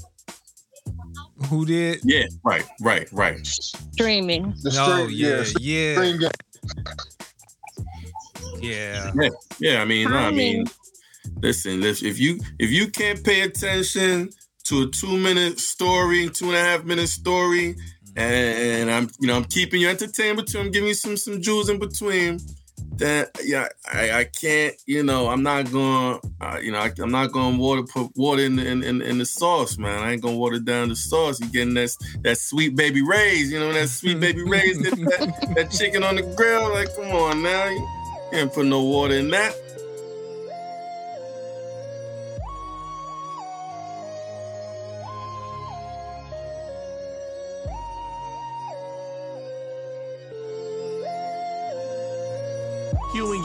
Who 1.45 1.65
did? 1.65 1.99
Yeah, 2.03 2.25
right, 2.43 2.65
right, 2.81 3.07
right. 3.11 3.45
Streaming. 3.45 4.53
The 4.61 4.71
stream, 4.71 5.09
yeah, 5.11 5.43
yeah. 5.59 6.01
yeah. 6.19 6.29
Yeah. 8.59 9.11
Yeah. 9.15 9.29
Yeah. 9.59 9.81
I 9.81 9.85
mean, 9.85 10.09
no, 10.09 10.17
I 10.17 10.31
mean, 10.31 10.65
listen, 11.41 11.83
if 11.83 12.19
you 12.19 12.39
if 12.59 12.71
you 12.71 12.89
can't 12.89 13.23
pay 13.23 13.41
attention 13.41 14.29
to 14.65 14.83
a 14.83 14.87
two 14.87 15.17
minute 15.17 15.59
story, 15.59 16.29
two 16.29 16.45
mm. 16.45 16.47
and 16.49 16.57
a 16.57 16.59
half 16.59 16.83
minute 16.83 17.09
story, 17.09 17.75
and 18.15 18.89
I'm 18.89 19.09
you 19.19 19.27
know 19.27 19.35
I'm 19.35 19.45
keeping 19.45 19.81
you 19.81 19.89
entertained 19.89 20.37
between, 20.37 20.65
I'm 20.65 20.71
giving 20.71 20.89
you 20.89 20.95
some 20.95 21.17
some 21.17 21.41
jewels 21.41 21.69
in 21.69 21.79
between 21.79 22.39
that 22.97 23.29
yeah 23.43 23.67
I, 23.91 24.11
I 24.11 24.23
can't 24.23 24.75
you 24.85 25.03
know 25.03 25.27
I'm 25.27 25.43
not 25.43 25.71
going 25.71 26.19
uh, 26.41 26.59
you 26.61 26.71
know 26.71 26.79
I, 26.79 26.91
am 26.99 27.11
not 27.11 27.33
to 27.33 27.57
water 27.57 27.83
put 27.83 28.15
water 28.15 28.43
in 28.43 28.59
in, 28.59 28.83
in, 28.83 29.01
in, 29.01 29.17
the 29.17 29.25
sauce 29.25 29.77
man. 29.77 29.99
I 29.99 30.13
ain't 30.13 30.21
gonna 30.21 30.37
water 30.37 30.59
down 30.59 30.89
the 30.89 30.95
sauce. 30.95 31.39
You 31.39 31.47
getting 31.47 31.73
that 31.75 31.95
that 32.21 32.37
sweet 32.37 32.75
baby 32.75 33.01
Ray's 33.01 33.51
you 33.51 33.59
know 33.59 33.73
that 33.73 33.89
sweet 33.89 34.19
baby 34.19 34.43
Ray's 34.43 34.79
that, 34.79 35.53
that 35.55 35.71
chicken 35.71 36.03
on 36.03 36.15
the 36.15 36.21
grill. 36.21 36.69
Like 36.73 36.95
come 36.95 37.11
on 37.11 37.41
now 37.41 37.67
you 37.67 37.87
can't 38.31 38.53
put 38.53 38.65
no 38.65 38.81
water 38.81 39.15
in 39.15 39.29
that 39.31 39.53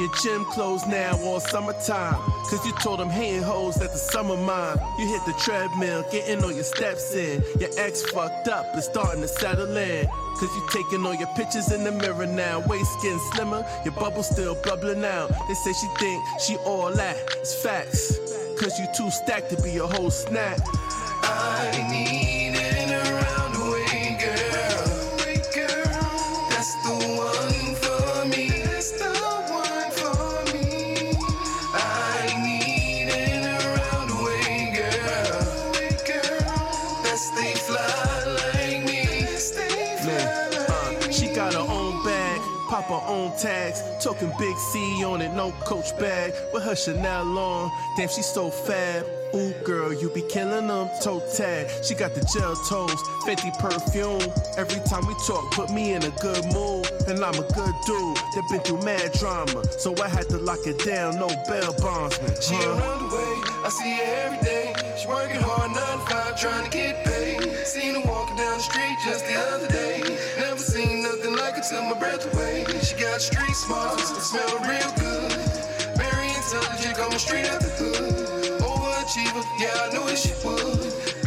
your 0.00 0.10
gym 0.22 0.46
clothes 0.46 0.86
now 0.86 1.12
all 1.22 1.40
summertime. 1.40 2.14
Cause 2.48 2.64
you 2.66 2.72
told 2.80 3.00
them 3.00 3.10
hating 3.10 3.42
hoes 3.42 3.74
that 3.76 3.92
the 3.92 3.98
summer 3.98 4.36
mine. 4.36 4.78
You 4.98 5.06
hit 5.06 5.24
the 5.26 5.34
treadmill, 5.34 6.04
getting 6.10 6.42
all 6.42 6.50
your 6.50 6.64
steps 6.64 7.14
in. 7.14 7.42
Your 7.60 7.68
ex 7.76 8.02
fucked 8.10 8.48
up 8.48 8.72
and 8.72 8.82
starting 8.82 9.20
to 9.20 9.28
settle 9.28 9.76
in. 9.76 10.06
Cause 10.06 10.48
you 10.56 10.66
taking 10.72 11.04
all 11.04 11.14
your 11.14 11.28
pictures 11.36 11.70
in 11.70 11.84
the 11.84 11.92
mirror 11.92 12.26
now. 12.26 12.60
Waist 12.60 12.90
getting 13.02 13.20
slimmer, 13.34 13.64
your 13.84 13.94
bubble 13.94 14.22
still 14.22 14.54
bubbling 14.64 15.04
out. 15.04 15.28
They 15.48 15.54
say 15.54 15.72
she 15.74 15.86
think 15.98 16.24
she 16.40 16.56
all 16.64 16.90
that. 16.94 17.16
It's 17.36 17.62
facts. 17.62 18.18
Cause 18.58 18.80
you 18.80 18.86
too 18.96 19.10
stacked 19.10 19.50
to 19.50 19.62
be 19.62 19.76
a 19.76 19.86
whole 19.86 20.10
snack. 20.10 20.60
I 21.22 21.88
need 21.90 22.59
own 43.30 43.38
tags. 43.38 43.82
Talking 44.02 44.32
big 44.38 44.56
C 44.56 45.04
on 45.04 45.20
it, 45.20 45.32
no 45.32 45.52
coach 45.64 45.96
bag. 45.98 46.32
With 46.52 46.62
her 46.64 46.76
Chanel 46.76 47.38
on, 47.38 47.70
damn, 47.96 48.08
she 48.08 48.22
so 48.22 48.50
fab. 48.50 49.06
Ooh, 49.34 49.52
girl, 49.64 49.92
you 49.92 50.10
be 50.10 50.22
killing 50.22 50.66
them. 50.66 50.88
Toe 51.02 51.22
tag, 51.36 51.68
she 51.84 51.94
got 51.94 52.14
the 52.14 52.20
gel 52.34 52.56
toes, 52.68 53.00
50 53.24 53.50
perfume. 53.60 54.22
Every 54.56 54.80
time 54.88 55.06
we 55.06 55.14
talk, 55.26 55.52
put 55.52 55.70
me 55.70 55.92
in 55.92 56.02
a 56.02 56.10
good 56.20 56.44
mood. 56.52 56.90
And 57.06 57.22
I'm 57.22 57.34
a 57.34 57.46
good 57.54 57.74
dude 57.86 58.16
that 58.16 58.44
been 58.50 58.60
through 58.60 58.82
mad 58.82 59.12
drama. 59.12 59.62
So 59.78 59.94
I 60.02 60.08
had 60.08 60.28
to 60.30 60.38
lock 60.38 60.66
it 60.66 60.84
down, 60.84 61.16
no 61.16 61.28
bell 61.46 61.74
bondsman. 61.80 62.34
She 62.40 62.54
huh? 62.54 62.70
around 62.70 63.10
the 63.10 63.16
way, 63.16 63.34
I 63.64 63.68
see 63.70 63.94
her 63.96 64.26
every 64.26 64.40
day. 64.44 64.74
She 64.98 65.06
working 65.06 65.40
hard, 65.40 65.70
9 65.70 65.76
to 65.76 66.14
5, 66.14 66.40
trying 66.40 66.64
to 66.64 66.70
get 66.70 67.04
paid. 67.04 67.66
Seen 67.66 67.94
her 67.94 68.10
walking 68.10 68.36
down 68.36 68.56
the 68.56 68.62
street 68.62 68.96
just 69.04 69.26
the 69.26 69.34
other 69.34 69.68
day. 69.68 69.79
It 71.60 71.64
till 71.64 71.82
my 71.82 71.92
breath 71.92 72.24
away. 72.32 72.64
She 72.80 72.96
got 72.96 73.20
street 73.20 73.54
smarts, 73.54 74.08
smell 74.24 74.58
real 74.60 74.90
good. 74.96 75.30
Very 75.94 76.28
intelligent, 76.28 76.96
coming 76.96 77.18
straight 77.18 77.46
out 77.50 77.60
the 77.60 77.68
hood. 77.68 78.62
Oh, 78.62 78.80
Overachiever, 78.80 79.44
yeah, 79.60 79.76
I 79.82 79.92
knew 79.92 80.08
it 80.08 80.16
she 80.16 80.32
would. 80.42 81.19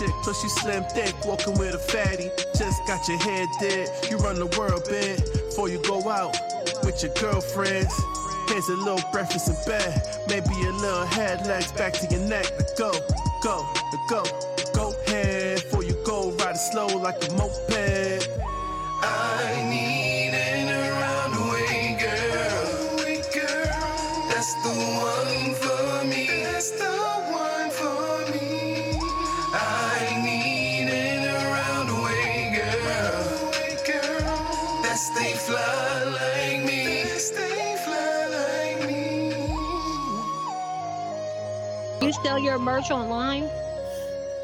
Chick, 0.00 0.14
plus 0.22 0.42
you 0.42 0.48
slim 0.48 0.84
thick, 0.94 1.14
walking 1.24 1.58
with 1.58 1.74
a 1.74 1.78
fatty. 1.78 2.30
Just 2.56 2.86
got 2.86 3.06
your 3.06 3.18
head 3.18 3.48
dead, 3.60 3.88
you 4.10 4.16
run 4.18 4.36
the 4.36 4.46
world, 4.58 4.84
bed. 4.88 5.22
Before 5.48 5.68
you 5.68 5.78
go 5.82 6.08
out 6.08 6.36
with 6.84 7.02
your 7.02 7.12
girlfriends. 7.14 7.92
Here's 8.48 8.68
a 8.68 8.76
little 8.76 9.02
breakfast 9.12 9.48
in 9.48 9.56
bed, 9.66 10.02
maybe 10.28 10.54
a 10.66 10.72
little 10.72 11.06
head, 11.06 11.46
legs 11.46 11.70
back 11.72 11.92
to 11.94 12.06
your 12.10 12.26
neck. 12.26 12.46
Go, 12.76 12.92
go, 13.42 13.64
go, 14.08 14.24
go 14.74 14.94
ahead. 15.06 15.62
Before 15.62 15.84
you 15.84 15.96
go, 16.04 16.32
ride 16.32 16.56
it 16.56 16.58
slow 16.58 16.86
like 16.86 17.22
a 17.28 17.32
moped. 17.34 18.28
I 19.02 19.66
need 19.70 19.99
sell 42.22 42.38
your 42.38 42.58
merch 42.58 42.90
online? 42.90 43.48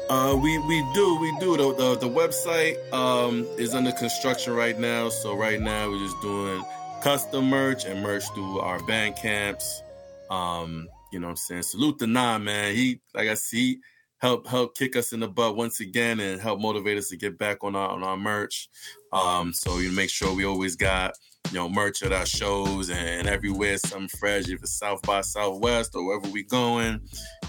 Uh, 0.09 0.37
we 0.41 0.57
we 0.59 0.79
do 0.93 1.19
we 1.19 1.37
do 1.39 1.57
the 1.57 1.75
the, 1.75 1.95
the 1.97 2.09
website 2.09 2.77
um, 2.93 3.45
is 3.57 3.75
under 3.75 3.91
construction 3.91 4.53
right 4.53 4.79
now. 4.79 5.09
So 5.09 5.35
right 5.35 5.59
now 5.59 5.89
we're 5.89 5.99
just 5.99 6.21
doing 6.21 6.63
custom 7.01 7.49
merch 7.49 7.85
and 7.85 8.01
merch 8.01 8.23
through 8.33 8.59
our 8.59 8.81
band 8.83 9.17
camps. 9.17 9.81
Um, 10.29 10.87
you 11.11 11.19
know 11.19 11.27
what 11.27 11.31
I'm 11.31 11.37
saying? 11.37 11.63
Salute 11.63 11.99
the 11.99 12.07
nine 12.07 12.45
man. 12.45 12.73
He 12.73 13.01
like 13.13 13.27
I 13.27 13.33
see 13.33 13.79
help 14.19 14.47
help 14.47 14.77
kick 14.77 14.95
us 14.95 15.13
in 15.13 15.19
the 15.19 15.27
butt 15.27 15.55
once 15.55 15.79
again 15.79 16.19
and 16.19 16.41
help 16.41 16.59
motivate 16.59 16.97
us 16.97 17.09
to 17.09 17.17
get 17.17 17.37
back 17.37 17.63
on 17.63 17.75
our 17.75 17.89
on 17.89 18.03
our 18.03 18.17
merch. 18.17 18.69
Um, 19.11 19.53
so 19.53 19.79
you 19.79 19.91
make 19.91 20.09
sure 20.09 20.33
we 20.33 20.45
always 20.45 20.75
got 20.75 21.13
you 21.51 21.57
know 21.57 21.69
merch 21.69 22.03
at 22.03 22.11
our 22.11 22.25
shows 22.25 22.89
and 22.89 23.27
everywhere 23.27 23.77
something 23.77 24.09
fresh. 24.19 24.49
If 24.49 24.61
it's 24.61 24.77
South 24.77 25.01
by 25.03 25.21
Southwest 25.21 25.95
or 25.95 26.05
wherever 26.05 26.29
we 26.29 26.43
going, 26.43 27.01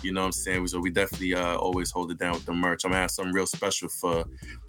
you 0.03 0.13
know 0.13 0.21
what 0.21 0.27
I'm 0.27 0.33
saying? 0.33 0.67
So 0.69 0.81
we 0.81 0.91
definitely 0.91 1.35
uh, 1.35 1.57
always 1.57 1.91
hold 1.91 2.11
it 2.11 2.19
down 2.19 2.33
with 2.33 2.47
the 2.47 2.53
merch. 2.53 2.85
I'm 2.85 2.91
gonna 2.91 3.03
have 3.03 3.11
something 3.11 3.35
real 3.35 3.47
special 3.47 3.89
for 3.89 4.25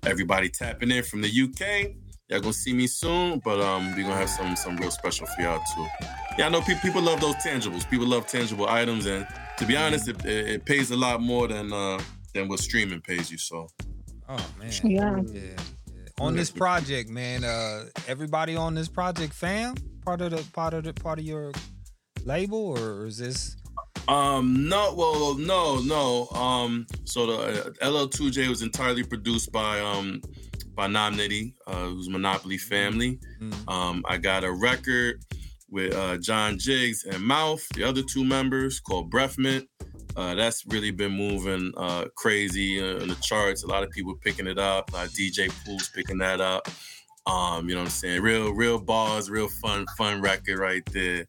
everybody 0.06 0.50
tapping 0.50 0.92
in 0.92 1.04
from 1.04 1.22
the 1.22 1.30
UK. 1.30 1.96
Y'all 2.30 2.40
gonna 2.40 2.54
see 2.54 2.74
me 2.74 2.88
soon, 2.88 3.40
but 3.44 3.60
um, 3.60 3.96
we're 3.96 4.04
gonna 4.04 4.16
have 4.16 4.30
some 4.30 4.56
some 4.56 4.78
real 4.78 4.92
special 4.92 5.28
for 5.28 5.42
y'all 5.42 5.62
too. 5.76 5.88
Yeah, 6.38 6.48
I 6.48 6.50
know 6.50 6.62
people 6.62 6.82
people 6.82 7.02
love 7.02 7.22
those 7.22 7.36
tangibles. 7.36 7.90
People 7.90 8.08
love 8.08 8.28
tangible 8.28 8.68
items, 8.68 9.06
and 9.06 9.28
to 9.58 9.66
be 9.66 9.76
honest, 9.76 10.08
it, 10.08 10.26
it 10.26 10.66
pays 10.66 10.92
a 10.92 10.98
lot 10.98 11.22
more 11.22 11.48
than 11.48 11.74
uh 11.74 12.00
than 12.34 12.48
what 12.48 12.60
streaming 12.60 13.02
pays 13.02 13.32
you. 13.32 13.38
So. 13.38 13.68
Oh 14.32 14.46
man. 14.60 14.72
Yeah. 14.84 15.22
yeah. 15.34 15.56
On 16.20 16.36
this 16.36 16.52
project, 16.52 17.10
man. 17.10 17.44
Uh, 17.44 17.86
everybody 18.08 18.56
on 18.56 18.76
this 18.76 18.88
project, 18.88 19.34
fam, 19.34 19.76
part 20.04 20.22
of 20.22 20.32
the 20.32 20.44
part 20.54 20.74
of 20.74 20.84
the 20.84 20.94
part 20.94 21.20
of 21.20 21.26
your 21.26 21.52
label, 22.26 22.78
or 22.78 23.06
is 23.06 23.18
this 23.18 23.56
um, 24.10 24.68
no, 24.68 24.94
well, 24.96 25.36
no, 25.36 25.80
no. 25.82 26.28
Um, 26.36 26.88
so 27.06 27.28
the 27.28 27.68
uh, 27.68 27.70
LL2J 27.88 28.48
was 28.50 28.64
entirely 28.64 29.04
produced 29.04 29.52
by 29.52 29.80
um 29.80 30.22
by 30.74 30.88
Nam 30.88 31.16
Nitty, 31.16 31.54
uh, 31.68 31.90
who's 31.90 32.10
Monopoly 32.10 32.58
family. 32.58 33.20
Mm. 33.40 33.72
Um, 33.72 34.04
I 34.08 34.18
got 34.18 34.44
a 34.44 34.52
record 34.52 35.24
with 35.70 35.94
uh, 35.94 36.18
John 36.18 36.58
Jiggs 36.58 37.04
and 37.04 37.22
Mouth, 37.22 37.68
the 37.76 37.84
other 37.84 38.02
two 38.02 38.26
members, 38.26 38.80
called 38.80 39.12
Breath 39.12 39.38
Mint. 39.38 39.68
Uh, 40.16 40.36
that's 40.36 40.66
really 40.68 40.92
been 40.92 41.12
moving 41.12 41.72
uh, 41.78 42.06
crazy 42.16 42.82
uh, 42.82 42.98
in 42.98 43.10
the 43.10 43.18
charts. 43.22 43.64
A 43.64 43.68
lot 43.68 43.84
of 43.84 43.90
people 43.92 44.16
picking 44.16 44.48
it 44.48 44.58
up. 44.58 44.92
Uh, 44.94 45.06
DJ 45.08 45.50
Pools 45.64 45.90
picking 45.90 46.18
that 46.20 46.42
up. 46.42 46.68
Um, 47.26 47.70
you 47.70 47.76
know 47.76 47.82
what 47.82 47.86
I'm 47.86 47.92
saying? 47.92 48.22
Real, 48.22 48.54
real 48.54 48.80
bars, 48.80 49.30
real 49.30 49.48
fun, 49.48 49.86
fun 49.98 50.22
record 50.22 50.58
right 50.58 50.84
there. 50.92 51.28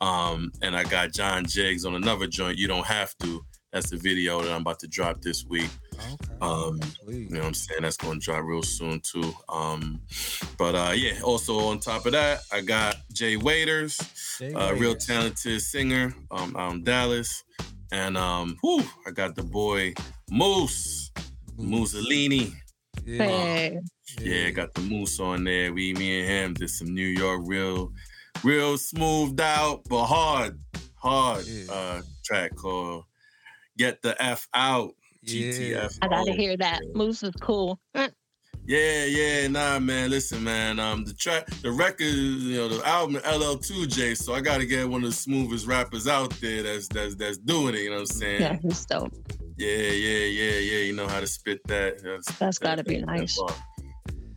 Um, 0.00 0.52
and 0.62 0.76
I 0.76 0.84
got 0.84 1.12
John 1.12 1.44
Jiggs 1.46 1.84
on 1.84 1.94
another 1.94 2.26
joint. 2.26 2.58
You 2.58 2.68
don't 2.68 2.86
have 2.86 3.16
to. 3.18 3.44
That's 3.72 3.90
the 3.90 3.96
video 3.96 4.40
that 4.40 4.50
I'm 4.50 4.62
about 4.62 4.78
to 4.80 4.88
drop 4.88 5.20
this 5.20 5.44
week. 5.44 5.68
Okay. 5.94 6.34
Um, 6.40 6.80
you 7.08 7.28
know 7.30 7.40
what 7.40 7.46
I'm 7.48 7.54
saying? 7.54 7.82
That's 7.82 7.96
gonna 7.96 8.18
drop 8.18 8.44
real 8.44 8.62
soon 8.62 9.00
too. 9.00 9.34
Um, 9.48 10.00
but 10.56 10.74
uh, 10.74 10.92
yeah, 10.94 11.20
also 11.22 11.58
on 11.58 11.80
top 11.80 12.06
of 12.06 12.12
that, 12.12 12.40
I 12.52 12.60
got 12.60 12.96
Jay 13.12 13.36
Waiters, 13.36 13.98
Jay 14.38 14.52
a 14.54 14.74
real 14.74 14.94
talented 14.94 15.60
singer 15.60 16.14
um, 16.30 16.56
out 16.56 16.72
in 16.74 16.84
Dallas. 16.84 17.44
And 17.92 18.16
um, 18.18 18.56
whew, 18.62 18.84
I 19.06 19.10
got 19.10 19.34
the 19.34 19.42
boy 19.42 19.94
Moose 20.30 21.10
Mussolini. 21.56 22.52
Yeah. 23.04 23.24
Hey, 23.24 23.78
Yeah, 24.20 24.46
I 24.48 24.50
got 24.50 24.74
the 24.74 24.82
Moose 24.82 25.18
on 25.20 25.44
there. 25.44 25.72
We, 25.72 25.94
me 25.94 26.20
and 26.20 26.28
him 26.28 26.54
did 26.54 26.70
some 26.70 26.94
New 26.94 27.06
York 27.06 27.42
real, 27.46 27.90
real 28.44 28.76
smoothed 28.76 29.40
out 29.40 29.82
but 29.88 30.04
hard, 30.06 30.58
hard 30.96 31.46
Yeah. 31.46 31.72
uh, 31.72 32.02
track 32.24 32.54
called 32.56 33.04
"Get 33.78 34.02
the 34.02 34.20
F 34.22 34.46
Out." 34.54 34.94
Yeah. 35.22 35.50
GTF. 35.50 35.98
I 36.02 36.08
gotta 36.08 36.32
hear 36.32 36.56
that. 36.58 36.80
Moose 36.94 37.22
is 37.22 37.34
cool. 37.40 37.78
Yeah, 38.68 39.06
yeah, 39.06 39.48
nah, 39.48 39.78
man. 39.78 40.10
Listen, 40.10 40.44
man. 40.44 40.78
Um, 40.78 41.02
the 41.06 41.14
track, 41.14 41.46
the 41.62 41.72
record, 41.72 42.02
you 42.04 42.54
know, 42.58 42.68
the 42.68 42.86
album 42.86 43.16
LL2J. 43.22 44.14
So 44.18 44.34
I 44.34 44.42
gotta 44.42 44.66
get 44.66 44.86
one 44.86 45.02
of 45.04 45.08
the 45.08 45.16
smoothest 45.16 45.66
rappers 45.66 46.06
out 46.06 46.30
there 46.42 46.62
that's 46.62 46.86
that's 46.88 47.14
that's 47.14 47.38
doing 47.38 47.74
it. 47.74 47.80
You 47.80 47.88
know 47.90 47.96
what 47.96 48.10
I'm 48.10 48.16
saying? 48.18 48.42
Yeah, 48.42 48.58
he's 48.60 48.84
dope. 48.84 49.10
Yeah, 49.56 49.68
yeah, 49.70 50.24
yeah, 50.26 50.58
yeah. 50.58 50.78
You 50.80 50.92
know 50.92 51.08
how 51.08 51.18
to 51.20 51.26
spit 51.26 51.60
that. 51.68 51.94
how 52.04 52.18
to 52.18 52.38
That's 52.38 52.58
that- 52.58 52.60
gotta 52.60 52.84
be 52.84 52.96
that 52.98 53.06
nice. 53.06 53.38
bar. 53.38 53.54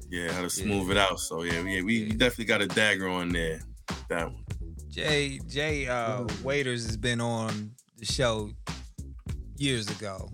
Yeah, 0.10 0.32
how 0.32 0.44
to 0.44 0.50
smooth 0.50 0.92
it 0.92 0.98
out. 0.98 1.20
So 1.20 1.44
yeah, 1.44 1.62
yeah, 1.64 1.82
we 1.82 2.04
Yeah. 2.06 2.14
definitely 2.16 2.46
got 2.46 2.62
a 2.62 2.68
dagger 2.68 3.10
on 3.10 3.30
there. 3.34 3.60
That 4.08 4.28
one. 4.32 4.46
Jay 4.88 5.42
Jay 5.50 5.88
uh, 5.90 6.26
Waiters 6.42 6.86
has 6.86 6.96
been 6.96 7.20
on 7.20 7.72
the 7.98 8.06
show 8.06 8.50
years 9.58 9.90
ago. 9.90 10.30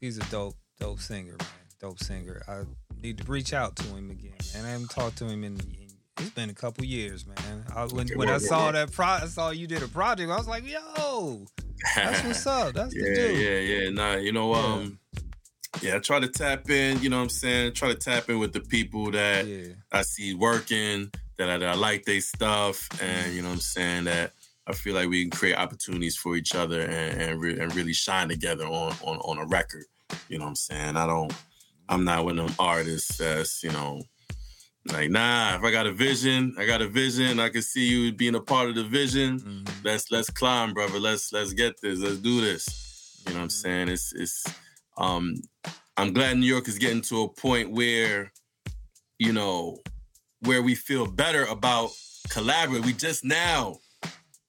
He's 0.00 0.16
a 0.16 0.24
dope 0.30 0.56
dope 0.80 1.00
singer, 1.00 1.36
man. 1.38 1.48
Dope 1.78 1.98
singer. 2.02 2.42
I 2.48 2.62
need 3.04 3.18
to 3.18 3.24
reach 3.30 3.52
out 3.52 3.76
to 3.76 3.84
him 3.88 4.10
again, 4.10 4.32
man. 4.54 4.64
I 4.64 4.70
haven't 4.70 4.90
talked 4.90 5.18
to 5.18 5.26
him 5.26 5.44
in. 5.44 5.54
in 5.60 5.76
it's 6.16 6.30
been 6.30 6.48
a 6.48 6.54
couple 6.54 6.84
years, 6.84 7.26
man. 7.26 7.64
I, 7.74 7.84
when 7.86 8.06
when 8.14 8.28
I 8.28 8.38
saw 8.38 8.70
that 8.72 8.92
pro, 8.92 9.04
I 9.06 9.26
saw 9.26 9.50
you 9.50 9.66
did 9.66 9.82
a 9.82 9.88
project. 9.88 10.30
I 10.30 10.36
was 10.36 10.46
like, 10.48 10.64
yo, 10.66 11.44
that's 11.96 12.24
what's 12.24 12.46
up. 12.58 12.72
That's 12.72 12.94
yeah, 12.94 13.02
the 13.02 13.14
dude. 13.14 13.40
yeah, 13.40 13.58
yeah. 13.58 13.90
Nah, 13.90 14.14
you 14.14 14.30
know, 14.32 14.52
Yeah. 14.54 14.62
um, 14.62 14.98
yeah, 15.82 15.96
I 15.96 15.98
try 15.98 16.20
to 16.20 16.28
tap 16.28 16.70
in. 16.70 17.02
You 17.02 17.08
know, 17.10 17.16
what 17.16 17.24
I'm 17.24 17.28
saying, 17.30 17.72
try 17.72 17.88
to 17.88 17.96
tap 17.96 18.30
in 18.30 18.38
with 18.38 18.52
the 18.52 18.60
people 18.60 19.10
that 19.10 19.46
Yeah. 19.46 19.72
I 19.92 20.02
see 20.02 20.34
working, 20.34 21.10
that 21.36 21.50
I, 21.50 21.58
that 21.58 21.68
I 21.68 21.74
like 21.74 22.04
their 22.04 22.20
stuff, 22.20 22.88
and 23.02 23.34
you 23.34 23.42
know 23.42 23.48
what 23.48 23.54
I'm 23.54 23.60
saying 23.60 24.04
that 24.04 24.32
I 24.68 24.72
feel 24.72 24.94
like 24.94 25.08
we 25.08 25.22
can 25.24 25.30
create 25.36 25.56
opportunities 25.56 26.16
for 26.16 26.36
each 26.36 26.54
other 26.54 26.80
and 26.80 27.20
and, 27.20 27.40
re- 27.40 27.58
and 27.58 27.74
really 27.74 27.92
shine 27.92 28.28
together 28.28 28.66
on, 28.66 28.92
on 29.02 29.16
on 29.18 29.38
a 29.38 29.46
record. 29.46 29.84
You 30.28 30.38
know 30.38 30.44
what 30.44 30.50
I'm 30.50 30.56
saying? 30.56 30.96
I 30.96 31.06
don't. 31.08 31.34
I'm 31.88 32.04
not 32.04 32.24
one 32.24 32.38
of 32.38 32.46
them 32.46 32.56
artists 32.58 33.18
that's 33.18 33.62
you 33.62 33.70
know. 33.72 34.02
Like 34.92 35.10
nah, 35.10 35.56
if 35.56 35.62
I 35.62 35.70
got 35.70 35.86
a 35.86 35.92
vision, 35.92 36.54
I 36.58 36.66
got 36.66 36.82
a 36.82 36.88
vision. 36.88 37.40
I 37.40 37.48
can 37.48 37.62
see 37.62 37.86
you 37.86 38.12
being 38.12 38.34
a 38.34 38.40
part 38.40 38.68
of 38.68 38.74
the 38.74 38.84
vision. 38.84 39.40
Mhm. 39.40 39.68
Let's 39.82 40.10
let's 40.10 40.28
climb, 40.30 40.74
brother. 40.74 41.00
Let's 41.00 41.32
let's 41.32 41.54
get 41.54 41.80
this. 41.80 42.00
Let's 42.00 42.18
do 42.18 42.42
this. 42.42 43.22
You 43.26 43.32
know 43.32 43.38
what 43.40 43.44
I'm 43.44 43.50
saying? 43.50 43.88
It's 43.88 44.12
it's 44.12 44.44
um 44.98 45.36
I'm 45.96 46.12
glad 46.12 46.36
New 46.38 46.46
York 46.46 46.68
is 46.68 46.78
getting 46.78 47.02
to 47.02 47.22
a 47.22 47.28
point 47.28 47.70
where, 47.70 48.32
you 49.18 49.32
know, 49.32 49.78
where 50.40 50.62
we 50.62 50.74
feel 50.74 51.06
better 51.06 51.44
about 51.44 51.90
collaborating. 52.28 52.84
We 52.84 52.92
just 52.92 53.24
now, 53.24 53.78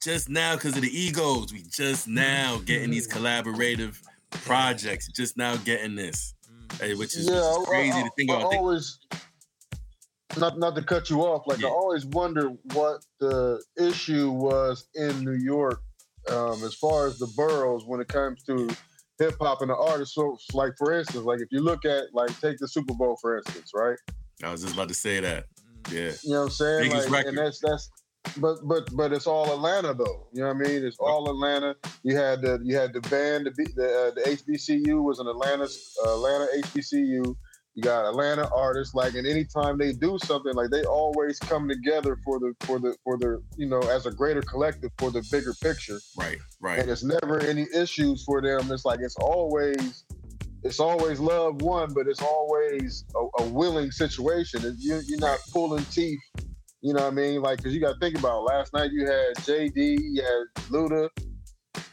just 0.03 0.27
now 0.27 0.55
because 0.55 0.75
of 0.75 0.81
the 0.81 0.89
egos, 0.89 1.53
we 1.53 1.63
just 1.71 2.07
now 2.07 2.59
getting 2.65 2.91
these 2.91 3.07
collaborative 3.07 4.01
projects, 4.31 5.07
just 5.09 5.37
now 5.37 5.55
getting 5.57 5.95
this. 5.95 6.34
Hey, 6.79 6.93
which 6.95 7.15
is, 7.15 7.27
which 7.27 7.35
is 7.35 7.57
crazy 7.67 7.91
I, 7.97 8.03
to 8.03 8.09
think 8.17 8.31
I 8.31 8.35
about. 8.35 8.49
Think- 8.51 8.61
always, 8.61 8.99
not 10.37 10.57
not 10.59 10.75
to 10.75 10.81
cut 10.83 11.09
you 11.09 11.21
off, 11.21 11.43
like 11.47 11.59
Yeah. 11.59 11.67
I 11.67 11.71
always 11.71 12.05
wonder 12.05 12.49
what 12.73 13.01
the 13.19 13.63
issue 13.77 14.29
was 14.31 14.87
in 14.95 15.23
New 15.23 15.37
York 15.37 15.81
um, 16.29 16.63
as 16.63 16.73
far 16.75 17.07
as 17.07 17.17
the 17.19 17.27
boroughs 17.37 17.83
when 17.85 18.01
it 18.01 18.07
comes 18.09 18.43
to 18.43 18.67
hip 19.19 19.35
hop 19.39 19.61
and 19.61 19.69
the 19.69 19.75
artists. 19.77 20.15
So, 20.15 20.37
like 20.53 20.73
for 20.77 20.91
instance, 20.91 21.23
like 21.23 21.39
if 21.39 21.47
you 21.51 21.61
look 21.61 21.85
at 21.85 22.05
like 22.13 22.37
take 22.41 22.57
the 22.57 22.67
Super 22.67 22.93
Bowl 22.93 23.17
for 23.21 23.37
instance, 23.37 23.71
right? 23.73 23.97
I 24.43 24.51
was 24.51 24.61
just 24.63 24.73
about 24.73 24.89
to 24.89 24.93
say 24.93 25.21
that. 25.21 25.45
Yeah. 25.91 26.11
You 26.23 26.31
know 26.31 26.39
what 26.39 26.45
I'm 26.45 26.49
saying? 26.51 26.89
Biggest 26.89 27.09
Like, 27.09 27.19
record. 27.25 27.29
and 27.29 27.37
that's 27.37 27.59
that's 27.59 27.89
but 28.37 28.57
but 28.67 28.89
but 28.95 29.13
it's 29.13 29.27
all 29.27 29.53
Atlanta 29.53 29.93
though. 29.93 30.27
You 30.33 30.41
know 30.41 30.53
what 30.53 30.67
I 30.67 30.69
mean? 30.69 30.85
It's 30.85 30.97
all 30.99 31.29
Atlanta. 31.29 31.75
You 32.03 32.15
had 32.17 32.41
the 32.41 32.59
you 32.63 32.75
had 32.75 32.93
the 32.93 33.01
band, 33.01 33.45
the 33.47 33.51
the, 33.75 33.85
uh, 33.87 34.11
the 34.15 34.21
HBCU 34.37 35.01
was 35.03 35.19
an 35.19 35.27
Atlanta 35.27 35.67
uh, 36.05 36.13
Atlanta 36.15 36.47
HBCU. 36.63 37.35
You 37.77 37.81
got 37.83 38.07
Atlanta 38.07 38.49
artists 38.55 38.95
like, 38.95 39.15
and 39.15 39.27
anytime 39.27 39.77
they 39.77 39.91
do 39.91 40.17
something, 40.23 40.53
like 40.53 40.69
they 40.69 40.85
always 40.85 41.37
come 41.39 41.67
together 41.67 42.17
for 42.23 42.39
the 42.39 42.53
for 42.61 42.79
the 42.79 42.95
for 43.03 43.17
the 43.17 43.43
you 43.57 43.67
know 43.67 43.81
as 43.81 44.05
a 44.05 44.11
greater 44.11 44.41
collective 44.41 44.91
for 44.97 45.11
the 45.11 45.21
bigger 45.29 45.53
picture. 45.61 45.99
Right. 46.17 46.37
right. 46.61 46.79
And 46.79 46.89
it's 46.89 47.03
never 47.03 47.39
any 47.41 47.67
issues 47.75 48.23
for 48.23 48.41
them. 48.41 48.71
It's 48.71 48.85
like 48.85 49.01
it's 49.01 49.17
always 49.17 50.05
it's 50.63 50.79
always 50.79 51.19
love 51.19 51.61
one, 51.61 51.93
but 51.93 52.07
it's 52.07 52.21
always 52.21 53.03
a, 53.15 53.43
a 53.43 53.47
willing 53.49 53.91
situation. 53.91 54.65
It- 54.65 54.75
You, 54.79 55.01
you're 55.07 55.19
not 55.19 55.39
pulling 55.51 55.83
teeth. 55.85 56.19
You 56.85 56.93
know 56.93 57.01
what 57.01 57.13
I 57.13 57.15
mean? 57.15 57.41
Like, 57.41 57.63
cause 57.63 57.73
you 57.73 57.79
got 57.79 57.93
to 57.93 57.99
think 57.99 58.15
about 58.19 58.41
it. 58.41 58.43
last 58.43 58.71
night. 58.71 58.91
You 58.91 59.07
had 59.07 59.35
JD, 59.37 59.75
you 59.75 60.21
had 60.21 60.63
Luda, 60.69 61.09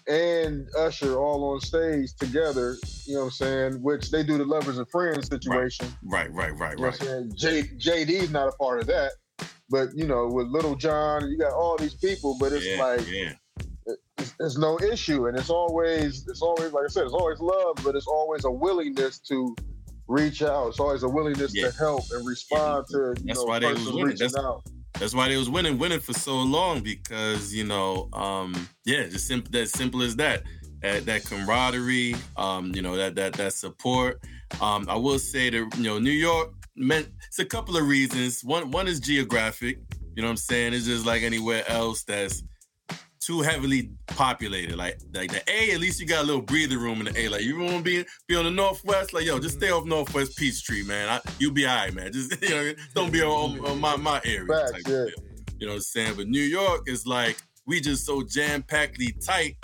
and 0.06 0.68
Usher 0.78 1.16
all 1.16 1.54
on 1.54 1.60
stage 1.60 2.14
together. 2.20 2.76
You 3.06 3.14
know 3.14 3.20
what 3.20 3.24
I'm 3.26 3.30
saying? 3.30 3.72
Which 3.82 4.10
they 4.10 4.22
do 4.22 4.36
the 4.36 4.44
lovers 4.44 4.76
and 4.76 4.86
friends 4.90 5.28
situation. 5.28 5.86
Right. 6.04 6.30
Right. 6.30 6.54
Right. 6.58 6.72
You 6.72 6.76
know 6.76 6.90
Right. 6.90 7.00
what 7.00 7.00
I'm 7.00 7.06
saying? 7.06 7.32
J, 7.34 7.62
JD's 8.04 8.30
not 8.30 8.48
a 8.48 8.52
part 8.52 8.80
of 8.80 8.86
that. 8.88 9.12
But 9.70 9.96
you 9.96 10.06
know, 10.06 10.26
with 10.28 10.48
Lil 10.48 10.74
Jon, 10.74 11.26
you 11.30 11.38
got 11.38 11.52
all 11.54 11.78
these 11.78 11.94
people. 11.94 12.36
But 12.38 12.52
it's 12.52 12.66
Yeah. 12.66 12.82
like 12.84 13.08
Yeah. 13.10 13.32
it's, 14.18 14.34
it's 14.40 14.58
no 14.58 14.78
issue 14.80 15.26
and 15.26 15.38
it's 15.38 15.48
always 15.48 16.28
it's 16.28 16.42
always 16.42 16.70
like 16.72 16.84
i 16.84 16.88
said 16.88 17.04
it's 17.04 17.12
always 17.14 17.40
love 17.40 17.76
but 17.82 17.96
it's 17.96 18.06
always 18.06 18.44
a 18.44 18.50
willingness 18.50 19.18
to 19.18 19.56
reach 20.06 20.42
out 20.42 20.68
it's 20.68 20.78
always 20.78 21.02
a 21.02 21.08
willingness 21.08 21.52
Yeah. 21.54 21.70
to 21.70 21.76
help 21.76 22.04
and 22.12 22.24
respond 22.24 22.86
to 22.90 22.98
you 22.98 23.14
That's 23.24 23.38
know 23.40 23.44
why 23.46 23.58
they 23.58 23.72
was 23.72 23.90
winning. 23.90 24.16
That's- 24.16 24.36
out 24.36 24.62
That's 24.98 25.14
why 25.14 25.28
they 25.28 25.36
was 25.36 25.50
winning, 25.50 25.78
winning 25.78 26.00
for 26.00 26.12
so 26.12 26.36
long 26.36 26.80
because 26.80 27.52
you 27.52 27.64
know, 27.64 28.08
um, 28.12 28.68
yeah, 28.84 29.04
just 29.08 29.26
simple, 29.26 29.50
that 29.52 29.68
simple 29.68 30.02
as 30.02 30.16
that. 30.16 30.42
That, 30.82 31.06
that 31.06 31.24
camaraderie, 31.24 32.16
um, 32.36 32.74
you 32.74 32.82
know, 32.82 32.96
that 32.96 33.14
that 33.14 33.34
that 33.34 33.52
support. 33.52 34.20
Um, 34.60 34.86
I 34.88 34.96
will 34.96 35.20
say 35.20 35.48
that 35.48 35.76
you 35.76 35.82
know, 35.84 36.00
New 36.00 36.10
York 36.10 36.50
meant 36.74 37.08
it's 37.28 37.38
a 37.38 37.44
couple 37.44 37.76
of 37.76 37.86
reasons. 37.86 38.42
One 38.42 38.70
one 38.70 38.88
is 38.88 38.98
geographic. 38.98 39.78
You 40.16 40.22
know 40.22 40.28
what 40.28 40.32
I'm 40.32 40.36
saying? 40.38 40.74
It's 40.74 40.86
just 40.86 41.06
like 41.06 41.22
anywhere 41.22 41.64
else 41.68 42.02
that's 42.02 42.42
too 43.22 43.40
heavily 43.40 43.90
populated. 44.08 44.76
Like 44.76 45.00
like 45.14 45.30
the 45.30 45.42
A, 45.48 45.72
at 45.72 45.80
least 45.80 46.00
you 46.00 46.06
got 46.06 46.22
a 46.22 46.26
little 46.26 46.42
breathing 46.42 46.78
room 46.78 47.06
in 47.06 47.12
the 47.12 47.20
A. 47.20 47.28
Like 47.28 47.42
you 47.42 47.58
want 47.58 47.78
to 47.78 47.82
be 47.82 48.04
be 48.26 48.36
on 48.36 48.44
the 48.44 48.50
northwest, 48.50 49.12
like 49.12 49.24
yo, 49.24 49.38
just 49.38 49.56
stay 49.56 49.70
off 49.70 49.84
Northwest 49.84 50.36
Peachtree, 50.36 50.84
man. 50.84 51.08
I, 51.08 51.20
you'll 51.38 51.52
be 51.52 51.66
all 51.66 51.76
right, 51.76 51.94
man. 51.94 52.12
Just 52.12 52.42
you 52.48 52.50
know, 52.50 52.74
don't 52.94 53.12
be 53.12 53.22
on, 53.22 53.64
on 53.64 53.80
my 53.80 53.96
my 53.96 54.20
area. 54.24 54.46
Facts, 54.46 54.72
type 54.72 54.86
of 54.86 54.92
yeah. 54.92 55.04
You 55.58 55.66
know 55.66 55.74
what 55.74 55.76
I'm 55.76 55.82
saying? 55.82 56.14
But 56.16 56.28
New 56.28 56.42
York 56.42 56.88
is 56.88 57.06
like 57.06 57.38
we 57.66 57.80
just 57.80 58.04
so 58.04 58.22
jam 58.22 58.62
packedly 58.62 59.14
tight 59.24 59.56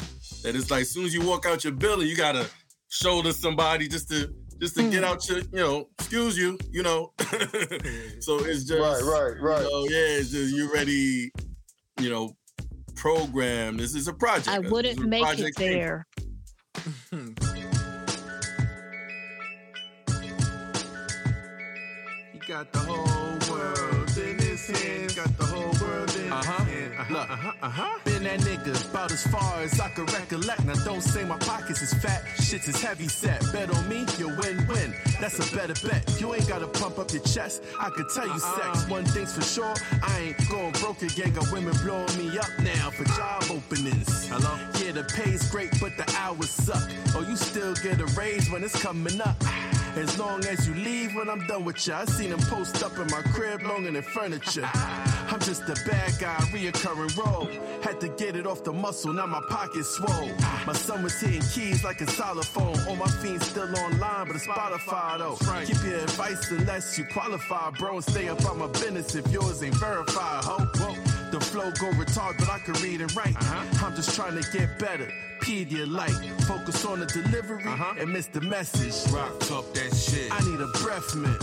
that 0.43 0.55
it's 0.55 0.71
like 0.71 0.83
as 0.83 0.91
soon 0.91 1.05
as 1.05 1.13
you 1.13 1.27
walk 1.27 1.47
out 1.47 1.65
your 1.65 1.73
building, 1.73 2.07
you 2.07 2.17
gotta 2.17 2.49
shoulder 2.89 3.33
somebody 3.33 3.89
just 3.89 4.09
to 4.11 4.33
just 4.61 4.77
to 4.77 4.91
get 4.91 5.05
hmm. 5.05 5.11
out 5.11 5.29
your, 5.29 5.39
you 5.39 5.47
know, 5.53 5.89
excuse 5.99 6.37
you, 6.37 6.59
you 6.71 6.83
know. 6.83 7.13
so 8.21 8.39
it's 8.45 8.65
just 8.65 8.81
right 8.81 9.03
right 9.03 9.41
right 9.41 9.63
you 9.63 9.71
know, 9.71 9.85
yeah, 9.85 10.19
it's 10.19 10.31
just 10.31 10.55
you 10.55 10.73
ready, 10.73 11.31
you 12.01 12.11
know, 12.11 12.37
program. 12.99 13.76
This 13.76 13.94
is 13.94 14.09
a 14.09 14.12
project. 14.12 14.49
I 14.49 14.59
wouldn't 14.59 15.01
make 15.01 15.38
it 15.38 15.55
there. 15.57 16.07
He 22.32 22.38
got 22.46 22.72
the 22.72 22.78
whole 22.78 23.08
Look, 27.11 27.31
uh-huh, 27.31 27.53
uh-huh. 27.63 27.99
Been 28.05 28.25
that 28.25 28.41
nigga 28.41 28.91
about 28.91 29.11
as 29.11 29.27
far 29.29 29.63
as 29.63 29.81
I 29.81 29.89
can 29.89 30.05
recollect. 30.07 30.65
Now 30.65 30.75
don't 30.85 31.01
say 31.01 31.25
my 31.25 31.39
pockets 31.39 31.81
is 31.81 31.95
fat, 31.95 32.23
shit's 32.39 32.69
is 32.69 32.83
heavy 32.83 33.09
set. 33.09 33.41
Bet 33.51 33.75
on 33.75 33.89
me, 33.89 34.05
you 34.19 34.29
win-win. 34.29 34.95
That's 35.19 35.39
a 35.39 35.57
better 35.57 35.75
bet. 35.89 36.21
You 36.21 36.35
ain't 36.35 36.47
gotta 36.47 36.67
pump 36.67 36.99
up 36.99 37.11
your 37.13 37.23
chest. 37.23 37.63
I 37.81 37.89
can 37.91 38.07
tell 38.15 38.27
you 38.27 38.33
uh-uh. 38.33 38.75
sex. 38.75 38.89
One 38.91 39.07
thing's 39.07 39.33
for 39.33 39.43
sure, 39.43 39.75
I 40.03 40.19
ain't 40.21 40.49
going 40.51 40.73
broke 40.73 41.01
again. 41.01 41.33
Got 41.33 41.51
women 41.51 41.75
blowing 41.83 42.15
me 42.19 42.39
up 42.39 42.51
now 42.63 42.91
for 42.91 43.05
job 43.05 43.45
openings. 43.51 44.29
Hello? 44.29 44.59
Yeah, 44.85 44.93
the 44.93 45.05
pay's 45.05 45.51
great, 45.51 45.71
but 45.81 45.97
the 45.97 46.05
hours 46.19 46.51
suck. 46.51 46.91
Oh, 47.15 47.25
you 47.27 47.37
still 47.37 47.75
get 47.77 48.01
a 48.01 48.07
raise 48.19 48.51
when 48.51 48.63
it's 48.63 48.81
coming 48.83 49.19
up. 49.23 49.37
As 49.97 50.19
long 50.19 50.45
as 50.45 50.69
you 50.69 50.75
leave 50.75 51.15
when 51.15 51.31
I'm 51.31 51.47
done 51.47 51.65
with 51.65 51.87
ya. 51.87 52.01
I 52.01 52.05
seen 52.05 52.31
him 52.31 52.41
post 52.41 52.83
up 52.85 52.99
in 52.99 53.07
my 53.07 53.23
crib 53.33 53.63
longer 53.63 53.91
than 53.91 54.03
furniture. 54.03 54.69
I'm 55.31 55.41
just 55.41 55.62
a 55.68 55.74
bad 55.87 56.18
guy, 56.18 56.37
reoccurring 56.53 57.16
role. 57.16 57.49
Had 57.83 58.01
to 58.01 58.09
get 58.09 58.35
it 58.35 58.47
off 58.47 58.64
the 58.64 58.72
muscle, 58.72 59.12
now 59.12 59.26
my 59.26 59.43
pocket's 59.49 59.89
swole. 59.89 60.31
My 60.66 60.72
son 60.72 61.03
was 61.03 61.20
hitting 61.20 61.43
keys 61.43 61.85
like 61.85 62.01
a 62.01 62.07
xylophone. 62.07 62.79
All 62.89 62.97
my 62.97 63.11
fiends 63.22 63.47
still 63.47 63.68
online, 63.79 64.26
but 64.26 64.37
it's 64.37 64.47
Spotify 64.47 65.18
though. 65.18 65.37
Keep 65.64 65.85
your 65.85 66.01
advice 66.01 66.51
unless 66.51 66.99
you 66.99 67.05
qualify, 67.05 67.70
bro. 67.79 67.97
And 67.97 68.05
stay 68.05 68.29
up 68.29 68.45
on 68.47 68.59
my 68.59 68.68
business 68.68 69.14
if 69.14 69.31
yours 69.31 69.62
ain't 69.62 69.74
verified, 69.74 70.45
ho. 70.45 70.64
Whoa. 70.76 71.08
The 71.39 71.45
flow 71.45 71.70
go 71.70 71.93
retard, 71.93 72.36
but 72.36 72.51
I 72.51 72.59
can 72.59 72.74
read 72.82 73.01
and 73.01 73.14
write. 73.14 73.36
Uh-huh. 73.36 73.86
I'm 73.86 73.95
just 73.95 74.12
trying 74.16 74.43
to 74.43 74.51
get 74.51 74.76
better. 74.76 75.09
Pedialyte, 75.41 76.43
focus 76.43 76.84
on 76.84 76.99
the 76.99 77.07
delivery 77.07 77.62
uh-huh. 77.62 77.95
and 77.97 78.12
miss 78.12 78.26
the 78.26 78.41
message. 78.41 79.12
Rock 79.12 79.39
talk 79.39 79.72
that 79.74 79.95
shit. 79.95 80.32
I 80.32 80.41
need 80.51 80.61
a 80.61 80.66
breath 80.82 81.14
mint. 81.14 81.39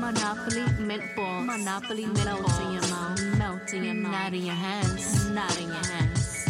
Monopoly 0.00 0.64
mint 0.84 1.04
balls. 1.14 1.46
Monopoly 1.46 2.06
mint 2.06 2.24
balls. 2.24 2.58
in 2.58 2.72
your 2.72 2.88
mouth, 2.88 3.38
melt 3.38 3.72
in 3.72 3.84
your 3.84 3.94
mouth, 3.94 4.12
not 4.12 4.34
in 4.34 4.46
your 4.46 4.54
hands, 4.54 5.30
not 5.30 5.60
in 5.60 5.68
your 5.68 5.76
hands. 5.76 6.46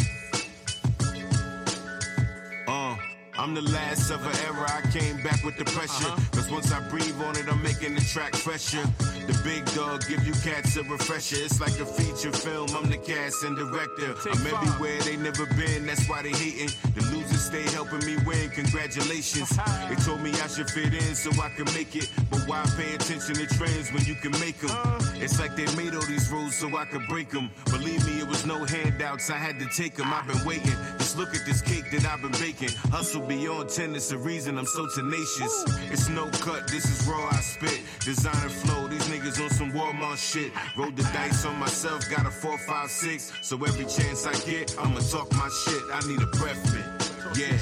Uh. 2.67 3.06
I'm 3.39 3.53
the 3.53 3.61
last 3.61 4.09
of 4.09 4.25
an 4.25 4.35
era, 4.45 4.65
I 4.67 4.81
came 4.89 5.21
back 5.21 5.43
with 5.43 5.57
the 5.57 5.65
pressure. 5.65 6.09
Uh-huh. 6.09 6.21
Cause 6.31 6.49
once 6.49 6.71
I 6.71 6.79
breathe 6.89 7.21
on 7.21 7.37
it, 7.37 7.47
I'm 7.47 7.61
making 7.61 7.93
the 7.93 8.01
track 8.01 8.35
fresher. 8.35 8.81
The 9.27 9.39
big 9.43 9.63
dog 9.75 10.07
give 10.07 10.25
you 10.25 10.33
cats 10.41 10.75
a 10.77 10.83
refresher. 10.83 11.37
It's 11.37 11.61
like 11.61 11.79
a 11.79 11.85
feature 11.85 12.31
film, 12.31 12.69
I'm 12.75 12.89
the 12.89 12.97
cast 12.97 13.43
and 13.43 13.55
director. 13.55 14.15
I'm 14.25 14.47
everywhere 14.47 14.99
they 15.01 15.17
never 15.17 15.45
been, 15.53 15.85
that's 15.85 16.09
why 16.09 16.23
they 16.23 16.31
hating. 16.31 16.71
The 16.95 17.01
losers 17.13 17.45
stay 17.45 17.63
helping 17.69 18.03
me 18.05 18.17
win, 18.25 18.49
congratulations. 18.49 19.49
they 19.87 19.95
told 20.01 20.21
me 20.21 20.31
I 20.41 20.47
should 20.47 20.69
fit 20.69 20.93
in 20.93 21.13
so 21.13 21.29
I 21.39 21.49
can 21.49 21.65
make 21.77 21.95
it. 21.95 22.09
But 22.31 22.41
why 22.47 22.65
pay 22.75 22.95
attention 22.95 23.35
to 23.35 23.45
trends 23.45 23.93
when 23.93 24.03
you 24.05 24.15
can 24.15 24.31
make 24.39 24.57
them? 24.57 24.73
It's 25.19 25.39
like 25.39 25.55
they 25.55 25.65
made 25.75 25.95
all 25.95 26.05
these 26.05 26.29
rules 26.29 26.55
so 26.55 26.75
I 26.77 26.85
could 26.85 27.07
break 27.07 27.29
them. 27.29 27.49
Believe 27.65 28.05
me, 28.05 28.19
it 28.19 28.27
was 28.27 28.45
no 28.45 28.63
handouts, 28.65 29.29
I 29.29 29.37
had 29.37 29.59
to 29.59 29.65
take 29.65 29.95
them. 29.95 30.13
I've 30.13 30.27
been 30.27 30.43
waiting. 30.45 30.75
Just 30.97 31.17
look 31.17 31.35
at 31.35 31.45
this 31.45 31.61
cake 31.61 31.89
that 31.91 32.05
I've 32.05 32.21
been 32.21 32.31
baking. 32.33 32.69
Hustle 32.91 33.21
beyond 33.21 33.69
10, 33.69 33.95
it's 33.95 34.09
the 34.09 34.17
reason 34.17 34.57
I'm 34.57 34.65
so 34.65 34.87
tenacious. 34.93 35.65
It's 35.91 36.09
no 36.09 36.29
cut, 36.45 36.67
this 36.67 36.85
is 36.85 37.07
raw, 37.07 37.27
I 37.31 37.41
spit. 37.41 37.81
Designer 38.05 38.49
flow, 38.49 38.87
these 38.87 39.07
niggas 39.07 39.43
on 39.43 39.49
some 39.49 39.71
Walmart 39.71 40.17
shit. 40.17 40.51
Rolled 40.77 40.95
the 40.95 41.03
dice 41.13 41.45
on 41.45 41.57
myself, 41.57 42.07
got 42.09 42.25
a 42.25 42.31
4, 42.31 42.57
5, 42.57 42.89
6. 42.89 43.33
So 43.41 43.55
every 43.63 43.85
chance 43.85 44.25
I 44.25 44.33
get, 44.49 44.75
I'ma 44.79 44.99
talk 44.99 45.31
my 45.33 45.49
shit. 45.65 45.83
I 45.93 45.99
need 46.07 46.21
a 46.21 46.27
breath 46.37 46.63
mint. 46.73 47.37
Yeah. 47.37 47.57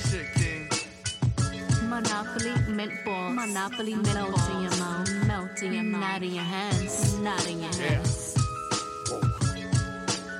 Monopoly 1.87 2.51
mint 2.67 3.05
balls. 3.05 3.35
Monopoly 3.35 3.95
mint 3.95 4.13
balls. 4.13 5.24
In 5.61 5.73
your 5.73 5.83
mouth, 5.83 5.83
in 5.83 5.83
your 5.83 5.83
mouth, 5.83 6.11
not 6.11 6.21
in 6.21 6.33
your 6.33 6.43
hands, 6.43 7.19
not 7.19 7.47
in 7.49 7.59
your 7.59 7.73
hands. 7.75 8.35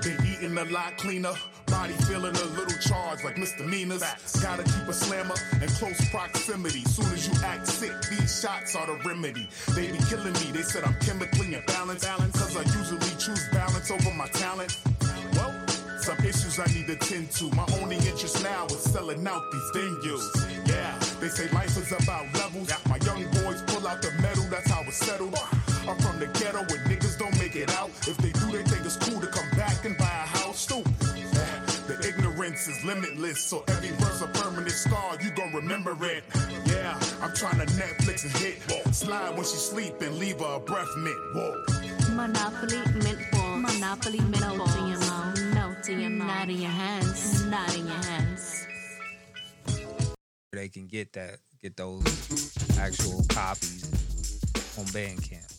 Been 0.04 0.18
eating 0.28 0.58
a 0.58 0.66
lot 0.66 0.98
cleaner. 0.98 1.34
Body 1.68 1.94
feeling 1.94 2.36
a 2.36 2.46
little 2.58 2.78
charged 2.80 3.24
like 3.24 3.38
misdemeanors. 3.38 4.04
Gotta 4.42 4.64
keep 4.64 4.88
a 4.88 4.94
slammer 4.94 5.36
in 5.62 5.68
close 5.70 6.00
proximity. 6.10 6.84
Soon 6.86 7.12
as 7.14 7.28
you 7.28 7.34
act 7.44 7.68
sick, 7.68 7.94
these 8.10 8.42
shots 8.42 8.76
are 8.76 8.86
the 8.86 8.98
remedy. 9.08 9.50
They 9.74 9.92
be 9.92 9.98
killing 10.10 10.34
me, 10.34 10.52
they 10.52 10.62
said 10.62 10.84
I'm 10.84 10.96
chemically 11.00 11.48
imbalanced. 11.48 12.34
Cause 12.34 12.56
I 12.56 12.62
usually 12.78 13.16
choose 13.18 13.48
balance 13.52 13.90
over 13.90 14.14
my 14.14 14.28
talent. 14.28 14.78
Well, 15.34 15.54
some 16.06 16.20
issues 16.20 16.60
I 16.60 16.66
need 16.68 16.86
to 16.86 16.96
tend 16.98 17.32
to. 17.32 17.50
My 17.56 17.66
only 17.82 17.96
interest 17.96 18.44
now 18.44 18.66
is 18.68 18.78
selling 18.78 19.26
out 19.26 19.42
these 19.52 19.72
venues. 19.74 20.68
Yeah, 20.68 20.96
they 21.20 21.30
say 21.30 21.50
life 21.50 21.76
is 21.78 21.92
about 21.92 22.32
levels. 22.36 22.70
My 22.85 22.85
settled. 25.06 25.38
I'm 25.88 25.98
from 26.00 26.20
the 26.20 26.28
ghetto 26.40 26.62
where 26.70 26.82
niggas 26.90 27.20
don't 27.20 27.38
make 27.38 27.56
it 27.56 27.70
out. 27.78 27.90
If 28.08 28.18
they 28.18 28.32
do, 28.32 28.52
they 28.52 28.64
think 28.64 28.86
it's 28.86 28.98
cool 28.98 29.22
to 29.22 29.28
come 29.28 29.50
back 29.52 29.86
and 29.86 29.96
buy 29.98 30.06
a 30.06 30.28
house. 30.38 30.60
Stupid 30.66 32.04
ignorance 32.04 32.68
is 32.68 32.84
limitless. 32.84 33.40
So 33.40 33.64
every 33.68 33.92
verse 34.02 34.22
a 34.22 34.28
permanent 34.28 34.72
scar, 34.72 35.18
you 35.22 35.30
gon' 35.32 35.54
remember 35.54 35.94
it. 36.06 36.24
Yeah, 36.66 37.00
I'm 37.22 37.34
trying 37.36 37.60
to 37.60 37.68
Netflix 37.74 38.24
and 38.26 38.36
hit. 38.38 38.58
Slide 38.94 39.36
when 39.36 39.46
she 39.46 39.58
sleep 39.58 40.02
and 40.02 40.18
leave 40.18 40.40
her 40.40 40.56
a 40.56 40.60
breath 40.60 40.94
mint. 40.98 41.22
Whoa. 41.36 41.64
Monopoly 42.16 42.82
mint 43.04 43.20
balls. 43.32 43.62
Monopoly 43.62 44.22
mint 44.22 44.58
balls 44.58 44.76
in 44.76 44.88
your 44.88 45.00
mouth. 45.00 45.42
Melt 45.54 45.90
in 45.90 46.00
your 46.00 46.10
mouth. 46.10 46.28
Not 46.28 46.50
in 46.50 46.62
your 46.62 46.72
hands. 46.72 47.46
Not 47.46 47.78
in 47.78 47.86
your 47.86 48.04
hands. 48.10 48.68
They 50.52 50.70
can 50.70 50.88
get 50.88 51.14
that, 51.14 51.40
get 51.62 51.76
those 51.76 52.58
actual 52.80 53.26
copies 53.28 54.05
on 54.78 54.86
Bandcamp. 54.86 55.52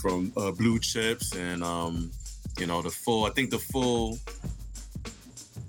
from 0.00 0.32
uh, 0.36 0.52
Blue 0.52 0.78
Chips 0.78 1.34
and 1.34 1.64
um, 1.64 2.12
you 2.60 2.66
know 2.66 2.82
the 2.82 2.90
full. 2.90 3.24
I 3.24 3.30
think 3.30 3.50
the 3.50 3.58
full. 3.58 4.18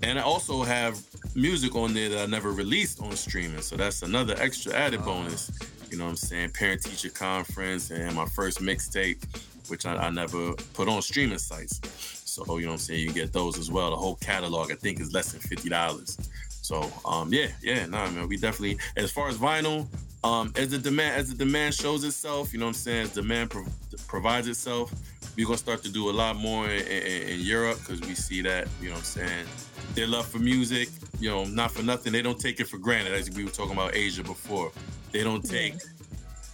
And 0.02 0.18
I 0.18 0.22
also 0.22 0.62
have 0.62 0.98
music 1.34 1.74
on 1.74 1.92
there 1.92 2.08
that 2.08 2.22
I 2.22 2.26
never 2.26 2.52
released 2.52 3.02
on 3.02 3.12
streaming. 3.12 3.60
So 3.60 3.76
that's 3.76 4.02
another 4.02 4.34
extra 4.38 4.72
added 4.72 5.04
bonus. 5.04 5.50
You 5.90 5.98
know 5.98 6.04
what 6.04 6.10
I'm 6.10 6.16
saying? 6.16 6.50
Parent 6.50 6.82
teacher 6.82 7.10
conference 7.10 7.90
and 7.90 8.14
my 8.14 8.24
first 8.24 8.60
mixtape, 8.60 9.22
which 9.68 9.86
I, 9.86 9.96
I, 9.96 10.10
never 10.10 10.52
put 10.74 10.88
on 10.88 11.02
streaming 11.02 11.38
sites. 11.38 11.80
So, 12.24 12.44
you 12.56 12.62
know 12.62 12.68
what 12.68 12.74
I'm 12.74 12.78
saying? 12.78 13.00
You 13.00 13.12
get 13.12 13.32
those 13.32 13.58
as 13.58 13.70
well. 13.70 13.90
The 13.90 13.96
whole 13.96 14.14
catalog, 14.16 14.70
I 14.70 14.76
think, 14.76 15.00
is 15.00 15.12
less 15.12 15.32
than 15.32 15.40
$50. 15.40 16.28
So, 16.62 16.90
um, 17.04 17.32
yeah, 17.32 17.48
yeah, 17.60 17.86
nah, 17.86 18.08
man, 18.10 18.28
we 18.28 18.36
definitely, 18.36 18.78
as 18.96 19.10
far 19.10 19.28
as 19.28 19.36
vinyl, 19.36 19.88
um, 20.22 20.52
as 20.56 20.70
the 20.70 20.78
demand, 20.78 21.16
as 21.16 21.30
the 21.30 21.36
demand 21.36 21.74
shows 21.74 22.04
itself, 22.04 22.52
you 22.52 22.60
know 22.60 22.66
what 22.66 22.70
I'm 22.70 22.74
saying? 22.74 23.02
As 23.02 23.12
demand 23.12 23.50
pro- 23.50 23.66
provides 24.06 24.46
itself, 24.46 24.92
we're 25.40 25.46
gonna 25.46 25.58
start 25.58 25.82
to 25.82 25.90
do 25.90 26.10
a 26.10 26.12
lot 26.12 26.36
more 26.36 26.68
in, 26.68 26.86
in, 26.86 27.28
in 27.28 27.40
Europe 27.40 27.78
because 27.78 28.00
we 28.02 28.14
see 28.14 28.42
that, 28.42 28.68
you 28.80 28.88
know 28.88 28.94
what 28.94 28.98
I'm 28.98 29.04
saying? 29.04 29.46
Their 29.94 30.06
love 30.06 30.26
for 30.26 30.38
music, 30.38 30.88
you 31.18 31.30
know, 31.30 31.44
not 31.44 31.70
for 31.70 31.82
nothing, 31.82 32.12
they 32.12 32.22
don't 32.22 32.38
take 32.38 32.60
it 32.60 32.68
for 32.68 32.78
granted. 32.78 33.14
As 33.14 33.30
we 33.30 33.44
were 33.44 33.50
talking 33.50 33.72
about 33.72 33.94
Asia 33.94 34.22
before, 34.22 34.70
they 35.12 35.24
don't 35.24 35.42
take 35.42 35.74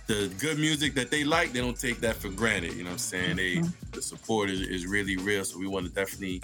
the 0.07 0.32
good 0.39 0.59
music 0.59 0.95
that 0.95 1.11
they 1.11 1.24
like. 1.24 1.53
They 1.53 1.61
don't 1.61 1.78
take 1.78 1.99
that 2.01 2.14
for 2.14 2.28
granted. 2.28 2.74
You 2.74 2.84
know 2.84 2.91
what 2.91 2.93
I'm 2.93 2.99
saying? 2.99 3.37
They 3.37 3.57
mm-hmm. 3.57 3.91
the 3.91 4.03
support 4.03 4.51
is, 4.51 4.61
is 4.61 4.87
really 4.87 5.16
real. 5.16 5.45
So 5.45 5.59
we 5.59 5.66
want 5.66 5.87
to 5.87 5.93
definitely, 5.93 6.43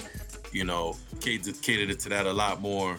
you 0.51 0.65
know, 0.65 0.97
cater, 1.21 1.53
cater 1.53 1.95
to 1.95 2.09
that 2.09 2.27
a 2.27 2.33
lot 2.33 2.61
more. 2.61 2.99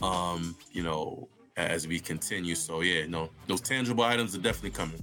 Um, 0.00 0.56
you 0.72 0.82
know, 0.82 1.28
as 1.56 1.86
we 1.86 2.00
continue. 2.00 2.56
So 2.56 2.80
yeah, 2.80 3.06
no, 3.06 3.30
those 3.46 3.60
tangible 3.60 4.02
items 4.02 4.34
are 4.34 4.40
definitely 4.40 4.70
coming. 4.70 5.02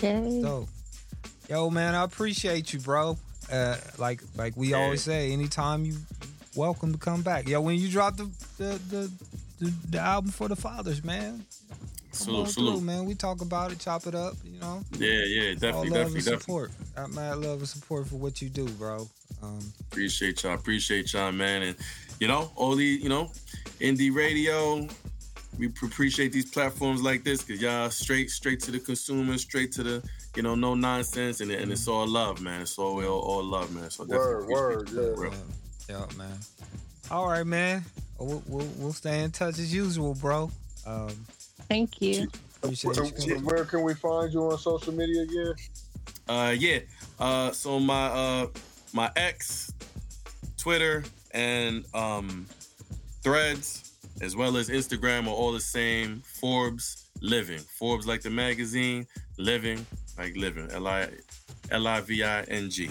Yeah. 0.00 0.22
So, 0.42 0.68
yo, 1.48 1.70
man, 1.70 1.94
I 1.94 2.04
appreciate 2.04 2.72
you, 2.72 2.80
bro. 2.80 3.18
Uh, 3.50 3.76
like 3.98 4.20
like 4.36 4.56
we 4.56 4.68
yeah. 4.68 4.78
always 4.78 5.02
say, 5.02 5.32
anytime 5.32 5.84
you 5.84 5.96
welcome 6.54 6.92
to 6.92 6.98
come 6.98 7.22
back. 7.22 7.48
Yo, 7.48 7.60
when 7.60 7.76
you 7.76 7.88
drop 7.88 8.16
the 8.16 8.24
the 8.58 8.80
the, 8.88 9.12
the, 9.60 9.72
the 9.90 9.98
album 9.98 10.30
for 10.30 10.48
the 10.48 10.56
fathers, 10.56 11.04
man. 11.04 11.44
Salute, 12.12 12.48
salute. 12.48 12.82
Man. 12.82 13.04
We 13.04 13.14
talk 13.14 13.42
about 13.42 13.72
it, 13.72 13.78
chop 13.78 14.06
it 14.06 14.14
up, 14.14 14.34
you 14.42 14.58
know. 14.58 14.82
Yeah, 14.98 15.22
yeah, 15.26 15.52
definitely, 15.52 15.68
All 15.70 15.82
love 15.82 15.92
definitely, 15.92 16.32
and 16.32 16.40
support. 16.40 16.70
Got 16.94 17.12
mad 17.12 17.38
love 17.38 17.58
and 17.58 17.68
support 17.68 18.08
for 18.08 18.16
what 18.16 18.40
you 18.40 18.48
do, 18.48 18.66
bro. 18.70 19.06
Um, 19.42 19.58
appreciate 19.92 20.42
y'all, 20.42 20.54
appreciate 20.54 21.12
y'all, 21.12 21.30
man, 21.30 21.62
and 21.62 21.76
you 22.18 22.26
know, 22.26 22.50
all 22.56 22.74
the, 22.74 22.84
you 22.84 23.10
know, 23.10 23.30
indie 23.80 24.14
radio. 24.14 24.88
We 25.58 25.66
appreciate 25.66 26.32
these 26.32 26.50
platforms 26.50 27.02
like 27.02 27.24
this 27.24 27.42
because 27.42 27.60
y'all 27.62 27.90
straight, 27.90 28.30
straight 28.30 28.60
to 28.60 28.70
the 28.70 28.78
consumer, 28.78 29.36
straight 29.38 29.72
to 29.72 29.82
the, 29.82 30.02
you 30.36 30.42
know, 30.42 30.54
no 30.54 30.74
nonsense, 30.74 31.40
and, 31.40 31.50
and 31.50 31.72
it's 31.72 31.88
all 31.88 32.06
love, 32.06 32.40
man. 32.40 32.62
It's 32.62 32.78
all 32.78 33.02
all, 33.04 33.20
all 33.20 33.42
love, 33.42 33.74
man. 33.74 33.90
So 33.90 34.04
word, 34.04 34.46
word, 34.48 34.90
yeah. 34.92 35.30
Yeah, 35.88 36.06
man. 36.18 36.38
All 37.10 37.28
right, 37.28 37.46
man. 37.46 37.84
We'll, 38.18 38.42
we'll, 38.46 38.66
we'll 38.76 38.92
stay 38.92 39.22
in 39.22 39.30
touch 39.30 39.58
as 39.58 39.72
usual, 39.72 40.14
bro. 40.14 40.50
Um, 40.86 41.08
Thank 41.68 42.02
you. 42.02 42.28
Appreciate 42.62 42.96
where, 42.96 43.38
where 43.38 43.64
can 43.64 43.82
we 43.82 43.94
find 43.94 44.32
you 44.32 44.50
on 44.50 44.58
social 44.58 44.92
media 44.92 45.22
again? 45.22 45.54
Uh, 46.28 46.54
yeah. 46.58 46.80
Uh, 47.18 47.50
so 47.52 47.78
my 47.78 48.06
uh 48.06 48.46
my 48.92 49.10
ex, 49.16 49.72
Twitter 50.56 51.04
and 51.32 51.84
um, 51.94 52.46
Threads, 53.22 53.92
as 54.20 54.34
well 54.34 54.56
as 54.56 54.68
Instagram, 54.68 55.26
are 55.26 55.30
all 55.30 55.52
the 55.52 55.60
same. 55.60 56.22
Forbes 56.40 57.06
Living. 57.20 57.58
Forbes 57.58 58.06
like 58.06 58.22
the 58.22 58.30
magazine. 58.30 59.06
Living 59.38 59.86
like 60.18 60.36
living. 60.36 60.68
L 60.70 60.86
I 60.86 61.08
L 61.70 61.86
I 61.86 62.00
V 62.00 62.22
I 62.22 62.42
N 62.42 62.70
G. 62.70 62.90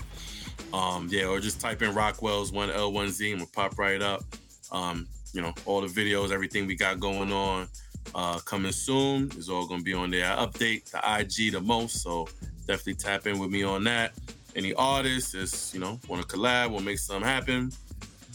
Um, 0.74 1.08
yeah, 1.12 1.26
or 1.26 1.40
just 1.40 1.62
type 1.62 1.82
in 1.82 1.94
Rockwelz 1.94 2.52
one 2.52 2.70
L 2.70 2.92
one 2.92 3.10
Z 3.10 3.32
and 3.32 3.40
we'll 3.40 3.50
pop 3.54 3.78
right 3.78 4.02
up. 4.02 4.24
Um, 4.72 5.08
you 5.34 5.42
know, 5.42 5.54
all 5.66 5.82
the 5.82 5.88
videos, 5.88 6.32
everything 6.32 6.66
we 6.66 6.76
got 6.76 7.00
going 7.00 7.32
on. 7.32 7.68
Uh, 8.14 8.38
coming 8.40 8.72
soon 8.72 9.32
is 9.38 9.50
all 9.50 9.68
gonna 9.68 9.84
be 9.84 9.94
on 9.94 10.12
there. 10.12 10.32
I 10.32 10.46
update 10.46 10.92
the 10.92 11.00
IG 11.20 11.54
the 11.54 11.60
most, 11.60 12.02
so 12.02 12.28
definitely 12.68 12.96
tap 12.96 13.28
in 13.28 13.40
with 13.40 13.50
me 13.50 13.64
on 13.64 13.84
that. 13.86 14.14
Any 14.56 14.74
artists 14.74 15.34
is 15.34 15.74
you 15.74 15.80
know 15.80 16.00
want 16.08 16.28
to 16.28 16.36
collab, 16.36 16.70
want 16.70 16.80
to 16.80 16.86
make 16.86 17.00
something 17.00 17.28
happen. 17.28 17.72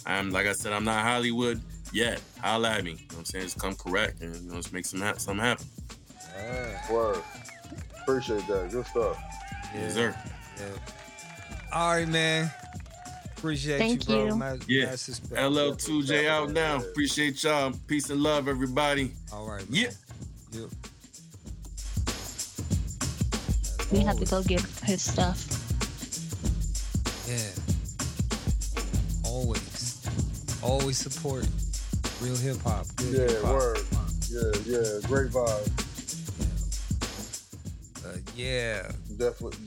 I'm 0.07 0.30
like 0.30 0.47
I 0.47 0.53
said, 0.53 0.72
I'm 0.72 0.84
not 0.84 1.05
Hollywood 1.05 1.61
yet. 1.93 2.20
Holla 2.41 2.70
at 2.70 2.84
me. 2.84 2.91
You 2.91 2.97
know 2.97 3.03
what 3.09 3.18
I'm 3.18 3.24
saying? 3.26 3.45
Just 3.45 3.59
come 3.59 3.74
correct 3.74 4.20
and 4.20 4.34
you 4.36 4.49
know, 4.49 4.57
let's 4.57 4.72
make 4.72 4.86
some 4.86 5.01
ha- 5.01 5.14
something 5.16 5.45
happen. 5.45 5.66
Word. 6.91 7.22
Appreciate 8.11 8.46
that. 8.48 8.70
Good 8.70 8.86
stuff. 8.86 9.16
Yes, 9.74 9.94
sir. 9.94 10.14
Yeah. 10.58 10.66
All 11.72 11.94
right, 11.94 12.08
man. 12.08 12.50
Appreciate 13.36 13.78
Thank 13.78 14.08
you, 14.08 14.14
bro. 14.16 14.26
you. 14.26 14.36
Ma- 14.36 14.56
Yeah. 14.66 14.86
massive. 14.86 15.20
LL2J 15.32 16.28
out 16.28 16.50
now. 16.50 16.78
Appreciate 16.78 17.42
y'all. 17.44 17.72
Peace 17.86 18.11
and 18.11 18.20
love, 18.20 18.48
everybody. 18.48 19.12
All 19.32 19.48
right. 19.48 19.64
Yeah. 19.70 19.90
Yep. 20.52 20.70
We 23.92 24.00
have 24.00 24.18
to 24.18 24.26
go 24.26 24.42
get 24.42 24.61
his 24.84 25.02
stuff. 25.02 25.46
Yeah. 27.28 27.38
Always. 29.24 30.00
Always 30.62 30.98
support 30.98 31.46
real 32.20 32.36
hip 32.36 32.61
hop. 32.62 32.86
Yeah, 33.02 33.20
hip-hop. 33.22 33.54
word. 33.54 33.78
Yeah, 34.28 34.40
yeah. 34.66 35.06
Great 35.06 35.30
vibe. 35.30 35.86
Yeah. 38.41 38.91
Definitely, 39.18 39.59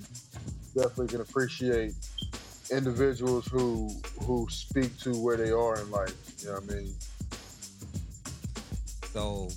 definitely 0.75 1.07
can 1.07 1.21
appreciate 1.21 1.93
individuals 2.71 3.45
who 3.47 3.89
who 4.21 4.47
speak 4.49 4.97
to 4.99 5.11
where 5.11 5.37
they 5.37 5.51
are 5.51 5.79
in 5.79 5.91
life. 5.91 6.15
You 6.39 6.47
know 6.47 6.53
what 6.55 6.71
I 6.71 6.75
mean? 6.75 6.93
So 9.13 9.49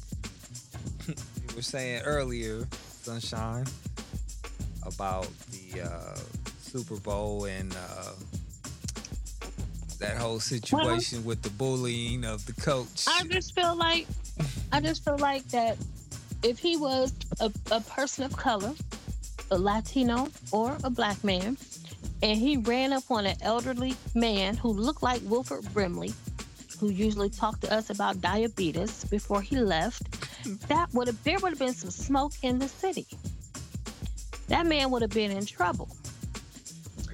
you 1.08 1.56
were 1.56 1.62
saying 1.62 2.02
earlier, 2.02 2.66
Sunshine, 3.02 3.64
about 4.84 5.28
the 5.50 5.82
uh, 5.82 6.18
Super 6.60 6.96
Bowl 6.96 7.46
and 7.46 7.74
uh, 7.74 8.12
that 9.98 10.18
whole 10.18 10.40
situation 10.40 11.24
with 11.24 11.40
the 11.40 11.50
bullying 11.50 12.24
of 12.24 12.44
the 12.44 12.52
coach. 12.60 13.06
I 13.08 13.22
just 13.24 13.54
feel 13.54 13.74
like 13.74 14.06
I 14.72 14.80
just 14.80 15.04
feel 15.04 15.16
like 15.16 15.46
that 15.48 15.78
if 16.42 16.58
he 16.58 16.76
was 16.76 17.12
a, 17.40 17.50
a 17.70 17.80
person 17.80 18.24
of 18.24 18.36
color, 18.36 18.74
a 19.50 19.58
Latino 19.58 20.28
or 20.52 20.76
a 20.84 20.90
black 20.90 21.22
man, 21.24 21.56
and 22.22 22.38
he 22.38 22.56
ran 22.56 22.92
up 22.92 23.10
on 23.10 23.26
an 23.26 23.36
elderly 23.42 23.94
man 24.14 24.56
who 24.56 24.72
looked 24.72 25.02
like 25.02 25.20
Wilford 25.24 25.72
Brimley, 25.72 26.12
who 26.78 26.90
usually 26.90 27.30
talked 27.30 27.62
to 27.62 27.72
us 27.72 27.90
about 27.90 28.20
diabetes 28.20 29.04
before 29.04 29.40
he 29.40 29.56
left, 29.56 30.02
that 30.68 30.92
would 30.92 31.06
have 31.08 31.22
there 31.24 31.38
would 31.40 31.50
have 31.50 31.58
been 31.58 31.74
some 31.74 31.90
smoke 31.90 32.32
in 32.42 32.58
the 32.58 32.68
city. 32.68 33.06
That 34.48 34.66
man 34.66 34.90
would 34.90 35.02
have 35.02 35.10
been 35.10 35.30
in 35.30 35.44
trouble. 35.44 35.88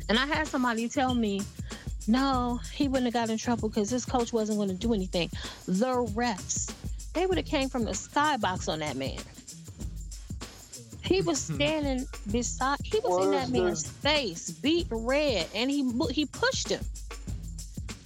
And 0.09 0.19
I 0.19 0.27
had 0.27 0.47
somebody 0.47 0.89
tell 0.89 1.15
me, 1.15 1.43
no, 2.07 2.61
he 2.73 2.89
wouldn't 2.89 3.07
have 3.07 3.15
got 3.15 3.31
in 3.31 3.39
trouble 3.39 3.69
because 3.69 3.89
his 3.89 4.05
coach 4.05 4.33
wasn't 4.33 4.59
going 4.59 4.69
to 4.69 4.75
do 4.75 4.93
anything. 4.93 5.31
The 5.67 6.05
refs, 6.15 6.75
they 7.15 7.27
would 7.27 7.39
have 7.39 7.47
came 7.47 7.69
from 7.69 7.85
the 7.85 7.93
skybox 7.93 8.69
on 8.69 8.81
that 8.81 8.97
man. 8.97 9.19
He 11.13 11.21
was 11.21 11.41
standing 11.55 12.07
beside. 12.31 12.79
He 12.83 12.99
was 13.01 13.27
in 13.27 13.31
that 13.33 13.51
man's 13.51 13.87
face, 13.87 14.51
beet 14.51 14.87
red, 14.91 15.47
and 15.55 15.71
he 15.71 15.91
he 16.11 16.25
pushed 16.27 16.71
him. 16.71 16.83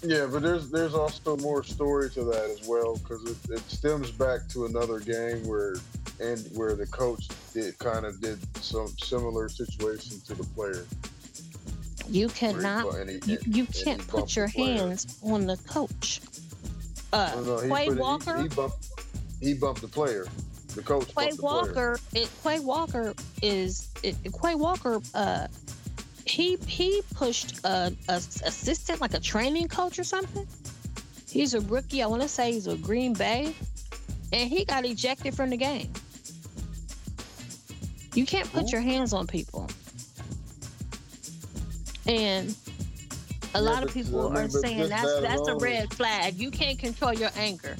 Yeah, 0.02 0.26
but 0.30 0.42
there's 0.42 0.70
there's 0.70 0.94
also 0.94 1.36
more 1.38 1.62
story 1.62 2.10
to 2.10 2.24
that 2.24 2.50
as 2.50 2.66
well 2.66 2.96
because 2.96 3.24
it, 3.24 3.36
it 3.50 3.60
stems 3.70 4.10
back 4.10 4.48
to 4.48 4.66
another 4.66 4.98
game 5.00 5.46
where 5.46 5.76
and 6.20 6.40
where 6.54 6.74
the 6.74 6.86
coach 6.86 7.28
did 7.54 7.78
kind 7.78 8.04
of 8.04 8.20
did 8.20 8.38
some 8.62 8.88
similar 8.98 9.48
situation 9.48 10.20
to 10.26 10.34
the 10.34 10.44
player. 10.54 10.84
You 12.08 12.28
he 12.28 12.34
cannot. 12.34 12.94
and 12.96 13.10
he- 13.10 13.32
You, 13.32 13.38
and- 13.44 13.56
you 13.56 13.66
can't 13.66 14.06
put 14.08 14.34
your 14.34 14.46
hands 14.48 15.18
on 15.24 15.46
the 15.46 15.56
coach. 15.68 16.20
Uh, 17.12 17.32
No, 17.36 17.42
no, 17.42 17.60
Quay 17.60 17.68
put 17.68 17.92
it- 17.92 17.94
he- 17.94 18.00
Walker. 18.00 18.42
He, 18.42 18.48
bumped. 18.48 18.88
He 19.40 19.54
bumped 19.54 19.80
the 19.80 19.88
player. 19.88 20.26
The 20.76 20.82
coach. 20.82 21.08
Quay 21.16 21.30
bumped 21.30 21.36
the 21.38 21.42
player. 21.42 21.74
Walker, 21.74 21.98
it, 22.12 22.30
Quay 22.44 22.60
Walker 22.60 23.14
is 23.42 23.88
it, 24.02 24.14
Quay 24.40 24.54
Walker. 24.54 25.00
Uh, 25.14 25.48
he 26.26 26.56
he 26.66 27.02
pushed 27.14 27.64
a, 27.64 27.94
a 28.08 28.14
assistant, 28.14 29.00
like 29.00 29.14
a 29.14 29.20
training 29.20 29.68
coach 29.68 29.98
or 29.98 30.04
something. 30.04 30.46
He's 31.30 31.54
a 31.54 31.60
rookie. 31.62 32.02
I 32.02 32.06
want 32.06 32.22
to 32.22 32.28
say 32.28 32.52
he's 32.52 32.66
a 32.66 32.76
Green 32.76 33.14
Bay, 33.14 33.54
and 34.32 34.50
he 34.50 34.66
got 34.66 34.84
ejected 34.84 35.34
from 35.34 35.50
the 35.50 35.56
game. 35.56 35.90
You 38.14 38.26
can't 38.26 38.50
put 38.52 38.70
your 38.70 38.82
hands 38.82 39.14
on 39.14 39.26
people, 39.26 39.68
and 42.06 42.54
a 43.54 43.60
Yeah, 43.62 43.72
lot 43.72 43.82
of 43.82 43.92
people 43.94 44.36
are 44.36 44.48
saying 44.50 44.88
that's 44.88 45.20
that's 45.20 45.48
a 45.48 45.56
red 45.56 45.92
flag. 45.94 46.34
You 46.34 46.50
can't 46.50 46.78
control 46.78 47.14
your 47.14 47.30
anger. 47.36 47.76